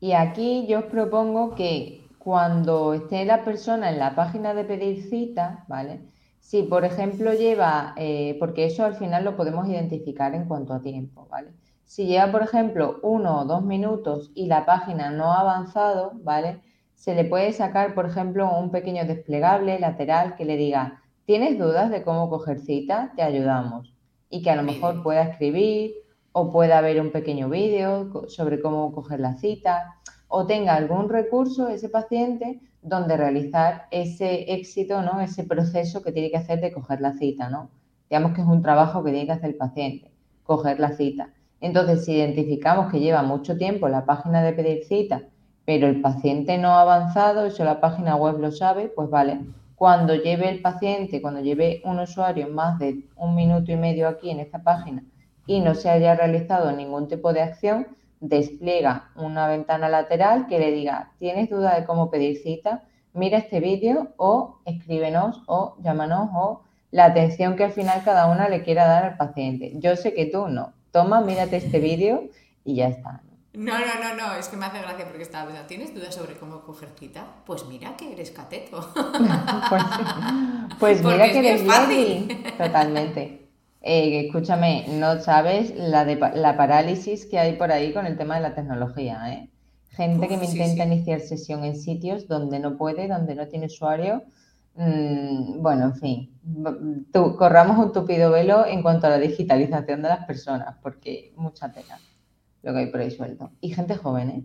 Y 0.00 0.12
aquí 0.12 0.66
yo 0.68 0.80
os 0.80 0.84
propongo 0.84 1.54
que 1.54 2.06
cuando 2.26 2.92
esté 2.92 3.24
la 3.24 3.44
persona 3.44 3.88
en 3.88 4.00
la 4.00 4.16
página 4.16 4.52
de 4.52 4.64
pedir 4.64 5.08
cita, 5.08 5.64
¿vale? 5.68 6.00
Si, 6.40 6.64
por 6.64 6.84
ejemplo, 6.84 7.32
lleva, 7.32 7.94
eh, 7.96 8.36
porque 8.40 8.66
eso 8.66 8.84
al 8.84 8.96
final 8.96 9.24
lo 9.24 9.36
podemos 9.36 9.68
identificar 9.68 10.34
en 10.34 10.46
cuanto 10.48 10.74
a 10.74 10.82
tiempo, 10.82 11.28
¿vale? 11.30 11.52
Si 11.84 12.06
lleva, 12.06 12.32
por 12.32 12.42
ejemplo, 12.42 12.98
uno 13.04 13.42
o 13.42 13.44
dos 13.44 13.62
minutos 13.62 14.32
y 14.34 14.48
la 14.48 14.66
página 14.66 15.12
no 15.12 15.32
ha 15.32 15.38
avanzado, 15.38 16.14
¿vale? 16.24 16.58
Se 16.94 17.14
le 17.14 17.24
puede 17.26 17.52
sacar, 17.52 17.94
por 17.94 18.06
ejemplo, 18.06 18.58
un 18.58 18.72
pequeño 18.72 19.04
desplegable 19.04 19.78
lateral 19.78 20.34
que 20.34 20.46
le 20.46 20.56
diga, 20.56 21.00
¿tienes 21.26 21.56
dudas 21.56 21.90
de 21.92 22.02
cómo 22.02 22.28
coger 22.28 22.58
cita? 22.58 23.12
Te 23.14 23.22
ayudamos. 23.22 23.94
Y 24.30 24.42
que 24.42 24.50
a 24.50 24.56
lo 24.56 24.64
mejor 24.64 25.04
pueda 25.04 25.22
escribir 25.22 25.94
o 26.32 26.50
pueda 26.50 26.80
ver 26.80 27.00
un 27.00 27.12
pequeño 27.12 27.48
vídeo 27.48 28.10
sobre 28.26 28.60
cómo 28.60 28.90
coger 28.90 29.20
la 29.20 29.36
cita 29.36 29.94
o 30.38 30.46
tenga 30.46 30.75
algún 30.75 31.09
recurso 31.09 31.68
ese 31.68 31.88
paciente 31.88 32.61
donde 32.83 33.16
realizar 33.16 33.87
ese 33.90 34.53
éxito, 34.53 35.01
¿no? 35.01 35.18
Ese 35.22 35.44
proceso 35.44 36.03
que 36.03 36.12
tiene 36.12 36.31
que 36.31 36.37
hacer 36.37 36.61
de 36.61 36.72
coger 36.72 37.01
la 37.01 37.14
cita, 37.14 37.49
¿no? 37.49 37.70
Digamos 38.11 38.35
que 38.35 38.42
es 38.42 38.46
un 38.46 38.61
trabajo 38.61 39.03
que 39.03 39.12
tiene 39.12 39.25
que 39.25 39.33
hacer 39.33 39.49
el 39.49 39.57
paciente, 39.57 40.11
coger 40.44 40.79
la 40.79 40.92
cita. 40.92 41.31
Entonces, 41.62 42.05
si 42.05 42.12
identificamos 42.12 42.92
que 42.92 43.01
lleva 43.01 43.22
mucho 43.22 43.57
tiempo 43.57 43.88
la 43.88 44.05
página 44.05 44.42
de 44.42 44.53
pedir 44.53 44.85
cita, 44.85 45.22
pero 45.64 45.87
el 45.87 46.03
paciente 46.03 46.59
no 46.59 46.72
ha 46.72 46.83
avanzado, 46.83 47.46
eso 47.46 47.64
la 47.64 47.81
página 47.81 48.14
web 48.16 48.38
lo 48.38 48.53
sabe, 48.53 48.92
pues 48.94 49.09
vale. 49.09 49.40
Cuando 49.75 50.14
lleve 50.16 50.51
el 50.51 50.61
paciente, 50.61 51.22
cuando 51.22 51.40
lleve 51.40 51.81
un 51.83 51.99
usuario 51.99 52.51
más 52.51 52.79
de 52.79 53.09
un 53.16 53.35
minuto 53.35 53.72
y 53.72 53.77
medio 53.77 54.07
aquí 54.07 54.29
en 54.29 54.40
esta 54.40 54.62
página 54.62 55.03
y 55.46 55.61
no 55.61 55.75
se 55.75 55.88
haya 55.88 56.14
realizado 56.14 56.72
ningún 56.72 57.09
tipo 57.09 57.33
de 57.33 57.40
acción, 57.40 57.87
despliega 58.28 59.10
una 59.14 59.46
ventana 59.48 59.88
lateral 59.88 60.46
que 60.46 60.58
le 60.58 60.72
diga, 60.72 61.12
¿tienes 61.18 61.50
duda 61.50 61.78
de 61.78 61.86
cómo 61.86 62.10
pedir 62.10 62.38
cita? 62.38 62.84
Mira 63.12 63.38
este 63.38 63.60
vídeo 63.60 64.08
o 64.16 64.60
escríbenos 64.64 65.42
o 65.46 65.76
llámanos 65.82 66.30
o 66.34 66.62
la 66.90 67.06
atención 67.06 67.56
que 67.56 67.64
al 67.64 67.72
final 67.72 68.02
cada 68.04 68.26
una 68.26 68.48
le 68.48 68.62
quiera 68.62 68.86
dar 68.86 69.04
al 69.04 69.16
paciente. 69.16 69.72
Yo 69.76 69.96
sé 69.96 70.14
que 70.14 70.26
tú 70.26 70.48
no, 70.48 70.72
toma, 70.90 71.20
mírate 71.20 71.56
este 71.56 71.78
vídeo 71.78 72.24
y 72.64 72.76
ya 72.76 72.88
está. 72.88 73.22
No, 73.54 73.72
no, 73.78 73.86
no, 74.02 74.14
no, 74.14 74.34
es 74.34 74.48
que 74.48 74.56
me 74.58 74.66
hace 74.66 74.80
gracia 74.82 75.06
porque 75.06 75.22
estaba 75.22 75.46
pensando, 75.46 75.66
¿tienes 75.66 75.94
dudas 75.94 76.14
sobre 76.14 76.36
cómo 76.36 76.60
coger 76.60 76.90
cita? 76.98 77.24
Pues 77.46 77.64
mira 77.66 77.96
que 77.96 78.12
eres 78.12 78.30
cateto. 78.30 78.92
pues, 79.70 79.82
pues 80.78 81.02
mira 81.02 81.30
que 81.30 81.38
eres 81.38 81.62
fácil. 81.62 82.44
Totalmente. 82.58 83.45
Eh, 83.88 84.27
escúchame, 84.27 84.85
no 84.88 85.20
sabes 85.20 85.72
la, 85.77 86.05
de, 86.05 86.16
la 86.35 86.57
parálisis 86.57 87.25
que 87.27 87.38
hay 87.38 87.55
por 87.55 87.70
ahí 87.70 87.92
con 87.92 88.05
el 88.05 88.16
tema 88.18 88.37
de 88.37 88.42
la 88.42 88.55
tecnología, 88.55 89.33
¿eh? 89.33 89.51
Gente 89.90 90.29
que 90.29 90.37
me 90.37 90.44
intenta 90.44 90.85
iniciar 90.85 91.20
sesión 91.20 91.64
en 91.64 91.77
sitios 91.77 92.29
donde 92.29 92.59
no 92.59 92.77
puede, 92.77 93.09
donde 93.09 93.35
no 93.35 93.46
tiene 93.46 93.66
usuario, 93.66 94.25
Mm, 94.77 95.62
bueno, 95.62 95.87
en 95.87 95.96
fin, 95.96 96.31
corramos 97.38 97.79
un 97.79 97.92
tupido 97.92 98.31
velo 98.31 98.66
en 98.66 98.83
cuanto 98.83 99.07
a 99.07 99.11
la 99.11 99.18
digitalización 99.18 100.03
de 100.03 100.09
las 100.09 100.27
personas, 100.27 100.77
porque 100.83 101.33
mucha 101.37 101.72
pena 101.72 101.99
lo 102.62 102.72
que 102.72 102.79
hay 102.81 102.87
por 102.90 103.01
ahí 103.01 103.11
suelto. 103.11 103.51
Y 103.62 103.72
gente 103.72 103.96
joven, 103.96 104.31
¿eh? 104.31 104.44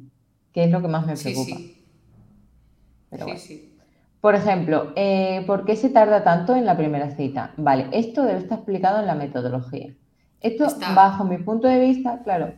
Que 0.54 0.64
es 0.64 0.72
lo 0.72 0.82
que 0.82 0.88
más 0.88 1.06
me 1.06 1.18
preocupa. 1.18 1.58
Sí, 1.58 1.78
sí. 3.38 3.71
Por 4.22 4.36
ejemplo, 4.36 4.94
eh, 4.96 5.44
¿por 5.48 5.66
qué 5.66 5.76
se 5.76 5.90
tarda 5.90 6.24
tanto 6.24 6.56
en 6.56 6.66
la 6.66 6.78
primera 6.78 7.10
cita? 7.10 7.54
Vale, 7.58 7.88
esto 7.92 8.24
debe 8.24 8.40
estar 8.40 8.60
explicado 8.60 9.00
en 9.00 9.08
la 9.08 9.16
metodología. 9.16 9.96
Esto, 10.42 10.68
bajo 10.96 11.24
mi 11.24 11.40
punto 11.40 11.68
de 11.68 11.80
vista, 11.80 12.22
claro, 12.24 12.54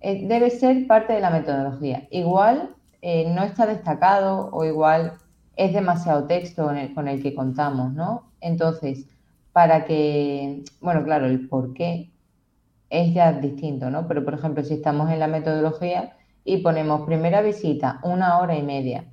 eh, 0.00 0.26
debe 0.26 0.50
ser 0.50 0.86
parte 0.86 1.14
de 1.14 1.20
la 1.20 1.30
metodología. 1.30 2.06
Igual 2.10 2.74
eh, 3.00 3.32
no 3.34 3.42
está 3.42 3.66
destacado 3.66 4.50
o 4.52 4.64
igual 4.66 5.14
es 5.56 5.72
demasiado 5.72 6.26
texto 6.26 6.70
con 6.94 7.08
el 7.08 7.22
que 7.22 7.34
contamos, 7.34 7.92
¿no? 7.94 8.30
Entonces, 8.40 9.06
para 9.52 9.84
que, 9.86 10.62
bueno, 10.80 11.04
claro, 11.04 11.26
el 11.26 11.48
por 11.48 11.72
qué 11.72 12.10
es 12.90 13.14
ya 13.14 13.32
distinto, 13.32 13.90
¿no? 13.90 14.06
Pero, 14.08 14.24
por 14.24 14.34
ejemplo, 14.34 14.62
si 14.62 14.74
estamos 14.74 15.10
en 15.10 15.20
la 15.20 15.26
metodología 15.26 16.16
y 16.44 16.58
ponemos 16.58 17.06
primera 17.06 17.40
visita, 17.40 18.00
una 18.02 18.38
hora 18.38 18.56
y 18.56 18.62
media, 18.62 19.06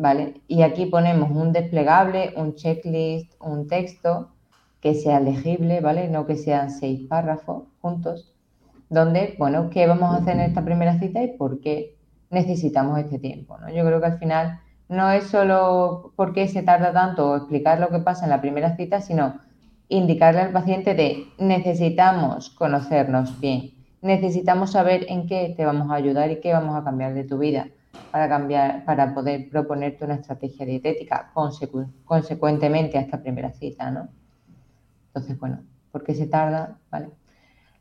¿vale? 0.00 0.40
Y 0.48 0.62
aquí 0.62 0.86
ponemos 0.86 1.30
un 1.30 1.52
desplegable, 1.52 2.32
un 2.36 2.54
checklist, 2.54 3.34
un 3.40 3.68
texto 3.68 4.30
que 4.80 4.94
sea 4.94 5.20
legible, 5.20 5.80
¿vale? 5.80 6.08
No 6.08 6.24
que 6.24 6.36
sean 6.36 6.70
seis 6.70 7.06
párrafos 7.06 7.64
juntos, 7.82 8.32
donde, 8.88 9.34
bueno, 9.38 9.68
¿qué 9.68 9.86
vamos 9.86 10.14
a 10.14 10.16
hacer 10.16 10.36
en 10.36 10.40
esta 10.40 10.64
primera 10.64 10.98
cita 10.98 11.22
y 11.22 11.36
por 11.36 11.60
qué 11.60 11.96
necesitamos 12.30 12.98
este 12.98 13.18
tiempo, 13.18 13.58
¿no? 13.58 13.68
Yo 13.68 13.84
creo 13.84 14.00
que 14.00 14.06
al 14.06 14.18
final 14.18 14.60
no 14.88 15.10
es 15.10 15.24
solo 15.24 16.12
por 16.16 16.32
qué 16.32 16.48
se 16.48 16.62
tarda 16.62 16.92
tanto 16.94 17.36
explicar 17.36 17.78
lo 17.78 17.90
que 17.90 17.98
pasa 17.98 18.24
en 18.24 18.30
la 18.30 18.40
primera 18.40 18.76
cita, 18.76 19.02
sino 19.02 19.34
indicarle 19.90 20.40
al 20.40 20.52
paciente 20.52 20.94
de 20.94 21.26
necesitamos 21.38 22.48
conocernos 22.50 23.38
bien, 23.38 23.72
necesitamos 24.00 24.72
saber 24.72 25.04
en 25.10 25.26
qué 25.26 25.52
te 25.54 25.66
vamos 25.66 25.90
a 25.90 25.96
ayudar 25.96 26.30
y 26.30 26.40
qué 26.40 26.54
vamos 26.54 26.74
a 26.74 26.84
cambiar 26.84 27.12
de 27.12 27.24
tu 27.24 27.36
vida 27.36 27.68
para 28.10 28.28
cambiar, 28.28 28.84
para 28.84 29.14
poder 29.14 29.48
proponerte 29.48 30.04
una 30.04 30.14
estrategia 30.14 30.66
dietética 30.66 31.32
consecuentemente 32.04 32.98
a 32.98 33.02
esta 33.02 33.20
primera 33.22 33.52
cita, 33.52 33.90
¿no? 33.90 34.08
Entonces, 35.08 35.38
bueno, 35.38 35.60
¿por 35.90 36.04
qué 36.04 36.14
se 36.14 36.26
tarda? 36.26 36.78
Vale. 36.90 37.10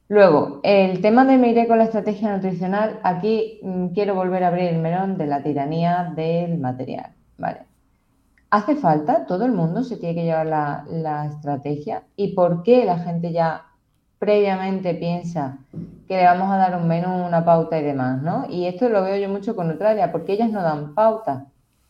Luego, 0.07 0.59
el 0.63 1.01
tema 1.01 1.23
de 1.23 1.37
me 1.37 1.67
con 1.67 1.77
la 1.77 1.83
estrategia 1.83 2.35
nutricional, 2.35 2.99
aquí 3.03 3.59
mm, 3.61 3.89
quiero 3.89 4.15
volver 4.15 4.43
a 4.43 4.47
abrir 4.47 4.69
el 4.69 4.79
melón 4.79 5.17
de 5.17 5.27
la 5.27 5.43
tiranía 5.43 6.11
del 6.15 6.57
material. 6.57 7.11
Vale. 7.37 7.59
¿Hace 8.49 8.75
falta? 8.75 9.27
¿Todo 9.27 9.45
el 9.45 9.51
mundo 9.51 9.83
se 9.83 9.97
tiene 9.97 10.15
que 10.15 10.23
llevar 10.23 10.47
la, 10.47 11.25
estrategia? 11.31 12.03
¿Y 12.15 12.33
por 12.33 12.63
qué 12.63 12.83
la 12.85 12.97
gente 12.97 13.31
ya 13.31 13.67
previamente 14.17 14.95
piensa 14.95 15.59
que 16.09 16.17
le 16.17 16.23
vamos 16.23 16.51
a 16.51 16.57
dar 16.57 16.75
un 16.75 16.87
menú, 16.87 17.23
una 17.23 17.45
pauta 17.45 17.77
y 17.79 17.83
demás, 17.83 18.19
¿no? 18.23 18.47
Y 18.49 18.65
esto 18.65 18.89
lo 18.89 19.03
veo 19.03 19.15
yo 19.17 19.29
mucho 19.29 19.55
con 19.55 19.67
Neutralia, 19.67 20.11
porque 20.11 20.33
ellas 20.33 20.49
no 20.49 20.63
dan 20.63 20.95
pauta. 20.95 21.45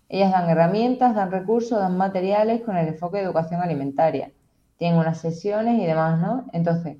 Ellas 0.09 0.33
dan 0.33 0.49
herramientas, 0.49 1.15
dan 1.15 1.31
recursos, 1.31 1.79
dan 1.79 1.95
materiales 1.95 2.61
con 2.63 2.75
el 2.75 2.89
enfoque 2.89 3.19
de 3.19 3.23
educación 3.23 3.61
alimentaria. 3.61 4.33
Tienen 4.75 4.99
unas 4.99 5.19
sesiones 5.19 5.79
y 5.79 5.85
demás, 5.85 6.19
¿no? 6.19 6.47
Entonces, 6.51 6.97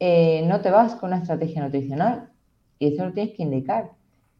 eh, 0.00 0.44
no 0.48 0.60
te 0.60 0.72
vas 0.72 0.96
con 0.96 1.10
una 1.10 1.18
estrategia 1.18 1.62
nutricional 1.62 2.30
y 2.80 2.92
eso 2.92 3.04
lo 3.04 3.12
tienes 3.12 3.36
que 3.36 3.44
indicar. 3.44 3.92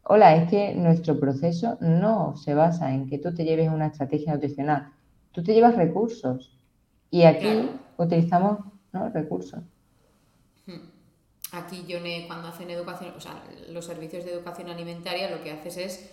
Hola, 0.03 0.35
es 0.35 0.49
que 0.49 0.75
nuestro 0.75 1.17
proceso 1.21 1.77
no 1.79 2.35
se 2.35 2.53
basa 2.53 2.93
en 2.93 3.07
que 3.07 3.19
tú 3.19 3.33
te 3.33 3.45
lleves 3.45 3.69
una 3.69 3.87
estrategia 3.87 4.33
nutricional, 4.33 4.91
tú 5.31 5.43
te 5.43 5.53
llevas 5.53 5.77
recursos 5.77 6.57
y 7.09 7.23
aquí 7.23 7.69
utilizamos 7.97 8.59
recursos. 9.13 9.61
Hmm. 10.65 10.96
Aquí, 11.51 11.85
Yone, 11.87 12.25
cuando 12.27 12.49
hacen 12.49 12.69
educación, 12.69 13.13
o 13.15 13.21
sea, 13.21 13.41
los 13.69 13.85
servicios 13.85 14.25
de 14.25 14.33
educación 14.33 14.69
alimentaria, 14.69 15.29
lo 15.29 15.43
que 15.43 15.51
haces 15.51 15.77
es 15.77 16.09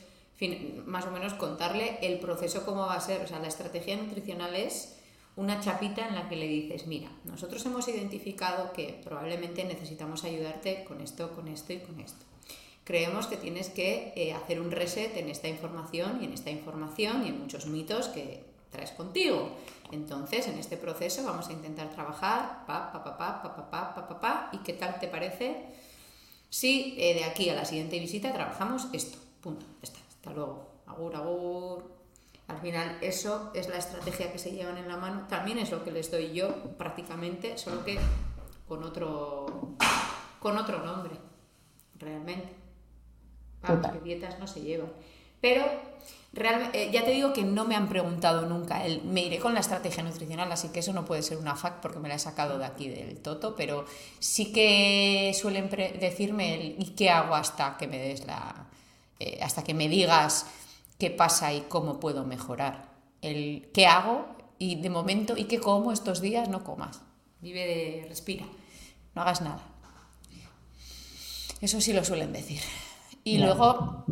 más 0.86 1.06
o 1.06 1.10
menos 1.10 1.34
contarle 1.34 1.98
el 2.02 2.18
proceso 2.18 2.64
cómo 2.64 2.82
va 2.82 2.94
a 2.94 3.00
ser. 3.00 3.22
O 3.22 3.26
sea, 3.26 3.38
la 3.38 3.48
estrategia 3.48 3.96
nutricional 3.96 4.54
es 4.54 4.96
una 5.36 5.60
chapita 5.60 6.06
en 6.06 6.14
la 6.14 6.28
que 6.28 6.36
le 6.36 6.46
dices, 6.46 6.86
mira, 6.86 7.10
nosotros 7.24 7.64
hemos 7.66 7.88
identificado 7.88 8.72
que 8.72 9.00
probablemente 9.02 9.64
necesitamos 9.64 10.24
ayudarte 10.24 10.84
con 10.84 11.00
esto, 11.00 11.32
con 11.32 11.48
esto 11.48 11.72
y 11.72 11.78
con 11.78 12.00
esto. 12.00 12.24
Creemos 12.84 13.26
que 13.26 13.36
tienes 13.36 13.70
que 13.70 14.12
eh, 14.14 14.34
hacer 14.34 14.60
un 14.60 14.70
reset 14.70 15.16
en 15.16 15.30
esta 15.30 15.48
información 15.48 16.18
y 16.20 16.26
en 16.26 16.34
esta 16.34 16.50
información 16.50 17.24
y 17.24 17.28
en 17.28 17.40
muchos 17.40 17.66
mitos 17.66 18.08
que 18.08 18.44
traes 18.70 18.90
contigo. 18.90 19.50
Entonces, 19.94 20.48
en 20.48 20.58
este 20.58 20.76
proceso 20.76 21.24
vamos 21.24 21.48
a 21.48 21.52
intentar 21.52 21.88
trabajar, 21.90 22.64
pa, 22.66 22.92
pa, 22.92 23.04
pa, 23.04 23.16
pa, 23.16 23.42
pa, 23.42 23.70
pa, 23.70 23.94
pa, 23.94 24.08
pa, 24.08 24.20
pa, 24.20 24.48
y 24.52 24.58
qué 24.58 24.72
tal 24.72 24.98
te 24.98 25.06
parece 25.06 25.66
si 26.50 26.96
eh, 26.98 27.14
de 27.14 27.24
aquí 27.24 27.48
a 27.48 27.54
la 27.54 27.64
siguiente 27.64 27.98
visita 27.98 28.32
trabajamos 28.32 28.88
esto. 28.92 29.18
Punto. 29.40 29.64
está. 29.82 29.98
Hasta 30.08 30.32
luego. 30.32 30.68
Agur, 30.86 31.14
agur. 31.16 31.94
Al 32.48 32.58
final 32.58 32.98
eso 33.00 33.50
es 33.54 33.68
la 33.68 33.78
estrategia 33.78 34.32
que 34.32 34.38
se 34.38 34.50
llevan 34.50 34.76
en 34.76 34.88
la 34.88 34.96
mano, 34.96 35.26
también 35.28 35.58
es 35.58 35.70
lo 35.70 35.82
que 35.82 35.90
les 35.90 36.10
doy 36.10 36.32
yo 36.32 36.48
prácticamente, 36.76 37.56
solo 37.56 37.84
que 37.84 37.98
con 38.68 38.82
otro, 38.82 39.76
con 40.40 40.58
otro 40.58 40.84
nombre, 40.84 41.14
realmente. 41.98 42.52
Porque 43.60 44.00
dietas 44.00 44.38
no 44.38 44.46
se 44.46 44.60
llevan. 44.60 44.92
Pero 45.44 45.62
realmente, 46.32 46.84
eh, 46.84 46.90
ya 46.90 47.04
te 47.04 47.10
digo 47.10 47.34
que 47.34 47.44
no 47.44 47.66
me 47.66 47.76
han 47.76 47.86
preguntado 47.86 48.46
nunca, 48.46 48.86
el, 48.86 49.02
me 49.02 49.20
iré 49.20 49.38
con 49.38 49.52
la 49.52 49.60
estrategia 49.60 50.02
nutricional, 50.02 50.50
así 50.50 50.70
que 50.70 50.80
eso 50.80 50.94
no 50.94 51.04
puede 51.04 51.22
ser 51.22 51.36
una 51.36 51.54
fact 51.54 51.82
porque 51.82 51.98
me 51.98 52.08
la 52.08 52.14
he 52.14 52.18
sacado 52.18 52.56
de 52.56 52.64
aquí 52.64 52.88
del 52.88 53.18
toto, 53.18 53.54
pero 53.54 53.84
sí 54.20 54.54
que 54.54 55.36
suelen 55.38 55.68
decirme 56.00 56.54
el 56.54 56.76
¿y 56.78 56.94
qué 56.96 57.10
hago 57.10 57.34
hasta 57.34 57.76
que 57.76 57.86
me 57.86 57.98
des 57.98 58.26
la... 58.26 58.68
Eh, 59.20 59.38
hasta 59.42 59.62
que 59.62 59.74
me 59.74 59.86
digas 59.90 60.46
qué 60.98 61.10
pasa 61.10 61.52
y 61.52 61.60
cómo 61.68 62.00
puedo 62.00 62.24
mejorar. 62.24 62.88
El 63.20 63.68
qué 63.74 63.86
hago 63.86 64.24
y 64.58 64.76
de 64.76 64.88
momento 64.88 65.36
y 65.36 65.44
qué 65.44 65.60
como 65.60 65.92
estos 65.92 66.22
días 66.22 66.48
no 66.48 66.64
comas. 66.64 67.02
Vive 67.42 67.66
de 67.66 68.06
respira. 68.08 68.46
No 69.14 69.20
hagas 69.20 69.42
nada. 69.42 69.60
Eso 71.60 71.82
sí 71.82 71.92
lo 71.92 72.02
suelen 72.02 72.32
decir. 72.32 72.62
Y 73.24 73.38
luego, 73.38 74.06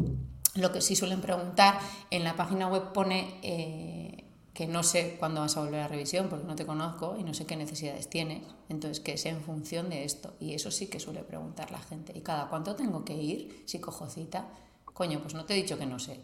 lo 0.55 0.73
que 0.73 0.81
sí 0.81 0.97
suelen 0.97 1.21
preguntar, 1.21 1.79
en 2.11 2.25
la 2.25 2.37
página 2.37 2.69
web 2.69 2.93
pone, 2.93 3.39
eh, 3.43 4.25
que 4.53 4.67
no 4.67 4.83
sé 4.83 5.17
cuándo 5.19 5.41
vas 5.41 5.57
a 5.57 5.61
volver 5.61 5.81
a 5.81 5.89
revisión 5.89 6.29
porque 6.29 6.47
no 6.47 6.55
te 6.55 6.67
conozco 6.67 7.17
y 7.19 7.25
no 7.25 7.33
sé 7.33 7.47
qué 7.47 7.57
necesidades 7.57 8.09
tienes. 8.09 8.43
Entonces, 8.69 9.01
que 9.01 9.15
es 9.15 9.25
en 9.27 9.41
función 9.41 9.89
de 9.89 10.05
esto. 10.05 10.35
Y 10.41 10.55
eso 10.55 10.71
sí 10.71 10.89
que 10.89 11.01
suele 11.01 11.23
preguntar 11.23 11.71
la 11.71 11.79
gente. 11.79 12.13
¿Y 12.15 12.21
cada 12.21 12.49
cuánto 12.49 12.77
tengo 12.77 13.05
que 13.05 13.15
ir 13.15 13.63
si 13.67 13.81
cojo 13.81 14.09
cita? 14.09 14.49
Coño, 14.85 15.21
pues 15.21 15.35
no 15.35 15.45
te 15.47 15.55
he 15.55 15.57
dicho 15.57 15.79
que 15.79 15.87
no 15.87 15.99
sé. 15.99 16.21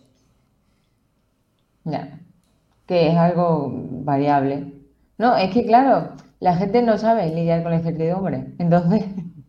Ya, 1.84 2.20
que 2.86 3.08
es 3.08 3.16
algo 3.16 3.70
variable. 3.72 4.74
No, 5.16 5.36
es 5.36 5.52
que 5.52 5.64
claro, 5.64 6.12
la 6.40 6.56
gente 6.56 6.82
no 6.82 6.98
sabe 6.98 7.34
lidiar 7.34 7.62
con 7.62 7.72
la 7.72 7.78
incertidumbre. 7.78 8.54
Entonces, 8.58 9.04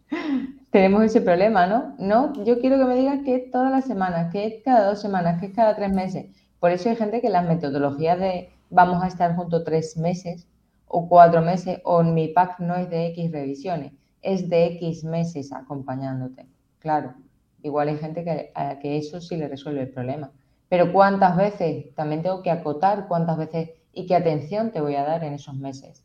tenemos 0.72 1.03
ese 1.03 1.22
problema, 1.22 1.65
¿no? 1.67 1.95
No, 1.97 2.34
yo 2.43 2.59
quiero 2.59 2.78
que 2.78 2.86
me 2.86 2.95
digas 2.95 3.20
que 3.24 3.36
es 3.36 3.51
todas 3.51 3.72
las 3.72 3.86
semanas, 3.86 4.32
que 4.32 4.45
es 4.45 4.63
cada 4.63 4.88
dos 4.88 5.01
semanas, 5.01 5.39
que 5.39 5.47
es 5.47 5.55
cada 5.55 5.76
tres 5.76 5.91
meses. 5.91 6.28
Por 6.59 6.72
eso 6.72 6.89
hay 6.89 6.95
gente 6.95 7.22
que 7.22 7.30
las 7.30 7.47
metodologías 7.47 8.20
de 8.20 8.49
vamos 8.70 9.03
a 9.03 9.07
estar 9.07 9.36
juntos 9.36 9.63
tres 9.63 9.97
meses 9.97 10.47
o 10.88 11.07
cuatro 11.07 11.41
meses 11.41 11.80
o 11.84 12.03
mi 12.03 12.28
pack 12.30 12.59
no 12.59 12.76
es 12.76 12.89
de 12.89 13.07
X 13.07 13.32
revisiones, 13.32 13.93
es 14.22 14.49
de 14.49 14.65
X 14.65 15.03
meses 15.03 15.51
acompañándote. 15.51 16.47
Claro, 16.80 17.15
igual 17.63 17.89
hay 17.89 17.97
gente 17.97 18.24
que, 18.24 18.51
a 18.53 18.80
que 18.80 18.97
eso 18.97 19.22
sí 19.22 19.38
le 19.38 19.47
resuelve 19.47 19.82
el 19.82 19.89
problema. 19.89 20.32
Pero 20.67 20.93
¿cuántas 20.93 21.36
veces? 21.36 21.95
También 21.95 22.22
tengo 22.22 22.43
que 22.43 22.51
acotar 22.51 23.07
cuántas 23.07 23.38
veces 23.38 23.72
y 23.91 24.05
qué 24.05 24.15
atención 24.15 24.72
te 24.72 24.82
voy 24.82 24.95
a 24.95 25.03
dar 25.03 25.24
en 25.24 25.34
esos 25.34 25.55
meses. 25.55 26.03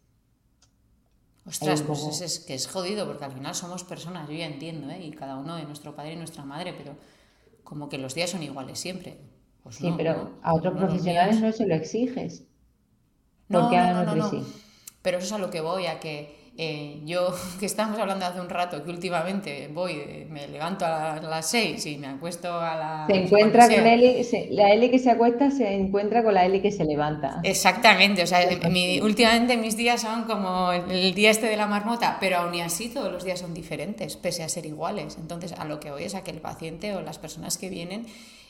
Ostras, 1.46 1.82
pues 1.82 2.20
es, 2.22 2.40
que 2.40 2.54
es 2.54 2.66
jodido, 2.66 3.06
porque 3.06 3.24
al 3.24 3.32
final 3.32 3.54
somos 3.54 3.84
personas, 3.84 4.28
yo 4.28 4.34
ya 4.34 4.46
entiendo, 4.46 4.90
¿eh? 4.90 5.04
y 5.04 5.10
cada 5.10 5.36
uno 5.36 5.56
de 5.56 5.64
nuestro 5.64 5.94
padre 5.94 6.14
y 6.14 6.16
nuestra 6.16 6.44
madre, 6.44 6.72
pero 6.72 6.96
como 7.62 7.88
que 7.88 7.98
los 7.98 8.14
días 8.14 8.30
son 8.30 8.42
iguales 8.42 8.78
siempre. 8.78 9.18
Pues 9.62 9.76
sí, 9.76 9.92
pero 9.96 10.38
a 10.42 10.54
otros 10.54 10.76
profesionales 10.76 11.40
no 11.40 11.52
se 11.52 11.66
lo 11.66 11.74
exiges. 11.74 12.44
No, 13.48 13.70
no, 13.70 14.04
no, 14.04 14.14
no, 14.14 14.30
Pero 15.02 15.18
eso 15.18 15.26
es 15.26 15.32
a 15.32 15.38
lo 15.38 15.50
que 15.50 15.60
voy, 15.60 15.86
a 15.86 16.00
que 16.00 16.43
eh, 16.56 17.00
yo, 17.04 17.34
que 17.60 17.66
estamos 17.66 17.98
hablando 17.98 18.26
hace 18.26 18.40
un 18.40 18.48
rato, 18.48 18.84
que 18.84 18.90
últimamente 18.90 19.68
voy, 19.72 20.26
me 20.30 20.46
levanto 20.46 20.84
a 20.86 21.20
las 21.20 21.50
6 21.50 21.84
y 21.86 21.98
me 21.98 22.06
acuesto 22.06 22.52
a 22.52 22.76
las... 22.76 23.06
Se 23.06 23.24
encuentra 23.24 23.68
con 23.68 23.86
Eli, 23.86 24.26
la 24.50 24.72
Eli 24.72 24.90
que 24.90 24.98
se 24.98 25.10
acuesta 25.10 25.50
se 25.50 25.74
encuentra 25.74 26.22
con 26.22 26.34
la 26.34 26.44
Eli 26.44 26.60
que 26.60 26.70
se 26.70 26.84
levanta. 26.84 27.40
Exactamente, 27.42 28.22
o 28.22 28.26
sea, 28.26 28.40
últimamente 29.02 29.56
mis 29.56 29.76
días 29.76 30.00
son 30.02 30.24
como 30.24 30.72
el 30.72 31.14
día 31.14 31.30
este 31.30 31.46
de 31.46 31.56
la 31.56 31.66
marmota, 31.66 32.18
pero 32.20 32.38
aún 32.38 32.54
y 32.54 32.60
así 32.60 32.88
todos 32.88 33.12
los 33.12 33.24
días 33.24 33.40
son 33.40 33.54
diferentes, 33.54 34.16
pese 34.16 34.42
a 34.42 34.48
ser 34.48 34.66
iguales. 34.66 35.16
Entonces, 35.18 35.52
a 35.52 35.64
lo 35.64 35.80
que 35.80 35.90
voy 35.90 36.04
es 36.04 36.14
a 36.14 36.22
que 36.22 36.30
el 36.30 36.40
paciente 36.40 36.94
o 36.94 37.00
las 37.00 37.18
personas 37.18 37.58
que 37.58 37.68
vienen 37.68 38.06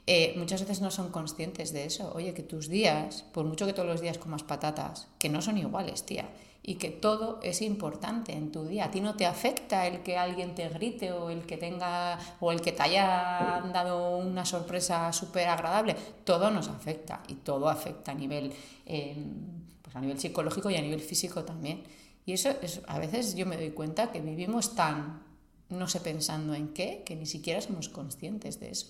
eh, 0.07 0.35
muchas 0.37 0.61
veces 0.61 0.83
no 0.83 0.91
son 0.91 1.11
conscientes 1.11 1.73
de 1.73 1.87
eso. 1.87 2.13
Oye, 2.15 2.35
que 2.35 2.43
tus 2.43 2.69
días, 2.69 3.25
por 3.33 3.47
mucho 3.47 3.67
que 3.67 3.73
todos 3.73 3.89
los 3.89 4.01
días 4.01 4.19
comas 4.19 4.43
patatas, 4.43 5.09
que 5.19 5.31
no 5.31 5.41
son 5.41 5.57
iguales, 5.57 6.05
tía, 6.05 6.29
y 6.67 6.77
que 6.77 6.89
todo 6.89 7.41
es 7.43 7.61
importante 7.61 8.33
en 8.33 8.51
tu 8.51 8.65
día. 8.65 8.87
A 8.87 8.91
ti 8.91 9.03
no 9.03 9.17
te 9.17 9.27
afecta 9.27 9.87
el 9.87 10.03
que 10.03 10.17
alguien 10.17 10.55
te 10.55 10.67
grite 10.71 11.13
o 11.13 11.29
el 11.29 11.45
que 11.45 11.59
tenga 11.59 12.19
o 12.41 12.53
el 12.53 12.63
que 12.63 12.73
te 12.73 12.83
haya 12.83 13.63
dado 13.71 14.17
una 14.17 14.47
sorpresa 14.47 15.13
súper 15.13 15.47
agradable. 15.49 15.95
Todo 16.25 16.51
nos 16.51 16.69
afecta 16.69 17.23
y 17.29 17.35
todo 17.35 17.69
afecta 17.69 18.13
a 18.13 18.15
nivel, 18.15 18.51
em, 18.87 19.67
pues 19.83 19.95
a 19.95 20.01
nivel 20.01 20.19
psicológico 20.19 20.71
y 20.71 20.77
a 20.77 20.81
nivel 20.81 21.01
físico 21.01 21.45
también. 21.45 21.85
Y 22.25 22.33
eso 22.33 22.49
es, 22.63 22.81
a 22.87 22.99
veces 22.99 23.35
yo 23.35 23.45
me 23.45 23.59
doy 23.59 23.73
cuenta 23.73 24.11
que 24.11 24.23
vivimos 24.23 24.75
tan, 24.75 25.23
no 25.69 25.87
sé 25.87 26.01
pensando 26.01 26.55
en 26.55 26.73
qué, 26.73 27.03
que 27.05 27.15
ni 27.15 27.27
siquiera 27.27 27.61
somos 27.61 27.91
conscientes 27.91 28.59
de 28.59 28.71
eso. 28.71 28.87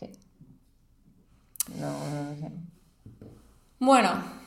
Sí. 0.00 0.10
No, 1.78 1.90
no 1.90 2.34
sé. 2.40 2.50
Bueno, 3.78 4.43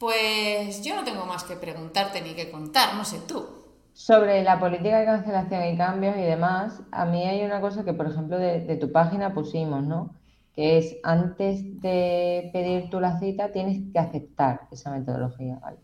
pues 0.00 0.82
yo 0.82 0.96
no 0.96 1.04
tengo 1.04 1.26
más 1.26 1.44
que 1.44 1.56
preguntarte 1.56 2.22
ni 2.22 2.30
que 2.30 2.50
contar, 2.50 2.94
no 2.94 3.04
sé 3.04 3.18
tú. 3.28 3.46
Sobre 3.92 4.42
la 4.42 4.58
política 4.58 4.98
de 4.98 5.04
cancelación 5.04 5.62
y 5.66 5.76
cambios 5.76 6.16
y 6.16 6.22
demás, 6.22 6.80
a 6.90 7.04
mí 7.04 7.22
hay 7.22 7.44
una 7.44 7.60
cosa 7.60 7.84
que, 7.84 7.92
por 7.92 8.06
ejemplo, 8.06 8.38
de, 8.38 8.76
tu 8.76 8.90
página 8.90 9.34
pusimos, 9.34 9.84
¿no? 9.84 10.14
Que 10.54 10.78
es 10.78 10.96
antes 11.02 11.82
de 11.82 12.48
pedir 12.54 12.88
tú 12.88 12.98
la 12.98 13.18
cita, 13.20 13.52
tienes 13.52 13.92
que 13.92 13.98
aceptar 13.98 14.62
esa 14.70 14.90
metodología, 14.90 15.58
¿vale? 15.60 15.76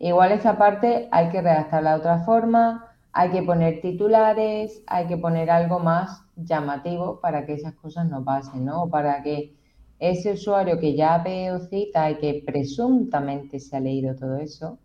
Igual 0.00 0.32
esa 0.32 0.58
parte 0.58 1.08
hay 1.12 1.28
que 1.28 1.40
redactarla 1.40 1.92
de 1.92 2.00
otra 2.00 2.24
forma, 2.24 2.88
hay 3.12 3.30
que 3.30 3.42
poner 3.42 3.80
titulares, 3.80 4.82
hay 4.88 5.06
que 5.06 5.16
poner 5.16 5.48
algo 5.48 5.78
más 5.78 6.24
llamativo 6.34 7.20
para 7.20 7.46
que 7.46 7.52
esas 7.52 7.74
cosas 7.74 8.06
no 8.06 8.24
pasen, 8.24 8.64
¿no? 8.64 8.88
Para 8.88 9.22
que 9.22 9.54
ese 10.00 10.32
usuario 10.32 10.80
que 10.80 10.96
ya 10.96 11.18
veo 11.18 11.60
cita 11.60 12.10
y 12.10 12.16
que 12.16 12.42
presuntamente 12.44 13.60
se 13.60 13.76
ha 13.76 13.80
leído 13.80 14.16
todo 14.16 14.38
eso, 14.38 14.78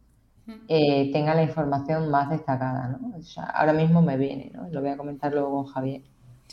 eh, 0.67 1.11
tenga 1.11 1.33
la 1.33 1.41
información 1.41 2.09
más 2.11 2.29
destacada, 2.29 2.89
¿no? 2.89 3.13
ahora 3.53 3.73
mismo 3.73 4.01
me 4.01 4.15
viene, 4.17 4.51
¿no? 4.53 4.67
Lo 4.69 4.81
voy 4.81 4.91
a 4.91 4.97
comentar 4.97 5.31
luego 5.31 5.51
con 5.51 5.65
Javier 5.65 6.01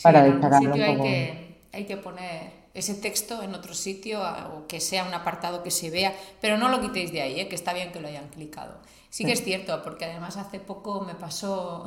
para 0.03 0.23
destacarlo 0.23 0.75
un 0.75 0.81
poco. 0.81 1.03
Hay 1.03 1.11
que, 1.11 1.59
hay 1.73 1.85
que 1.85 1.97
poner 1.99 2.63
ese 2.73 2.95
texto 2.95 3.43
en 3.43 3.55
otro 3.55 3.75
sitio 3.75 4.21
o 4.55 4.67
que 4.67 4.81
sea 4.81 5.05
un 5.05 5.13
apartado 5.13 5.63
que 5.63 5.71
se 5.71 5.91
vea, 5.91 6.15
pero 6.41 6.57
no 6.57 6.69
lo 6.69 6.81
quitéis 6.81 7.13
de 7.13 7.21
ahí, 7.21 7.41
¿eh? 7.41 7.49
que 7.49 7.55
está 7.55 7.75
bien 7.75 7.93
que 7.93 8.01
lo 8.01 8.09
hayan 8.09 8.29
clicado. 8.29 8.79
Sí 9.13 9.27
que 9.27 9.33
es 9.33 9.45
cierto, 9.45 9.83
porque 9.83 10.07
además 10.07 10.39
hace 10.39 10.59
poco 10.59 11.03
me 11.07 11.15
pasó, 11.15 11.85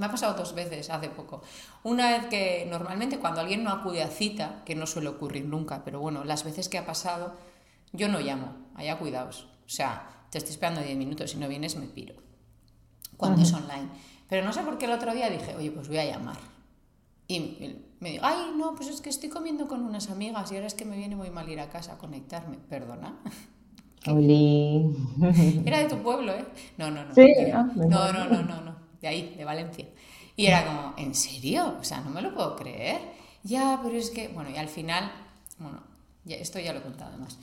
me 0.00 0.06
ha 0.06 0.10
pasado 0.10 0.34
dos 0.34 0.52
veces 0.52 0.90
hace 0.90 1.08
poco. 1.08 1.42
Una 1.84 2.10
vez 2.10 2.26
que 2.26 2.66
normalmente 2.68 3.20
cuando 3.20 3.40
alguien 3.40 3.62
no 3.62 3.70
acude 3.70 4.02
a 4.02 4.08
cita, 4.08 4.62
que 4.66 4.74
no 4.74 4.88
suele 4.88 5.10
ocurrir 5.10 5.44
nunca, 5.44 5.84
pero 5.84 6.00
bueno, 6.00 6.24
las 6.24 6.42
veces 6.42 6.68
que 6.68 6.76
ha 6.76 6.84
pasado, 6.84 7.36
yo 7.92 8.08
no 8.08 8.18
llamo, 8.18 8.56
allá 8.74 8.98
cuidaos. 8.98 9.46
O 9.64 9.68
sea, 9.68 10.26
te 10.30 10.38
estoy 10.38 10.54
esperando 10.54 10.80
10 10.82 10.98
minutos, 10.98 11.30
si 11.30 11.36
no 11.36 11.46
vienes 11.46 11.76
me 11.76 11.86
piro. 11.86 12.16
Cuando 13.16 13.42
es 13.42 13.52
online. 13.52 13.88
Pero 14.28 14.44
no 14.44 14.52
sé 14.52 14.62
por 14.62 14.76
qué 14.76 14.86
el 14.86 14.92
otro 14.92 15.14
día 15.14 15.30
dije, 15.30 15.54
oye, 15.54 15.70
pues 15.70 15.86
voy 15.86 15.98
a 15.98 16.04
llamar. 16.04 16.38
Y 17.28 17.78
me 18.00 18.10
dijo, 18.10 18.24
ay, 18.26 18.54
no, 18.56 18.74
pues 18.74 18.88
es 18.88 19.00
que 19.00 19.10
estoy 19.10 19.28
comiendo 19.28 19.68
con 19.68 19.82
unas 19.82 20.10
amigas 20.10 20.50
y 20.50 20.56
ahora 20.56 20.66
es 20.66 20.74
que 20.74 20.84
me 20.84 20.96
viene 20.96 21.14
muy 21.14 21.30
mal 21.30 21.48
ir 21.48 21.60
a 21.60 21.68
casa 21.68 21.92
a 21.92 21.98
conectarme. 21.98 22.56
Perdona. 22.56 23.20
Era 25.64 25.78
de 25.78 25.88
tu 25.88 25.98
pueblo, 26.02 26.32
¿eh? 26.32 26.44
No, 26.78 26.90
no, 26.90 27.04
no. 27.04 27.14
Sí, 27.14 27.32
ah, 27.52 27.68
no, 27.74 28.12
no, 28.12 28.24
no, 28.28 28.42
no, 28.42 28.60
no, 28.62 28.76
de 29.00 29.08
ahí, 29.08 29.34
de 29.36 29.44
Valencia. 29.44 29.86
Y 30.36 30.46
era 30.46 30.64
como, 30.64 30.94
¿en 30.96 31.14
serio? 31.14 31.76
O 31.80 31.84
sea, 31.84 32.00
no 32.00 32.10
me 32.10 32.22
lo 32.22 32.34
puedo 32.34 32.56
creer. 32.56 32.98
Ya, 33.42 33.78
pero 33.82 33.96
es 33.96 34.10
que, 34.10 34.28
bueno, 34.28 34.50
y 34.50 34.56
al 34.56 34.68
final, 34.68 35.10
bueno, 35.58 35.82
ya, 36.24 36.36
esto 36.36 36.58
ya 36.58 36.72
lo 36.72 36.78
he 36.80 36.82
contado 36.82 37.16
más. 37.18 37.38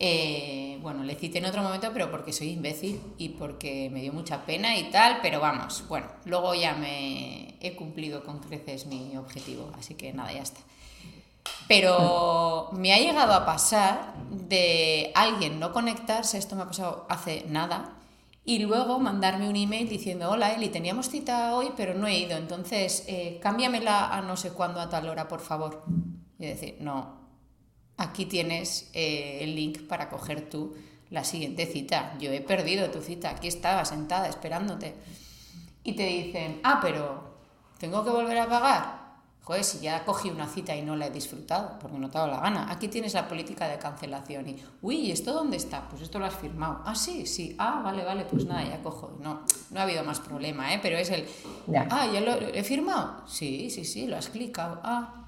Eh, 0.00 0.78
bueno, 0.82 1.04
le 1.04 1.14
cité 1.14 1.38
en 1.38 1.44
otro 1.46 1.62
momento, 1.62 1.90
pero 1.92 2.10
porque 2.10 2.32
soy 2.32 2.48
imbécil 2.50 3.00
y 3.16 3.30
porque 3.30 3.88
me 3.92 4.02
dio 4.02 4.12
mucha 4.12 4.44
pena 4.44 4.76
y 4.76 4.90
tal, 4.90 5.20
pero 5.22 5.40
vamos, 5.40 5.84
bueno, 5.88 6.08
luego 6.24 6.54
ya 6.54 6.74
me 6.74 7.54
he 7.60 7.76
cumplido 7.76 8.24
con 8.24 8.40
creces 8.40 8.86
mi 8.86 9.16
objetivo, 9.16 9.70
así 9.78 9.94
que 9.94 10.12
nada, 10.12 10.32
ya 10.32 10.42
está. 10.42 10.60
Pero 11.68 12.70
me 12.72 12.92
ha 12.92 12.98
llegado 12.98 13.32
a 13.32 13.46
pasar 13.46 14.14
de 14.30 15.12
alguien 15.14 15.58
no 15.58 15.72
conectarse, 15.72 16.38
esto 16.38 16.56
me 16.56 16.62
ha 16.62 16.66
pasado 16.66 17.06
hace 17.08 17.44
nada, 17.48 17.96
y 18.44 18.58
luego 18.58 18.98
mandarme 19.00 19.48
un 19.48 19.56
email 19.56 19.88
diciendo, 19.88 20.30
hola 20.30 20.52
Eli, 20.52 20.68
teníamos 20.68 21.08
cita 21.08 21.54
hoy, 21.54 21.72
pero 21.76 21.94
no 21.94 22.06
he 22.06 22.18
ido, 22.18 22.36
entonces 22.36 23.04
eh, 23.06 23.38
cámbiamela 23.42 24.14
a 24.14 24.20
no 24.20 24.36
sé 24.36 24.50
cuándo 24.50 24.80
a 24.80 24.90
tal 24.90 25.08
hora, 25.08 25.28
por 25.28 25.40
favor. 25.40 25.82
Y 26.38 26.46
decir, 26.46 26.76
no, 26.80 27.20
aquí 27.96 28.26
tienes 28.26 28.90
eh, 28.92 29.38
el 29.40 29.54
link 29.54 29.86
para 29.88 30.10
coger 30.10 30.50
tú 30.50 30.74
la 31.08 31.24
siguiente 31.24 31.64
cita. 31.64 32.14
Yo 32.18 32.32
he 32.32 32.42
perdido 32.42 32.90
tu 32.90 33.00
cita, 33.00 33.30
aquí 33.30 33.48
estaba 33.48 33.86
sentada 33.86 34.28
esperándote. 34.28 34.94
Y 35.82 35.94
te 35.94 36.04
dicen, 36.04 36.60
ah, 36.64 36.80
pero 36.82 37.38
tengo 37.78 38.04
que 38.04 38.10
volver 38.10 38.38
a 38.38 38.48
pagar 38.48 39.03
joder, 39.44 39.62
si 39.62 39.80
ya 39.80 40.04
cogí 40.04 40.30
una 40.30 40.46
cita 40.46 40.74
y 40.74 40.82
no 40.82 40.96
la 40.96 41.06
he 41.06 41.10
disfrutado, 41.10 41.78
porque 41.78 41.98
no 41.98 42.08
te 42.08 42.16
ha 42.16 42.22
dado 42.22 42.32
la 42.32 42.40
gana, 42.40 42.72
aquí 42.72 42.88
tienes 42.88 43.12
la 43.12 43.28
política 43.28 43.68
de 43.68 43.78
cancelación 43.78 44.48
y, 44.48 44.62
uy, 44.80 44.96
¿y 44.96 45.12
esto 45.12 45.34
dónde 45.34 45.58
está? 45.58 45.86
Pues 45.88 46.00
esto 46.00 46.18
lo 46.18 46.24
has 46.24 46.34
firmado. 46.34 46.80
Ah, 46.84 46.94
sí, 46.94 47.26
sí, 47.26 47.54
ah, 47.58 47.82
vale, 47.84 48.04
vale, 48.04 48.24
pues 48.24 48.46
nada, 48.46 48.64
ya 48.64 48.82
cojo. 48.82 49.18
No, 49.20 49.42
no 49.70 49.80
ha 49.80 49.82
habido 49.82 50.02
más 50.02 50.20
problema, 50.20 50.72
¿eh? 50.72 50.80
Pero 50.82 50.96
es 50.96 51.10
el, 51.10 51.26
ah, 51.90 52.06
¿ya 52.12 52.20
lo 52.22 52.32
he 52.32 52.64
firmado? 52.64 53.22
Sí, 53.26 53.68
sí, 53.68 53.84
sí, 53.84 54.06
lo 54.06 54.16
has 54.16 54.30
clicado. 54.30 54.80
Ah. 54.82 55.26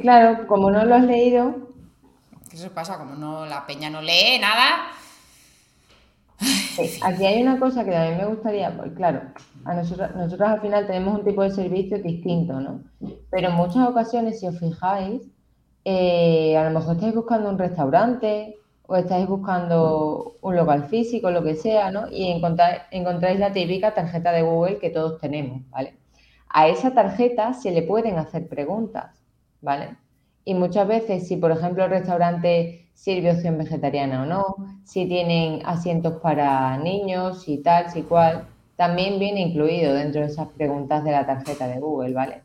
Claro, 0.00 0.46
como 0.48 0.70
no 0.70 0.84
lo 0.84 0.96
has 0.96 1.04
leído. 1.04 1.54
Eso 2.52 2.70
pasa, 2.70 2.98
como 2.98 3.14
no 3.14 3.46
la 3.46 3.66
peña 3.66 3.88
no 3.88 4.02
lee 4.02 4.38
nada. 4.40 4.88
Aquí 7.02 7.24
hay 7.24 7.42
una 7.42 7.58
cosa 7.58 7.84
que 7.84 7.96
a 7.96 8.10
mí 8.10 8.16
me 8.16 8.26
gustaría, 8.26 8.76
pues 8.76 8.92
claro, 8.92 9.22
a 9.64 9.74
nosotros, 9.74 10.14
nosotros 10.14 10.48
al 10.48 10.60
final 10.60 10.86
tenemos 10.86 11.18
un 11.18 11.24
tipo 11.24 11.42
de 11.42 11.50
servicio 11.50 11.98
distinto, 11.98 12.60
¿no? 12.60 12.80
Pero 13.30 13.48
en 13.48 13.54
muchas 13.54 13.88
ocasiones, 13.88 14.40
si 14.40 14.46
os 14.46 14.58
fijáis, 14.58 15.22
eh, 15.84 16.56
a 16.56 16.64
lo 16.64 16.78
mejor 16.78 16.96
estáis 16.96 17.14
buscando 17.14 17.48
un 17.48 17.58
restaurante 17.58 18.56
o 18.86 18.96
estáis 18.96 19.26
buscando 19.26 20.36
un 20.40 20.56
local 20.56 20.84
físico, 20.84 21.30
lo 21.30 21.42
que 21.42 21.54
sea, 21.54 21.90
¿no? 21.90 22.08
Y 22.10 22.30
encontráis, 22.30 22.82
encontráis 22.90 23.38
la 23.38 23.52
típica 23.52 23.94
tarjeta 23.94 24.32
de 24.32 24.42
Google 24.42 24.78
que 24.78 24.90
todos 24.90 25.20
tenemos, 25.20 25.62
¿vale? 25.70 25.96
A 26.48 26.68
esa 26.68 26.92
tarjeta 26.92 27.54
se 27.54 27.70
le 27.70 27.82
pueden 27.82 28.18
hacer 28.18 28.48
preguntas, 28.48 29.22
¿vale? 29.60 29.96
Y 30.48 30.54
muchas 30.54 30.86
veces, 30.86 31.26
si 31.26 31.36
por 31.36 31.50
ejemplo 31.50 31.84
el 31.84 31.90
restaurante 31.90 32.88
sirve 32.94 33.32
opción 33.32 33.58
vegetariana 33.58 34.22
o 34.22 34.26
no, 34.26 34.56
si 34.84 35.04
tienen 35.06 35.60
asientos 35.66 36.20
para 36.22 36.78
niños 36.78 37.48
y 37.48 37.58
tal, 37.58 37.90
si 37.90 38.02
cual, 38.02 38.46
también 38.76 39.18
viene 39.18 39.40
incluido 39.40 39.92
dentro 39.92 40.20
de 40.20 40.28
esas 40.28 40.46
preguntas 40.48 41.02
de 41.02 41.10
la 41.10 41.26
tarjeta 41.26 41.66
de 41.66 41.80
Google, 41.80 42.14
¿vale? 42.14 42.42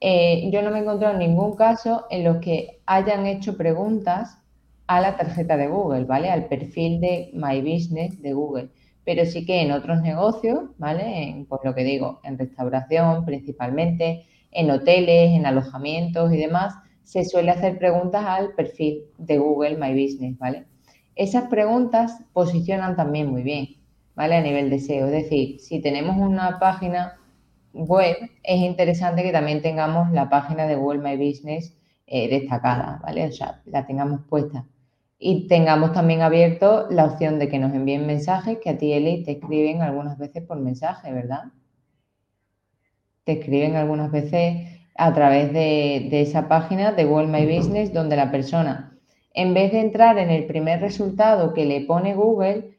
Eh, 0.00 0.48
yo 0.50 0.62
no 0.62 0.70
me 0.70 0.78
he 0.78 0.82
encontrado 0.82 1.12
en 1.12 1.18
ningún 1.18 1.54
caso 1.54 2.06
en 2.08 2.24
los 2.24 2.38
que 2.38 2.80
hayan 2.86 3.26
hecho 3.26 3.58
preguntas 3.58 4.38
a 4.86 5.02
la 5.02 5.18
tarjeta 5.18 5.58
de 5.58 5.68
Google, 5.68 6.04
¿vale? 6.04 6.30
Al 6.30 6.46
perfil 6.46 7.02
de 7.02 7.30
My 7.34 7.60
Business 7.60 8.22
de 8.22 8.32
Google. 8.32 8.70
Pero 9.04 9.26
sí 9.26 9.44
que 9.44 9.60
en 9.60 9.72
otros 9.72 10.00
negocios, 10.00 10.70
¿vale? 10.78 11.28
En, 11.28 11.44
pues 11.44 11.60
lo 11.64 11.74
que 11.74 11.84
digo, 11.84 12.20
en 12.24 12.38
restauración 12.38 13.26
principalmente, 13.26 14.24
en 14.52 14.70
hoteles, 14.70 15.32
en 15.32 15.44
alojamientos 15.44 16.32
y 16.32 16.38
demás, 16.38 16.76
se 17.04 17.24
suele 17.24 17.50
hacer 17.50 17.78
preguntas 17.78 18.24
al 18.26 18.54
perfil 18.54 19.02
de 19.18 19.38
Google 19.38 19.76
My 19.76 19.92
Business, 19.92 20.38
¿vale? 20.38 20.66
Esas 21.14 21.48
preguntas 21.48 22.22
posicionan 22.32 22.96
también 22.96 23.30
muy 23.30 23.42
bien, 23.42 23.76
¿vale? 24.14 24.36
A 24.36 24.40
nivel 24.40 24.70
de 24.70 24.78
SEO. 24.78 25.06
Es 25.06 25.12
decir, 25.12 25.60
si 25.60 25.80
tenemos 25.80 26.16
una 26.16 26.58
página 26.58 27.18
web, 27.74 28.16
es 28.42 28.60
interesante 28.60 29.22
que 29.22 29.32
también 29.32 29.62
tengamos 29.62 30.10
la 30.12 30.28
página 30.28 30.66
de 30.66 30.76
Google 30.76 31.00
My 31.00 31.16
Business 31.16 31.76
eh, 32.06 32.28
destacada, 32.28 33.00
¿vale? 33.02 33.26
O 33.26 33.32
sea, 33.32 33.62
la 33.66 33.86
tengamos 33.86 34.22
puesta. 34.28 34.66
Y 35.18 35.46
tengamos 35.46 35.92
también 35.92 36.22
abierto 36.22 36.88
la 36.90 37.04
opción 37.04 37.38
de 37.38 37.48
que 37.48 37.58
nos 37.58 37.72
envíen 37.74 38.06
mensajes, 38.06 38.58
que 38.58 38.70
a 38.70 38.78
ti, 38.78 38.92
Eli, 38.92 39.22
te 39.22 39.32
escriben 39.32 39.82
algunas 39.82 40.18
veces 40.18 40.44
por 40.44 40.58
mensaje, 40.58 41.12
¿verdad? 41.12 41.44
Te 43.24 43.32
escriben 43.32 43.76
algunas 43.76 44.10
veces 44.10 44.81
a 44.94 45.14
través 45.14 45.52
de, 45.52 46.20
esa 46.20 46.48
página 46.48 46.92
de 46.92 47.04
Google 47.04 47.28
My 47.28 47.46
Business, 47.46 47.92
donde 47.92 48.16
la 48.16 48.30
persona, 48.30 48.98
en 49.34 49.54
vez 49.54 49.72
de 49.72 49.80
entrar 49.80 50.18
en 50.18 50.30
el 50.30 50.46
primer 50.46 50.80
resultado 50.80 51.54
que 51.54 51.64
le 51.64 51.82
pone 51.82 52.14
Google, 52.14 52.76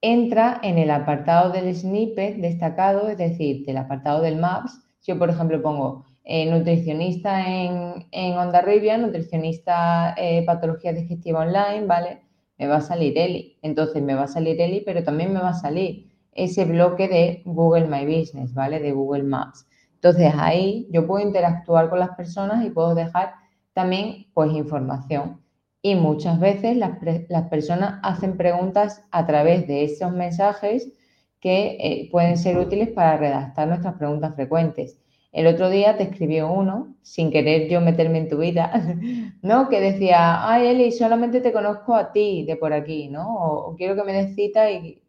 entra 0.00 0.60
en 0.62 0.78
el 0.78 0.90
apartado 0.90 1.50
del 1.50 1.74
snippet 1.74 2.36
destacado, 2.36 3.08
es 3.08 3.18
decir, 3.18 3.64
del 3.66 3.78
apartado 3.78 4.22
del 4.22 4.36
Maps. 4.36 4.80
Si 5.00 5.10
yo, 5.12 5.18
por 5.18 5.30
ejemplo, 5.30 5.60
pongo 5.60 6.04
eh, 6.24 6.46
nutricionista 6.50 7.48
en, 7.48 8.06
en 8.12 8.38
Onda 8.38 8.60
Rivia, 8.60 8.98
nutricionista 8.98 10.14
eh, 10.16 10.44
patología 10.44 10.92
digestiva 10.92 11.40
online, 11.40 11.86
¿vale? 11.86 12.20
Me 12.58 12.66
va 12.66 12.76
a 12.76 12.80
salir 12.80 13.16
Eli. 13.18 13.56
Entonces 13.62 14.02
me 14.02 14.14
va 14.14 14.24
a 14.24 14.28
salir 14.28 14.60
Eli, 14.60 14.82
pero 14.82 15.02
también 15.02 15.32
me 15.32 15.40
va 15.40 15.50
a 15.50 15.54
salir 15.54 16.06
ese 16.32 16.64
bloque 16.64 17.08
de 17.08 17.42
Google 17.44 17.88
My 17.88 18.04
Business, 18.04 18.54
¿vale? 18.54 18.78
De 18.78 18.92
Google 18.92 19.24
Maps. 19.24 19.66
Entonces 19.98 20.32
ahí 20.36 20.88
yo 20.90 21.06
puedo 21.06 21.24
interactuar 21.26 21.90
con 21.90 21.98
las 21.98 22.10
personas 22.16 22.64
y 22.64 22.70
puedo 22.70 22.94
dejar 22.94 23.34
también 23.72 24.26
pues 24.32 24.52
información 24.52 25.40
y 25.82 25.94
muchas 25.94 26.40
veces 26.40 26.76
las, 26.76 26.98
personas 27.48 28.00
hacen 28.02 28.36
preguntas 28.36 29.04
a 29.10 29.26
través 29.26 29.66
de 29.66 29.84
esos 29.84 30.12
mensajes 30.12 30.92
que 31.40 31.76
eh, 31.80 32.08
pueden 32.10 32.36
ser 32.36 32.58
útiles 32.58 32.88
para 32.88 33.16
redactar 33.16 33.68
nuestras 33.68 33.94
preguntas 33.94 34.34
frecuentes. 34.34 34.98
El 35.30 35.46
otro 35.46 35.70
día 35.70 35.96
te 35.96 36.04
escribió 36.04 36.50
uno, 36.50 36.96
sin 37.02 37.30
querer 37.30 37.68
yo 37.68 37.80
meterme 37.80 38.18
en 38.18 38.28
tu 38.28 38.38
vida, 38.38 38.72
¿no? 39.42 39.68
Que 39.68 39.80
decía, 39.80 40.48
ay 40.50 40.68
Eli, 40.68 40.90
solamente 40.90 41.40
te 41.40 41.52
conozco 41.52 41.94
a 41.94 42.12
ti 42.12 42.44
de 42.44 42.56
por 42.56 42.72
aquí, 42.72 43.08
¿no? 43.08 43.36
O, 43.36 43.76
quiero 43.76 43.94
que 43.94 44.04
me 44.04 44.12
des 44.12 44.34
cita 44.34 44.70
y, 44.70 45.00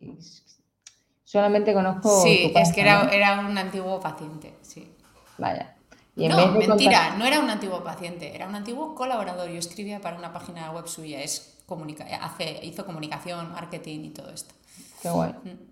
solamente 1.29 1.73
conozco. 1.73 2.21
Sí, 2.23 2.51
es 2.55 2.73
que 2.73 2.81
era, 2.81 3.09
era 3.09 3.39
un 3.39 3.57
antiguo 3.57 3.99
paciente, 3.99 4.53
sí. 4.61 4.91
Vaya 5.37 5.75
no, 6.27 6.51
mentira, 6.51 7.15
no 7.17 7.25
era 7.25 7.39
un 7.39 7.49
antiguo 7.49 7.83
paciente, 7.83 8.35
era 8.35 8.47
un 8.47 8.55
antiguo 8.55 8.95
colaborador. 8.95 9.49
Yo 9.49 9.57
escribía 9.57 10.01
para 10.01 10.17
una 10.17 10.33
página 10.33 10.71
web 10.71 10.87
suya, 10.87 11.21
es 11.21 11.57
hace, 12.21 12.65
hizo 12.65 12.85
comunicación, 12.85 13.51
marketing 13.51 14.05
y 14.05 14.09
todo 14.09 14.31
esto. 14.31 14.53
Qué 15.01 15.09
guay. 15.09 15.31
Mm. 15.31 15.69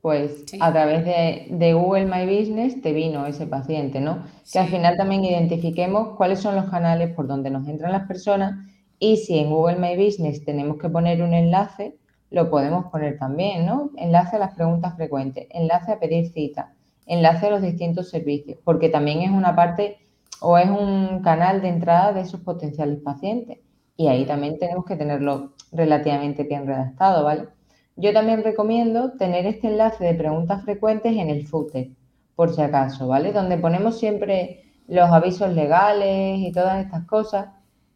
Pues 0.00 0.44
a 0.58 0.72
través 0.72 1.04
de, 1.04 1.74
Google 1.74 2.06
My 2.06 2.24
Business 2.24 2.80
te 2.80 2.92
vino 2.94 3.26
ese 3.26 3.46
paciente, 3.46 4.00
¿no? 4.00 4.24
Que 4.50 4.58
al 4.58 4.68
final 4.68 4.96
también 4.96 5.24
identifiquemos 5.24 6.16
cuáles 6.16 6.40
son 6.40 6.56
los 6.56 6.70
canales 6.70 7.12
por 7.14 7.26
donde 7.26 7.50
nos 7.50 7.68
entran 7.68 7.92
las 7.92 8.06
personas 8.06 8.66
y 8.98 9.18
si 9.18 9.38
en 9.38 9.50
Google 9.50 9.76
My 9.76 10.02
Business 10.02 10.42
tenemos 10.42 10.78
que 10.78 10.88
poner 10.88 11.20
un 11.22 11.34
enlace, 11.34 11.98
lo 12.30 12.50
podemos 12.50 12.86
poner 12.86 13.18
también, 13.18 13.66
¿no? 13.66 13.90
Enlace 13.96 14.36
a 14.36 14.38
las 14.38 14.54
preguntas 14.54 14.94
frecuentes, 14.96 15.46
enlace 15.50 15.92
a 15.92 15.98
pedir 15.98 16.32
cita, 16.32 16.72
enlace 17.06 17.46
a 17.46 17.50
los 17.50 17.62
distintos 17.62 18.08
servicios, 18.10 18.58
porque 18.64 18.88
también 18.88 19.22
es 19.22 19.30
una 19.30 19.56
parte 19.56 19.98
o 20.40 20.56
es 20.56 20.70
un 20.70 21.20
canal 21.22 21.60
de 21.60 21.68
entrada 21.68 22.12
de 22.12 22.22
esos 22.22 22.40
potenciales 22.40 23.00
pacientes. 23.00 23.58
Y 23.96 24.08
ahí 24.08 24.24
también 24.24 24.58
tenemos 24.58 24.84
que 24.86 24.96
tenerlo 24.96 25.52
relativamente 25.72 26.44
bien 26.44 26.66
redactado, 26.66 27.24
¿vale? 27.24 27.48
Yo 27.96 28.14
también 28.14 28.42
recomiendo 28.42 29.12
tener 29.12 29.44
este 29.46 29.68
enlace 29.68 30.04
de 30.04 30.14
preguntas 30.14 30.64
frecuentes 30.64 31.12
en 31.12 31.28
el 31.28 31.46
footer, 31.46 31.88
por 32.34 32.54
si 32.54 32.62
acaso, 32.62 33.08
¿vale? 33.08 33.32
Donde 33.32 33.58
ponemos 33.58 33.98
siempre 33.98 34.64
los 34.88 35.10
avisos 35.10 35.52
legales 35.52 36.38
y 36.38 36.50
todas 36.52 36.82
estas 36.82 37.04
cosas. 37.06 37.48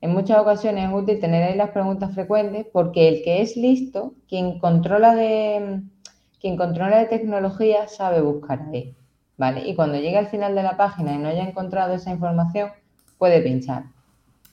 En 0.04 0.12
muchas 0.12 0.38
ocasiones 0.38 0.90
es 0.90 0.94
útil 0.94 1.18
tener 1.18 1.42
ahí 1.44 1.56
las 1.56 1.70
preguntas 1.70 2.12
frecuentes 2.12 2.66
porque 2.70 3.08
el 3.08 3.22
que 3.22 3.40
es 3.40 3.56
listo, 3.56 4.12
quien 4.28 4.58
controla 4.58 5.14
de, 5.14 5.80
quien 6.42 6.58
controla 6.58 6.98
de 6.98 7.06
tecnología, 7.06 7.88
sabe 7.88 8.20
buscar 8.20 8.60
ahí. 8.70 8.94
¿vale? 9.38 9.66
Y 9.66 9.74
cuando 9.74 9.96
llegue 9.96 10.18
al 10.18 10.26
final 10.26 10.54
de 10.54 10.62
la 10.62 10.76
página 10.76 11.14
y 11.14 11.16
no 11.16 11.28
haya 11.28 11.48
encontrado 11.48 11.94
esa 11.94 12.10
información, 12.10 12.68
puede 13.16 13.40
pinchar. 13.40 13.84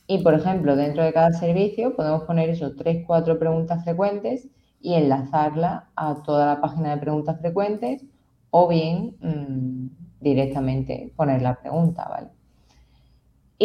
Y, 0.06 0.22
por 0.22 0.32
ejemplo, 0.32 0.74
dentro 0.74 1.04
de 1.04 1.12
cada 1.12 1.34
servicio 1.34 1.94
podemos 1.96 2.22
poner 2.22 2.48
esos 2.48 2.74
3, 2.74 3.04
4 3.06 3.38
preguntas 3.38 3.84
frecuentes 3.84 4.48
y 4.80 4.94
enlazarla 4.94 5.90
a 5.96 6.14
toda 6.22 6.46
la 6.46 6.62
página 6.62 6.94
de 6.94 7.02
preguntas 7.02 7.38
frecuentes 7.38 8.02
o 8.48 8.68
bien 8.68 9.16
mm, 9.20 9.88
directamente 10.18 11.12
poner 11.14 11.42
la 11.42 11.56
pregunta, 11.56 12.08
¿vale? 12.08 12.28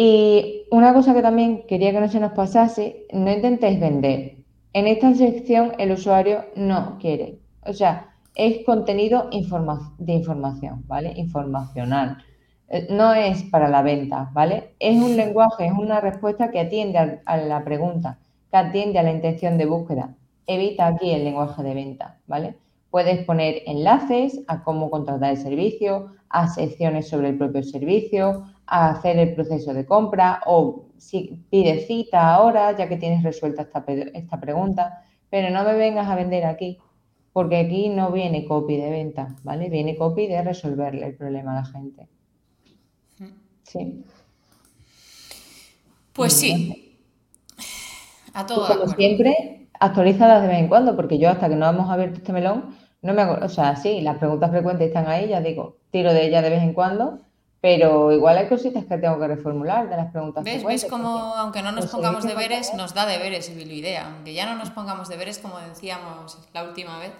Y 0.00 0.62
una 0.70 0.94
cosa 0.94 1.12
que 1.12 1.22
también 1.22 1.66
quería 1.66 1.90
que 1.90 1.98
no 1.98 2.08
se 2.08 2.20
nos 2.20 2.30
pasase, 2.30 3.08
no 3.12 3.32
intentéis 3.32 3.80
vender. 3.80 4.36
En 4.72 4.86
esta 4.86 5.12
sección 5.12 5.72
el 5.76 5.90
usuario 5.90 6.44
no 6.54 6.98
quiere. 7.00 7.40
O 7.66 7.72
sea, 7.72 8.14
es 8.36 8.64
contenido 8.64 9.28
de 9.98 10.12
información, 10.12 10.84
¿vale? 10.86 11.14
Informacional. 11.16 12.18
Eh, 12.68 12.86
no 12.90 13.12
es 13.12 13.42
para 13.42 13.68
la 13.68 13.82
venta, 13.82 14.30
¿vale? 14.32 14.74
Es 14.78 15.02
un 15.02 15.16
lenguaje, 15.16 15.66
es 15.66 15.72
una 15.72 16.00
respuesta 16.00 16.52
que 16.52 16.60
atiende 16.60 17.20
a, 17.24 17.36
la 17.36 17.64
pregunta, 17.64 18.20
que 18.52 18.56
atiende 18.56 19.00
a 19.00 19.02
la 19.02 19.10
intención 19.10 19.58
de 19.58 19.66
búsqueda. 19.66 20.14
Evita 20.46 20.86
aquí 20.86 21.10
el 21.10 21.24
lenguaje 21.24 21.60
de 21.64 21.74
venta, 21.74 22.18
¿vale? 22.28 22.54
Puedes 22.92 23.24
poner 23.24 23.62
enlaces 23.66 24.42
a 24.46 24.62
cómo 24.62 24.90
contratar 24.90 25.32
el 25.32 25.38
servicio, 25.38 26.12
a 26.30 26.48
secciones 26.48 27.08
sobre 27.08 27.30
el 27.30 27.38
propio 27.38 27.62
servicio, 27.62 28.44
a 28.66 28.90
hacer 28.90 29.18
el 29.18 29.34
proceso 29.34 29.72
de 29.72 29.86
compra 29.86 30.40
o 30.46 30.86
si 30.98 31.44
pide 31.50 31.86
cita 31.86 32.34
ahora, 32.34 32.76
ya 32.76 32.88
que 32.88 32.96
tienes 32.96 33.22
resuelta 33.22 33.62
esta, 33.62 33.84
esta 34.14 34.40
pregunta, 34.40 35.02
pero 35.30 35.50
no 35.50 35.64
me 35.64 35.74
vengas 35.74 36.08
a 36.08 36.16
vender 36.16 36.44
aquí, 36.44 36.78
porque 37.32 37.56
aquí 37.56 37.88
no 37.88 38.10
viene 38.10 38.44
copy 38.44 38.76
de 38.76 38.90
venta, 38.90 39.36
¿vale? 39.42 39.68
Viene 39.68 39.96
copy 39.96 40.26
de 40.26 40.42
resolverle 40.42 41.06
el 41.06 41.14
problema 41.14 41.52
a 41.52 41.60
la 41.62 41.66
gente. 41.66 42.08
Sí. 43.62 44.04
Pues 46.12 46.32
sí. 46.32 46.98
A 48.32 48.46
todo. 48.46 48.66
como 48.66 48.88
siempre, 48.94 49.68
actualizadas 49.78 50.42
de 50.42 50.48
vez 50.48 50.58
en 50.58 50.68
cuando, 50.68 50.96
porque 50.96 51.18
yo 51.18 51.28
hasta 51.30 51.48
que 51.48 51.56
no 51.56 51.68
hemos 51.68 51.90
abierto 51.90 52.18
este 52.18 52.32
melón, 52.32 52.76
no 53.02 53.12
me 53.12 53.22
hago, 53.22 53.44
o 53.44 53.48
sea, 53.48 53.76
sí, 53.76 54.00
las 54.00 54.18
preguntas 54.18 54.50
frecuentes 54.50 54.88
están 54.88 55.06
ahí, 55.06 55.28
ya 55.28 55.40
digo, 55.40 55.77
tiro 55.90 56.12
de 56.12 56.26
ellas 56.26 56.42
de 56.42 56.50
vez 56.50 56.62
en 56.62 56.74
cuando, 56.74 57.20
pero 57.60 58.12
igual 58.12 58.38
hay 58.38 58.48
cositas 58.48 58.84
que 58.84 58.98
tengo 58.98 59.18
que 59.18 59.26
reformular 59.26 59.88
de 59.88 59.96
las 59.96 60.12
preguntas 60.12 60.44
¿Ves? 60.44 60.64
¿Ves 60.64 60.86
cómo, 60.88 61.08
aunque 61.08 61.62
no 61.62 61.72
nos 61.72 61.86
pongamos 61.86 62.24
deberes, 62.24 62.72
nos 62.74 62.94
da 62.94 63.04
deberes 63.04 63.50
y 63.50 63.60
idea? 63.60 64.14
Aunque 64.14 64.32
ya 64.32 64.46
no 64.46 64.56
nos 64.56 64.70
pongamos 64.70 65.08
deberes, 65.08 65.38
como 65.38 65.58
decíamos 65.58 66.38
la 66.52 66.62
última 66.64 66.98
vez, 66.98 67.12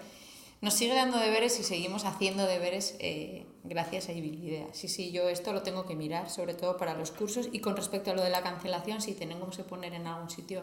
nos 0.61 0.73
sigue 0.73 0.93
dando 0.93 1.17
deberes 1.17 1.59
y 1.59 1.63
seguimos 1.63 2.05
haciendo 2.05 2.45
deberes 2.45 2.95
eh, 2.99 3.45
gracias 3.63 4.09
a 4.09 4.13
Ibilidea. 4.13 4.67
Sí, 4.73 4.87
sí, 4.87 5.11
yo 5.11 5.29
esto 5.29 5.53
lo 5.53 5.61
tengo 5.61 5.85
que 5.85 5.95
mirar, 5.95 6.29
sobre 6.29 6.53
todo 6.53 6.77
para 6.77 6.93
los 6.95 7.11
cursos. 7.11 7.49
Y 7.51 7.59
con 7.59 7.75
respecto 7.75 8.11
a 8.11 8.13
lo 8.13 8.21
de 8.21 8.29
la 8.29 8.41
cancelación, 8.41 9.01
si 9.01 9.13
tenemos 9.13 9.57
que 9.57 9.63
poner 9.63 9.93
en 9.93 10.07
algún 10.07 10.29
sitio 10.29 10.61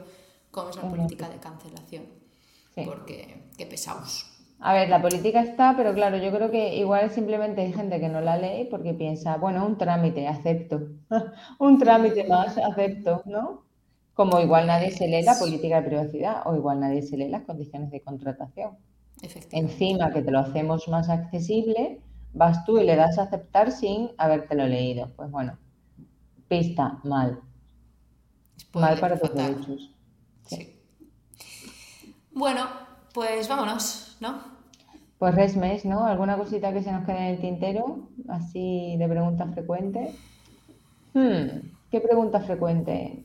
cómo 0.50 0.70
es 0.70 0.76
la 0.76 0.82
política 0.82 1.28
de 1.28 1.38
cancelación. 1.38 2.04
Porque 2.74 3.42
qué 3.56 3.64
pesados. 3.64 4.35
A 4.58 4.72
ver, 4.72 4.88
la 4.88 5.02
política 5.02 5.42
está, 5.42 5.74
pero 5.76 5.92
claro, 5.92 6.16
yo 6.16 6.32
creo 6.32 6.50
que 6.50 6.76
igual 6.76 7.10
simplemente 7.10 7.60
hay 7.60 7.72
gente 7.72 8.00
que 8.00 8.08
no 8.08 8.20
la 8.20 8.38
lee 8.38 8.68
porque 8.70 8.94
piensa, 8.94 9.36
bueno, 9.36 9.66
un 9.66 9.76
trámite, 9.76 10.26
acepto. 10.26 10.88
un 11.58 11.78
trámite 11.78 12.26
más, 12.26 12.56
acepto, 12.56 13.22
¿no? 13.26 13.64
Como 14.14 14.40
igual 14.40 14.66
nadie 14.66 14.92
se 14.92 15.08
lee 15.08 15.22
la 15.22 15.38
política 15.38 15.82
de 15.82 15.88
privacidad 15.88 16.42
o 16.46 16.56
igual 16.56 16.80
nadie 16.80 17.02
se 17.02 17.18
lee 17.18 17.28
las 17.28 17.42
condiciones 17.42 17.90
de 17.90 18.00
contratación. 18.00 18.78
Encima 19.50 20.10
que 20.10 20.22
te 20.22 20.30
lo 20.30 20.38
hacemos 20.38 20.88
más 20.88 21.10
accesible, 21.10 22.00
vas 22.32 22.64
tú 22.64 22.78
y 22.78 22.84
le 22.84 22.96
das 22.96 23.18
a 23.18 23.24
aceptar 23.24 23.72
sin 23.72 24.10
habértelo 24.16 24.66
leído. 24.66 25.10
Pues 25.16 25.30
bueno, 25.30 25.58
pista 26.48 26.98
mal. 27.04 27.40
Mal 28.72 28.98
para 28.98 29.18
tus 29.18 29.34
derechos. 29.34 29.90
Sí. 30.46 30.80
Bueno, 32.32 32.66
pues 33.14 33.48
vámonos, 33.48 34.05
¿no? 34.20 34.38
Pues 35.18 35.34
resmes, 35.34 35.84
¿no? 35.84 36.04
¿Alguna 36.04 36.36
cosita 36.36 36.72
que 36.72 36.82
se 36.82 36.92
nos 36.92 37.06
quede 37.06 37.18
en 37.18 37.34
el 37.34 37.40
tintero? 37.40 38.08
Así 38.28 38.96
de 38.98 39.08
preguntas 39.08 39.52
frecuentes. 39.52 40.14
Hmm, 41.14 41.70
¿Qué 41.90 42.00
pregunta 42.00 42.40
frecuente? 42.40 43.24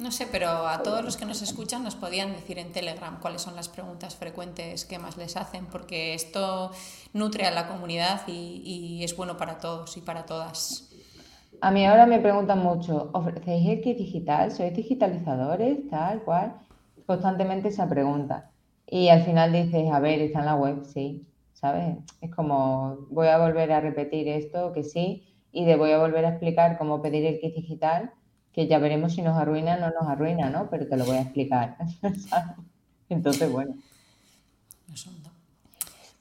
No 0.00 0.10
sé, 0.10 0.26
pero 0.32 0.48
a 0.48 0.82
todos 0.82 1.04
los 1.04 1.18
que 1.18 1.26
nos 1.26 1.42
escuchan 1.42 1.84
nos 1.84 1.94
podían 1.94 2.32
decir 2.32 2.58
en 2.58 2.72
Telegram 2.72 3.20
cuáles 3.20 3.42
son 3.42 3.54
las 3.54 3.68
preguntas 3.68 4.16
frecuentes 4.16 4.86
que 4.86 4.98
más 4.98 5.18
les 5.18 5.36
hacen, 5.36 5.66
porque 5.66 6.14
esto 6.14 6.70
nutre 7.12 7.46
a 7.46 7.50
la 7.50 7.68
comunidad 7.68 8.22
y, 8.26 9.02
es 9.04 9.14
bueno 9.14 9.36
para 9.36 9.58
todos 9.58 9.98
y 9.98 10.00
para 10.00 10.24
todas. 10.24 10.90
A 11.60 11.70
mí 11.70 11.84
ahora 11.84 12.06
me 12.06 12.18
preguntan 12.18 12.60
mucho, 12.60 13.10
¿ofrecéis 13.12 13.68
el 13.68 13.80
kit 13.82 13.98
digital? 13.98 14.50
¿Sois 14.52 14.74
digitalizadores? 14.74 15.88
Tal 15.90 16.22
cual. 16.22 16.54
Constantemente 17.04 17.68
esa 17.68 17.86
pregunta. 17.86 18.50
Y 18.90 19.08
al 19.08 19.22
final 19.24 19.52
dices, 19.52 19.90
a 19.92 20.00
ver, 20.00 20.20
está 20.20 20.40
en 20.40 20.46
la 20.46 20.56
web, 20.56 20.84
sí, 20.84 21.24
¿sabes? 21.54 21.96
Es 22.20 22.34
como, 22.34 23.06
voy 23.10 23.28
a 23.28 23.38
volver 23.38 23.70
a 23.70 23.80
repetir 23.80 24.26
esto, 24.28 24.72
que 24.72 24.82
sí, 24.82 25.32
y 25.52 25.64
de 25.64 25.76
voy 25.76 25.92
a 25.92 25.98
volver 25.98 26.24
a 26.24 26.30
explicar 26.30 26.76
cómo 26.76 27.00
pedir 27.00 27.24
el 27.24 27.40
kit 27.40 27.54
digital 27.54 28.12
que 28.52 28.66
ya 28.66 28.78
veremos 28.78 29.14
si 29.14 29.22
nos 29.22 29.38
arruina 29.38 29.76
o 29.76 29.78
no 29.78 29.90
nos 29.90 30.08
arruina, 30.08 30.50
¿no? 30.50 30.68
Pero 30.70 30.88
te 30.88 30.96
lo 30.96 31.04
voy 31.04 31.18
a 31.18 31.22
explicar. 31.22 31.76
Entonces, 33.08 33.50
bueno. 33.50 33.74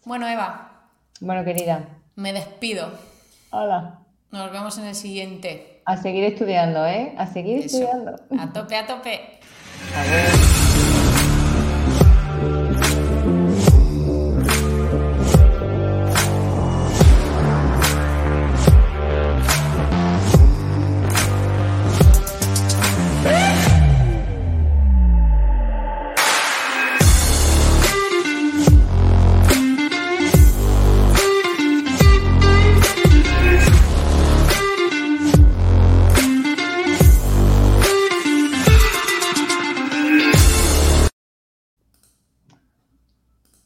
Bueno, 0.05 0.27
Eva. 0.27 0.89
Bueno, 1.19 1.43
querida. 1.43 1.87
Me 2.15 2.33
despido. 2.33 2.91
Hola. 3.51 3.99
Nos 4.31 4.51
vemos 4.51 4.77
en 4.77 4.85
el 4.85 4.95
siguiente. 4.95 5.81
A 5.85 5.97
seguir 5.97 6.23
estudiando, 6.23 6.85
¿eh? 6.85 7.15
A 7.17 7.25
seguir 7.25 7.65
estudiando. 7.65 8.15
A 8.37 8.53
tope, 8.53 8.75
a 8.75 8.85
tope. 8.85 9.39
A 9.95 10.03
ver. 10.03 10.48